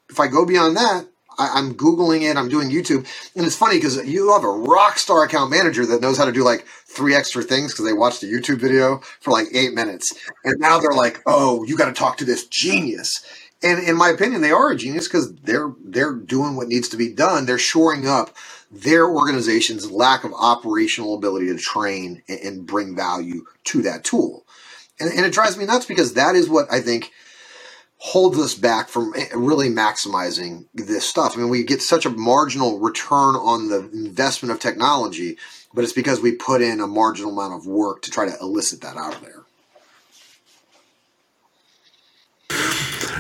If 0.09 0.19
I 0.19 0.27
go 0.27 0.45
beyond 0.47 0.77
that, 0.77 1.07
I, 1.39 1.59
am 1.59 1.75
Googling 1.75 2.29
it, 2.29 2.37
I'm 2.37 2.49
doing 2.49 2.71
YouTube. 2.71 3.07
And 3.35 3.47
it's 3.47 3.57
funny 3.57 3.77
because 3.77 4.05
you 4.07 4.33
have 4.33 4.45
a 4.45 4.49
rock 4.49 4.99
star 4.99 5.25
account 5.25 5.51
manager 5.51 5.87
that 5.87 6.01
knows 6.01 6.19
how 6.19 6.27
to 6.27 6.33
do 6.33 6.45
like 6.45 6.67
three 6.87 7.15
extra 7.15 7.43
things 7.43 7.73
because 7.73 7.87
they 7.87 7.93
watched 7.93 8.23
a 8.23 8.27
YouTube 8.27 8.59
video 8.59 8.99
for 9.21 9.31
like 9.31 9.47
eight 9.55 9.73
minutes. 9.73 10.13
And 10.45 10.59
now 10.59 10.79
they're 10.79 10.93
like, 10.93 11.21
oh, 11.27 11.65
you 11.65 11.77
got 11.77 11.87
to 11.87 11.93
talk 11.93 12.19
to 12.19 12.25
this 12.25 12.47
genius. 12.47 13.25
And 13.63 13.83
in 13.87 13.97
my 13.97 14.09
opinion, 14.09 14.41
they 14.41 14.53
are 14.53 14.71
a 14.71 14.77
genius 14.77 15.07
because 15.07 15.35
they're 15.35 15.73
they're 15.85 16.15
doing 16.15 16.57
what 16.57 16.69
needs 16.69 16.89
to 16.91 16.97
be 16.97 17.13
done. 17.13 17.45
They're 17.45 17.59
shoring 17.59 18.09
up 18.09 18.35
their 18.71 19.07
organization's 19.09 19.91
lack 19.91 20.25
of 20.25 20.33
operational 20.33 21.15
ability 21.15 21.47
to 21.49 21.59
train 21.59 22.23
and, 22.29 22.41
and 22.41 22.67
bring 22.67 22.97
value 22.97 23.45
to 23.65 23.83
that 23.83 24.05
tool. 24.05 24.47
And, 24.99 25.11
and 25.11 25.27
it 25.27 25.33
drives 25.33 25.57
me 25.57 25.67
nuts 25.67 25.87
because 25.87 26.15
that 26.15 26.37
is 26.37 26.49
what 26.49 26.73
I 26.73 26.81
think 26.81 27.13
holds 28.03 28.39
us 28.39 28.55
back 28.55 28.89
from 28.89 29.13
eh, 29.15 29.27
really 29.35 29.69
maximizing 29.69 30.65
this 30.73 31.07
stuff. 31.07 31.35
I 31.35 31.41
mean, 31.41 31.51
we 31.51 31.65
get 31.65 31.83
such 31.83 32.07
a 32.07 32.11
marginal 32.11 32.79
return 32.79 33.37
on 33.37 33.69
the 33.69 33.91
investment 33.93 34.53
of 34.53 34.59
technology, 34.59 35.37
but 35.75 35.85
it's 35.85 35.93
because 35.93 36.21
we 36.21 36.33
put 36.33 36.63
in 36.63 36.81
a 36.81 36.87
marginal 36.87 37.39
amount 37.39 37.61
of 37.61 37.67
work 37.67 38.01
to 38.03 38.11
try 38.11 38.27
to 38.27 38.37
elicit 38.41 38.81
that 38.81 38.97
out 38.97 39.17
of 39.17 39.21
there. 39.21 39.40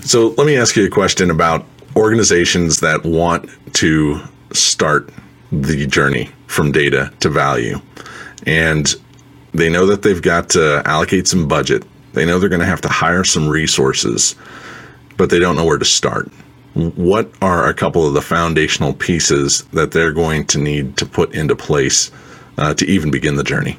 So 0.03 0.29
let 0.39 0.47
me 0.47 0.57
ask 0.57 0.77
you 0.77 0.87
a 0.87 0.91
question 0.91 1.31
about 1.31 1.67
organizations 1.97 2.81
that 2.81 3.05
want 3.05 3.51
to 3.75 4.21
start 4.53 5.11
the 5.53 5.87
journey 5.87 6.31
from 6.47 6.73
data 6.73 7.13
to 7.21 7.29
value. 7.29 7.81
And 8.47 8.93
they 9.53 9.69
know 9.69 9.87
that 9.87 10.03
they've 10.03 10.23
got 10.23 10.49
to 10.51 10.83
allocate 10.87 11.29
some 11.29 11.49
budget. 11.49 11.85
They 12.13 12.25
know 12.25 12.39
they're 12.39 12.49
going 12.49 12.61
to 12.61 12.67
have 12.67 12.81
to 12.83 12.89
hire 12.89 13.25
some 13.25 13.49
resources, 13.49 14.35
but 15.17 15.31
they 15.31 15.39
don't 15.39 15.57
know 15.57 15.65
where 15.65 15.79
to 15.79 15.85
start. 15.85 16.29
What 16.75 17.31
are 17.43 17.69
a 17.69 17.75
couple 17.75 18.07
of 18.07 18.15
the 18.15 18.23
foundational 18.23 18.95
pieces 18.95 19.63
that 19.73 19.93
they're 19.93 20.13
going 20.13 20.47
to 20.47 20.59
need 20.59 20.97
to 20.99 21.07
put 21.07 21.35
into 21.35 21.57
place 21.57 22.11
uh, 22.59 22.75
to 22.75 22.87
even 22.87 23.11
begin 23.11 23.37
the 23.37 23.45
journey? 23.45 23.77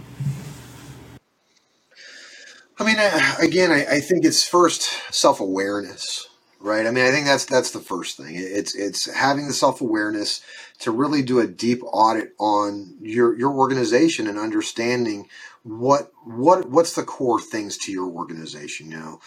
I 2.81 2.83
mean, 2.83 2.97
again, 3.39 3.71
I, 3.71 3.97
I 3.97 3.99
think 3.99 4.25
it's 4.25 4.43
first 4.43 5.13
self 5.13 5.39
awareness, 5.39 6.27
right? 6.59 6.87
I 6.87 6.91
mean, 6.91 7.05
I 7.05 7.11
think 7.11 7.27
that's 7.27 7.45
that's 7.45 7.69
the 7.69 7.79
first 7.79 8.17
thing. 8.17 8.33
It's 8.35 8.73
it's 8.73 9.11
having 9.13 9.47
the 9.47 9.53
self 9.53 9.81
awareness 9.81 10.41
to 10.79 10.89
really 10.89 11.21
do 11.21 11.39
a 11.39 11.45
deep 11.45 11.83
audit 11.83 12.33
on 12.39 12.95
your 12.99 13.37
your 13.37 13.51
organization 13.51 14.25
and 14.25 14.39
understanding 14.39 15.27
what 15.61 16.11
what 16.25 16.69
what's 16.69 16.95
the 16.95 17.03
core 17.03 17.39
things 17.39 17.77
to 17.79 17.91
your 17.91 18.09
organization. 18.09 18.89
You 18.89 18.97
know, 18.97 19.19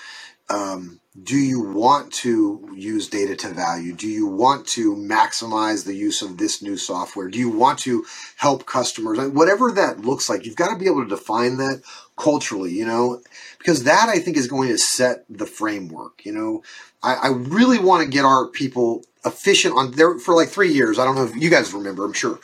um, 0.49 1.01
do 1.23 1.37
you 1.37 1.61
want 1.61 2.13
to 2.13 2.69
use 2.75 3.09
data 3.09 3.37
to 3.37 3.49
value? 3.51 3.95
Do 3.95 4.09
you 4.09 4.27
want 4.27 4.67
to 4.69 4.97
maximize 4.97 5.85
the 5.85 5.95
use 5.95 6.23
of 6.23 6.39
this 6.39 6.61
new 6.61 6.77
software? 6.77 7.29
Do 7.29 7.39
you 7.39 7.51
want 7.51 7.79
to 7.81 8.05
help 8.37 8.67
customers? 8.67 9.19
Whatever 9.31 9.71
that 9.73 10.01
looks 10.01 10.29
like, 10.29 10.45
you've 10.45 10.57
got 10.57 10.73
to 10.73 10.79
be 10.79 10.87
able 10.87 11.05
to 11.05 11.09
define 11.09 11.57
that 11.59 11.83
culturally, 12.17 12.73
you 12.73 12.87
know, 12.87 13.21
because 13.59 13.85
that 13.85 14.09
I 14.09 14.19
think 14.19 14.37
is 14.37 14.47
going 14.47 14.69
to 14.69 14.79
set 14.79 15.25
the 15.29 15.47
framework. 15.47 16.25
You 16.25 16.33
know, 16.33 16.63
I, 17.03 17.15
I 17.15 17.29
really 17.29 17.79
want 17.79 18.05
to 18.05 18.11
get 18.11 18.25
our 18.25 18.47
people 18.47 19.05
efficient 19.27 19.75
on 19.77 19.91
there 19.93 20.19
for 20.19 20.35
like 20.35 20.49
three 20.49 20.73
years. 20.73 20.99
I 20.99 21.05
don't 21.05 21.17
know 21.17 21.25
if 21.25 21.35
you 21.35 21.49
guys 21.49 21.73
remember, 21.73 22.05
I'm 22.05 22.13
sure. 22.13 22.39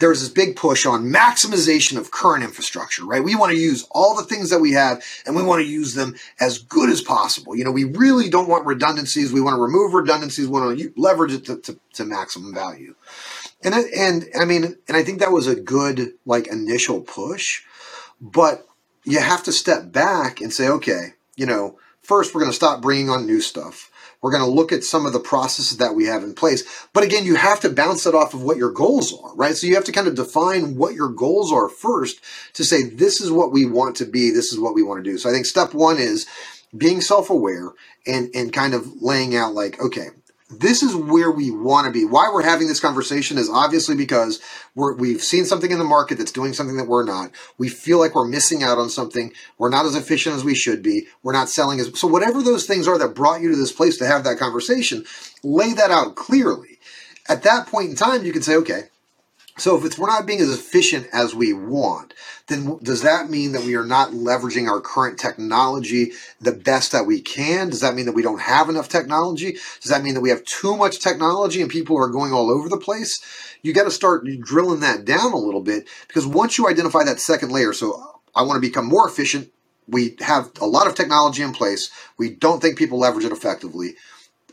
There 0.00 0.08
was 0.08 0.20
this 0.20 0.30
big 0.30 0.56
push 0.56 0.84
on 0.84 1.04
maximization 1.04 1.96
of 1.96 2.10
current 2.10 2.42
infrastructure, 2.42 3.04
right? 3.04 3.22
We 3.22 3.36
want 3.36 3.52
to 3.52 3.58
use 3.58 3.86
all 3.92 4.16
the 4.16 4.24
things 4.24 4.50
that 4.50 4.58
we 4.58 4.72
have 4.72 5.02
and 5.26 5.36
we 5.36 5.42
want 5.42 5.62
to 5.62 5.68
use 5.68 5.94
them 5.94 6.16
as 6.40 6.58
good 6.58 6.90
as 6.90 7.00
possible. 7.00 7.56
You 7.56 7.64
know, 7.64 7.70
we 7.70 7.84
really 7.84 8.28
don't 8.28 8.48
want 8.48 8.66
redundancies. 8.66 9.32
We 9.32 9.40
want 9.40 9.56
to 9.56 9.62
remove 9.62 9.94
redundancies. 9.94 10.46
We 10.46 10.52
want 10.52 10.78
to 10.78 10.92
leverage 10.96 11.32
it 11.32 11.44
to, 11.46 11.58
to, 11.58 11.78
to 11.94 12.04
maximum 12.04 12.52
value. 12.52 12.96
And, 13.62 13.74
and 13.74 14.24
I 14.38 14.44
mean, 14.44 14.76
and 14.88 14.96
I 14.96 15.04
think 15.04 15.20
that 15.20 15.32
was 15.32 15.46
a 15.46 15.54
good 15.54 16.14
like 16.26 16.48
initial 16.48 17.00
push, 17.00 17.62
but 18.20 18.66
you 19.04 19.20
have 19.20 19.42
to 19.44 19.52
step 19.52 19.92
back 19.92 20.40
and 20.40 20.52
say, 20.52 20.68
okay, 20.68 21.14
you 21.36 21.46
know, 21.46 21.78
first 22.02 22.34
we're 22.34 22.40
going 22.40 22.52
to 22.52 22.56
stop 22.56 22.82
bringing 22.82 23.10
on 23.10 23.26
new 23.26 23.40
stuff 23.40 23.90
we're 24.24 24.30
going 24.30 24.42
to 24.42 24.48
look 24.48 24.72
at 24.72 24.84
some 24.84 25.04
of 25.04 25.12
the 25.12 25.20
processes 25.20 25.76
that 25.76 25.94
we 25.94 26.06
have 26.06 26.22
in 26.22 26.32
place. 26.32 26.64
But 26.94 27.04
again, 27.04 27.26
you 27.26 27.34
have 27.34 27.60
to 27.60 27.68
bounce 27.68 28.06
it 28.06 28.14
off 28.14 28.32
of 28.32 28.42
what 28.42 28.56
your 28.56 28.70
goals 28.70 29.12
are, 29.22 29.34
right? 29.34 29.54
So 29.54 29.66
you 29.66 29.74
have 29.74 29.84
to 29.84 29.92
kind 29.92 30.08
of 30.08 30.14
define 30.14 30.76
what 30.76 30.94
your 30.94 31.10
goals 31.10 31.52
are 31.52 31.68
first 31.68 32.22
to 32.54 32.64
say, 32.64 32.84
this 32.84 33.20
is 33.20 33.30
what 33.30 33.52
we 33.52 33.66
want 33.66 33.96
to 33.96 34.06
be. 34.06 34.30
This 34.30 34.50
is 34.50 34.58
what 34.58 34.74
we 34.74 34.82
want 34.82 35.04
to 35.04 35.10
do. 35.10 35.18
So 35.18 35.28
I 35.28 35.32
think 35.34 35.44
step 35.44 35.74
one 35.74 35.98
is 35.98 36.26
being 36.74 37.02
self-aware 37.02 37.72
and, 38.06 38.30
and 38.34 38.50
kind 38.50 38.72
of 38.72 39.02
laying 39.02 39.36
out 39.36 39.52
like, 39.52 39.78
okay, 39.78 40.06
this 40.60 40.82
is 40.82 40.94
where 40.94 41.30
we 41.30 41.50
want 41.50 41.86
to 41.86 41.92
be. 41.92 42.04
Why 42.04 42.30
we're 42.32 42.42
having 42.42 42.68
this 42.68 42.80
conversation 42.80 43.38
is 43.38 43.48
obviously 43.48 43.94
because 43.94 44.40
we 44.74 45.12
have 45.12 45.22
seen 45.22 45.44
something 45.44 45.70
in 45.70 45.78
the 45.78 45.84
market 45.84 46.18
that's 46.18 46.32
doing 46.32 46.52
something 46.52 46.76
that 46.76 46.88
we're 46.88 47.04
not. 47.04 47.30
We 47.58 47.68
feel 47.68 47.98
like 47.98 48.14
we're 48.14 48.26
missing 48.26 48.62
out 48.62 48.78
on 48.78 48.90
something. 48.90 49.32
We're 49.58 49.70
not 49.70 49.86
as 49.86 49.94
efficient 49.94 50.36
as 50.36 50.44
we 50.44 50.54
should 50.54 50.82
be. 50.82 51.06
We're 51.22 51.32
not 51.32 51.48
selling 51.48 51.80
as 51.80 51.98
so. 51.98 52.08
Whatever 52.08 52.42
those 52.42 52.66
things 52.66 52.88
are 52.88 52.98
that 52.98 53.14
brought 53.14 53.40
you 53.40 53.50
to 53.50 53.56
this 53.56 53.72
place 53.72 53.98
to 53.98 54.06
have 54.06 54.24
that 54.24 54.38
conversation, 54.38 55.04
lay 55.42 55.72
that 55.74 55.90
out 55.90 56.16
clearly. 56.16 56.78
At 57.28 57.42
that 57.44 57.66
point 57.66 57.90
in 57.90 57.96
time, 57.96 58.24
you 58.24 58.32
can 58.32 58.42
say, 58.42 58.56
okay, 58.56 58.82
so 59.56 59.82
if 59.84 59.98
we're 59.98 60.08
not 60.08 60.26
being 60.26 60.40
as 60.40 60.52
efficient 60.52 61.06
as 61.12 61.34
we 61.34 61.52
want, 61.52 62.12
then 62.48 62.78
does 62.82 63.02
that 63.02 63.30
mean 63.30 63.52
that 63.52 63.62
we 63.62 63.76
are 63.76 63.84
not 63.84 64.10
leveraging 64.10 64.68
our 64.68 64.80
current 64.80 65.18
technology 65.18 66.12
the 66.40 66.52
best 66.52 66.92
that 66.92 67.06
we 67.06 67.20
can? 67.20 67.70
Does 67.70 67.80
that 67.80 67.94
mean 67.94 68.06
that 68.06 68.14
we 68.14 68.22
don't 68.22 68.40
have 68.40 68.68
enough 68.68 68.88
technology? 68.88 69.52
Does 69.80 69.90
that 69.90 70.02
mean 70.02 70.14
that 70.14 70.20
we 70.20 70.30
have 70.30 70.44
too 70.44 70.76
much 70.76 70.98
technology 70.98 71.62
and 71.62 71.70
people 71.70 71.96
are 71.96 72.08
going 72.08 72.32
all 72.32 72.50
over 72.50 72.68
the 72.68 72.76
place? 72.76 73.20
You 73.62 73.72
got 73.72 73.84
to 73.84 73.90
start 73.90 74.26
drilling 74.40 74.80
that 74.80 75.04
down 75.04 75.32
a 75.32 75.38
little 75.38 75.62
bit 75.62 75.88
because 76.08 76.26
once 76.26 76.58
you 76.58 76.68
identify 76.68 77.04
that 77.04 77.20
second 77.20 77.50
layer, 77.50 77.72
so 77.72 78.20
I 78.34 78.42
want 78.42 78.56
to 78.56 78.68
become 78.68 78.86
more 78.86 79.08
efficient. 79.08 79.50
We 79.86 80.16
have 80.20 80.50
a 80.60 80.66
lot 80.66 80.86
of 80.86 80.94
technology 80.94 81.42
in 81.42 81.52
place. 81.52 81.90
We 82.18 82.30
don't 82.30 82.60
think 82.60 82.78
people 82.78 82.98
leverage 82.98 83.26
it 83.26 83.32
effectively. 83.32 83.94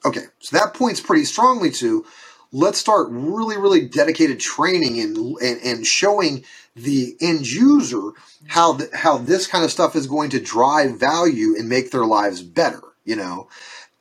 Okay, 0.03 0.25
so 0.39 0.57
that 0.57 0.73
points 0.73 0.99
pretty 0.99 1.25
strongly 1.25 1.71
to 1.71 2.05
let's 2.51 2.79
start 2.79 3.07
really, 3.09 3.57
really 3.57 3.87
dedicated 3.87 4.39
training 4.39 4.99
and, 4.99 5.17
and, 5.37 5.61
and 5.63 5.87
showing 5.87 6.43
the 6.75 7.15
end 7.21 7.49
user 7.49 8.11
how 8.47 8.73
the, 8.73 8.89
how 8.93 9.17
this 9.17 9.47
kind 9.47 9.63
of 9.63 9.71
stuff 9.71 9.95
is 9.95 10.07
going 10.07 10.29
to 10.31 10.39
drive 10.39 10.99
value 10.99 11.55
and 11.57 11.69
make 11.69 11.91
their 11.91 12.05
lives 12.05 12.41
better. 12.41 12.81
You 13.03 13.15
know, 13.15 13.47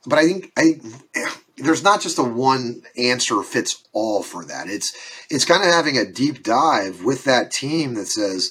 but 0.06 0.18
I 0.18 0.24
think 0.24 0.52
I 0.56 0.80
eh, 1.14 1.30
there's 1.56 1.82
not 1.82 2.00
just 2.00 2.18
a 2.18 2.22
one 2.22 2.82
answer 2.96 3.42
fits 3.42 3.84
all 3.92 4.22
for 4.22 4.44
that. 4.44 4.68
It's 4.68 4.94
it's 5.30 5.44
kind 5.44 5.62
of 5.62 5.70
having 5.70 5.96
a 5.96 6.10
deep 6.10 6.42
dive 6.42 7.04
with 7.04 7.24
that 7.24 7.50
team 7.50 7.94
that 7.94 8.06
says 8.06 8.50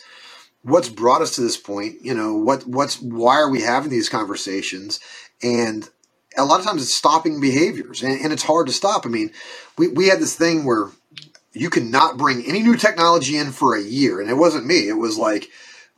what's 0.63 0.89
brought 0.89 1.21
us 1.21 1.35
to 1.35 1.41
this 1.41 1.57
point. 1.57 1.97
You 2.01 2.13
know, 2.13 2.35
what 2.35 2.65
what's 2.67 3.01
why 3.01 3.37
are 3.37 3.49
we 3.49 3.61
having 3.61 3.89
these 3.89 4.09
conversations 4.09 4.99
and 5.41 5.89
a 6.39 6.45
lot 6.45 6.59
of 6.59 6.65
times 6.65 6.81
it's 6.81 6.95
stopping 6.95 7.39
behaviors 7.39 8.01
and, 8.01 8.19
and, 8.21 8.33
it's 8.33 8.43
hard 8.43 8.67
to 8.67 8.73
stop. 8.73 9.05
I 9.05 9.09
mean, 9.09 9.31
we, 9.77 9.87
we 9.89 10.07
had 10.07 10.19
this 10.19 10.35
thing 10.35 10.65
where 10.65 10.89
you 11.53 11.69
cannot 11.69 12.17
bring 12.17 12.45
any 12.45 12.61
new 12.61 12.75
technology 12.75 13.37
in 13.37 13.51
for 13.51 13.75
a 13.75 13.81
year. 13.81 14.21
And 14.21 14.29
it 14.29 14.35
wasn't 14.35 14.65
me. 14.65 14.87
It 14.87 14.97
was 14.97 15.17
like 15.17 15.49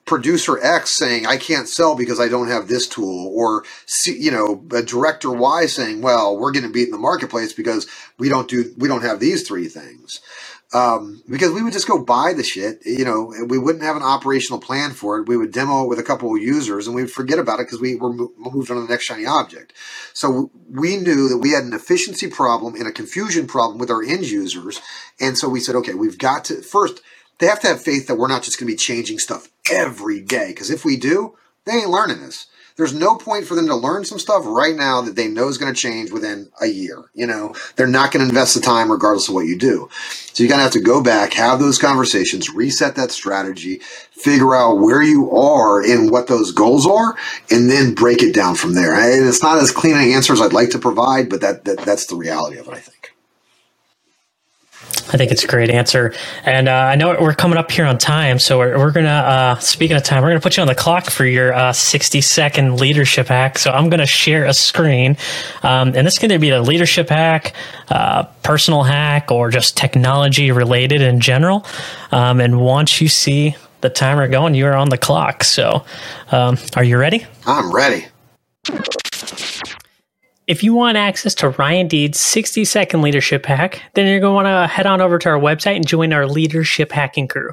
producer 0.05 0.57
X 0.61 0.97
saying, 0.97 1.25
I 1.25 1.37
can't 1.37 1.67
sell 1.67 1.95
because 1.95 2.19
I 2.19 2.27
don't 2.27 2.47
have 2.47 2.67
this 2.67 2.87
tool. 2.87 3.31
Or, 3.33 3.63
you 4.05 4.31
know, 4.31 4.65
a 4.71 4.81
director 4.81 5.31
Y 5.31 5.65
saying, 5.65 6.01
well, 6.01 6.37
we're 6.37 6.51
going 6.51 6.65
to 6.65 6.71
beat 6.71 6.87
in 6.87 6.91
the 6.91 6.97
marketplace 6.97 7.53
because 7.53 7.87
we 8.17 8.29
don't 8.29 8.49
do, 8.49 8.73
we 8.77 8.87
don't 8.87 9.03
have 9.03 9.19
these 9.19 9.47
three 9.47 9.67
things 9.67 10.21
um, 10.73 11.21
because 11.29 11.51
we 11.51 11.61
would 11.61 11.73
just 11.73 11.87
go 11.87 12.03
buy 12.03 12.33
the 12.33 12.43
shit, 12.43 12.85
you 12.85 13.03
know, 13.03 13.33
we 13.47 13.57
wouldn't 13.57 13.83
have 13.83 13.97
an 13.97 14.03
operational 14.03 14.59
plan 14.59 14.91
for 14.91 15.19
it. 15.19 15.27
We 15.27 15.35
would 15.35 15.51
demo 15.51 15.83
it 15.83 15.89
with 15.89 15.99
a 15.99 16.03
couple 16.03 16.33
of 16.33 16.41
users 16.41 16.87
and 16.87 16.95
we'd 16.95 17.11
forget 17.11 17.39
about 17.39 17.59
it 17.59 17.67
because 17.67 17.81
we 17.81 17.95
were 17.95 18.13
moved 18.13 18.71
on 18.71 18.77
to 18.77 18.81
the 18.81 18.87
next 18.87 19.05
shiny 19.05 19.25
object. 19.25 19.73
So 20.13 20.49
we 20.69 20.95
knew 20.95 21.27
that 21.27 21.39
we 21.39 21.51
had 21.51 21.65
an 21.65 21.73
efficiency 21.73 22.29
problem 22.29 22.75
and 22.75 22.87
a 22.87 22.91
confusion 22.91 23.47
problem 23.47 23.79
with 23.79 23.91
our 23.91 24.01
end 24.01 24.29
users. 24.29 24.79
And 25.19 25.37
so 25.37 25.49
we 25.49 25.59
said, 25.59 25.75
okay, 25.75 25.93
we've 25.93 26.17
got 26.17 26.45
to 26.45 26.61
first, 26.61 27.01
they 27.39 27.47
have 27.47 27.59
to 27.61 27.67
have 27.67 27.83
faith 27.83 28.07
that 28.07 28.15
we're 28.15 28.29
not 28.29 28.43
just 28.43 28.57
going 28.57 28.67
to 28.67 28.73
be 28.73 28.77
changing 28.77 29.19
stuff 29.19 29.49
every 29.69 30.21
day. 30.21 30.49
Because 30.49 30.69
if 30.69 30.85
we 30.85 30.95
do, 30.95 31.37
they 31.65 31.73
ain't 31.73 31.89
learning 31.89 32.21
this 32.21 32.47
there's 32.81 32.95
no 32.95 33.15
point 33.15 33.45
for 33.45 33.53
them 33.53 33.67
to 33.67 33.75
learn 33.75 34.03
some 34.03 34.17
stuff 34.17 34.41
right 34.43 34.75
now 34.75 35.01
that 35.01 35.15
they 35.15 35.27
know 35.27 35.47
is 35.47 35.59
going 35.59 35.71
to 35.71 35.79
change 35.79 36.09
within 36.09 36.49
a 36.59 36.65
year. 36.65 37.03
You 37.13 37.27
know, 37.27 37.53
they're 37.75 37.85
not 37.85 38.11
going 38.11 38.25
to 38.25 38.29
invest 38.29 38.55
the 38.55 38.61
time 38.61 38.91
regardless 38.91 39.29
of 39.29 39.35
what 39.35 39.45
you 39.45 39.55
do. 39.55 39.87
So 40.33 40.41
you 40.41 40.49
kind 40.49 40.61
of 40.61 40.63
have 40.63 40.73
to 40.73 40.81
go 40.81 41.03
back, 41.03 41.33
have 41.33 41.59
those 41.59 41.77
conversations, 41.77 42.49
reset 42.49 42.95
that 42.95 43.11
strategy, 43.11 43.81
figure 44.13 44.55
out 44.55 44.79
where 44.79 45.03
you 45.03 45.29
are 45.29 45.83
and 45.83 46.09
what 46.09 46.25
those 46.25 46.51
goals 46.53 46.87
are, 46.87 47.15
and 47.51 47.69
then 47.69 47.93
break 47.93 48.23
it 48.23 48.33
down 48.33 48.55
from 48.55 48.73
there. 48.73 48.95
And 48.95 49.27
it's 49.27 49.43
not 49.43 49.59
as 49.59 49.69
clean 49.69 49.95
an 49.95 50.11
answer 50.11 50.33
as 50.33 50.41
I'd 50.41 50.51
like 50.51 50.71
to 50.71 50.79
provide, 50.79 51.29
but 51.29 51.41
that, 51.41 51.65
that 51.65 51.81
that's 51.81 52.07
the 52.07 52.15
reality 52.15 52.57
of 52.57 52.67
it, 52.67 52.73
I 52.73 52.79
think. 52.79 53.00
I 55.13 55.17
think 55.17 55.31
it's 55.31 55.43
a 55.43 55.47
great 55.47 55.69
answer. 55.69 56.13
And 56.45 56.69
uh, 56.69 56.73
I 56.73 56.95
know 56.95 57.17
we're 57.19 57.33
coming 57.33 57.57
up 57.57 57.69
here 57.71 57.85
on 57.85 57.97
time. 57.97 58.39
So 58.39 58.57
we're, 58.57 58.77
we're 58.77 58.91
going 58.91 59.05
to, 59.05 59.11
uh, 59.11 59.55
speaking 59.59 59.97
of 59.97 60.03
time, 60.03 60.21
we're 60.21 60.29
going 60.29 60.39
to 60.39 60.43
put 60.43 60.55
you 60.57 60.61
on 60.61 60.67
the 60.67 60.75
clock 60.75 61.09
for 61.09 61.25
your 61.25 61.53
uh, 61.53 61.73
60 61.73 62.21
second 62.21 62.79
leadership 62.79 63.27
hack. 63.27 63.57
So 63.57 63.71
I'm 63.71 63.89
going 63.89 63.99
to 63.99 64.05
share 64.05 64.45
a 64.45 64.53
screen. 64.53 65.17
Um, 65.63 65.93
and 65.95 66.07
this 66.07 66.13
is 66.13 66.19
going 66.19 66.29
to 66.31 66.39
be 66.39 66.49
a 66.51 66.61
leadership 66.61 67.09
hack, 67.09 67.53
uh, 67.89 68.23
personal 68.43 68.83
hack, 68.83 69.31
or 69.31 69.49
just 69.49 69.75
technology 69.75 70.51
related 70.51 71.01
in 71.01 71.19
general. 71.19 71.65
Um, 72.11 72.39
and 72.39 72.61
once 72.61 73.01
you 73.01 73.09
see 73.09 73.55
the 73.81 73.89
timer 73.89 74.27
going, 74.27 74.55
you 74.55 74.65
are 74.67 74.75
on 74.75 74.89
the 74.89 74.97
clock. 74.97 75.43
So 75.43 75.83
um, 76.31 76.57
are 76.75 76.83
you 76.83 76.97
ready? 76.97 77.25
I'm 77.45 77.73
ready. 77.73 78.07
If 80.51 80.61
you 80.63 80.73
want 80.73 80.97
access 80.97 81.33
to 81.35 81.51
Ryan 81.51 81.87
Deed's 81.87 82.19
60 82.19 82.65
second 82.65 83.01
leadership 83.01 83.45
hack, 83.45 83.81
then 83.93 84.05
you're 84.05 84.19
going 84.19 84.43
to 84.43 84.51
want 84.51 84.57
to 84.63 84.67
head 84.67 84.85
on 84.85 84.99
over 84.99 85.17
to 85.17 85.29
our 85.29 85.39
website 85.39 85.77
and 85.77 85.87
join 85.87 86.11
our 86.11 86.27
leadership 86.27 86.91
hacking 86.91 87.29
crew. 87.29 87.51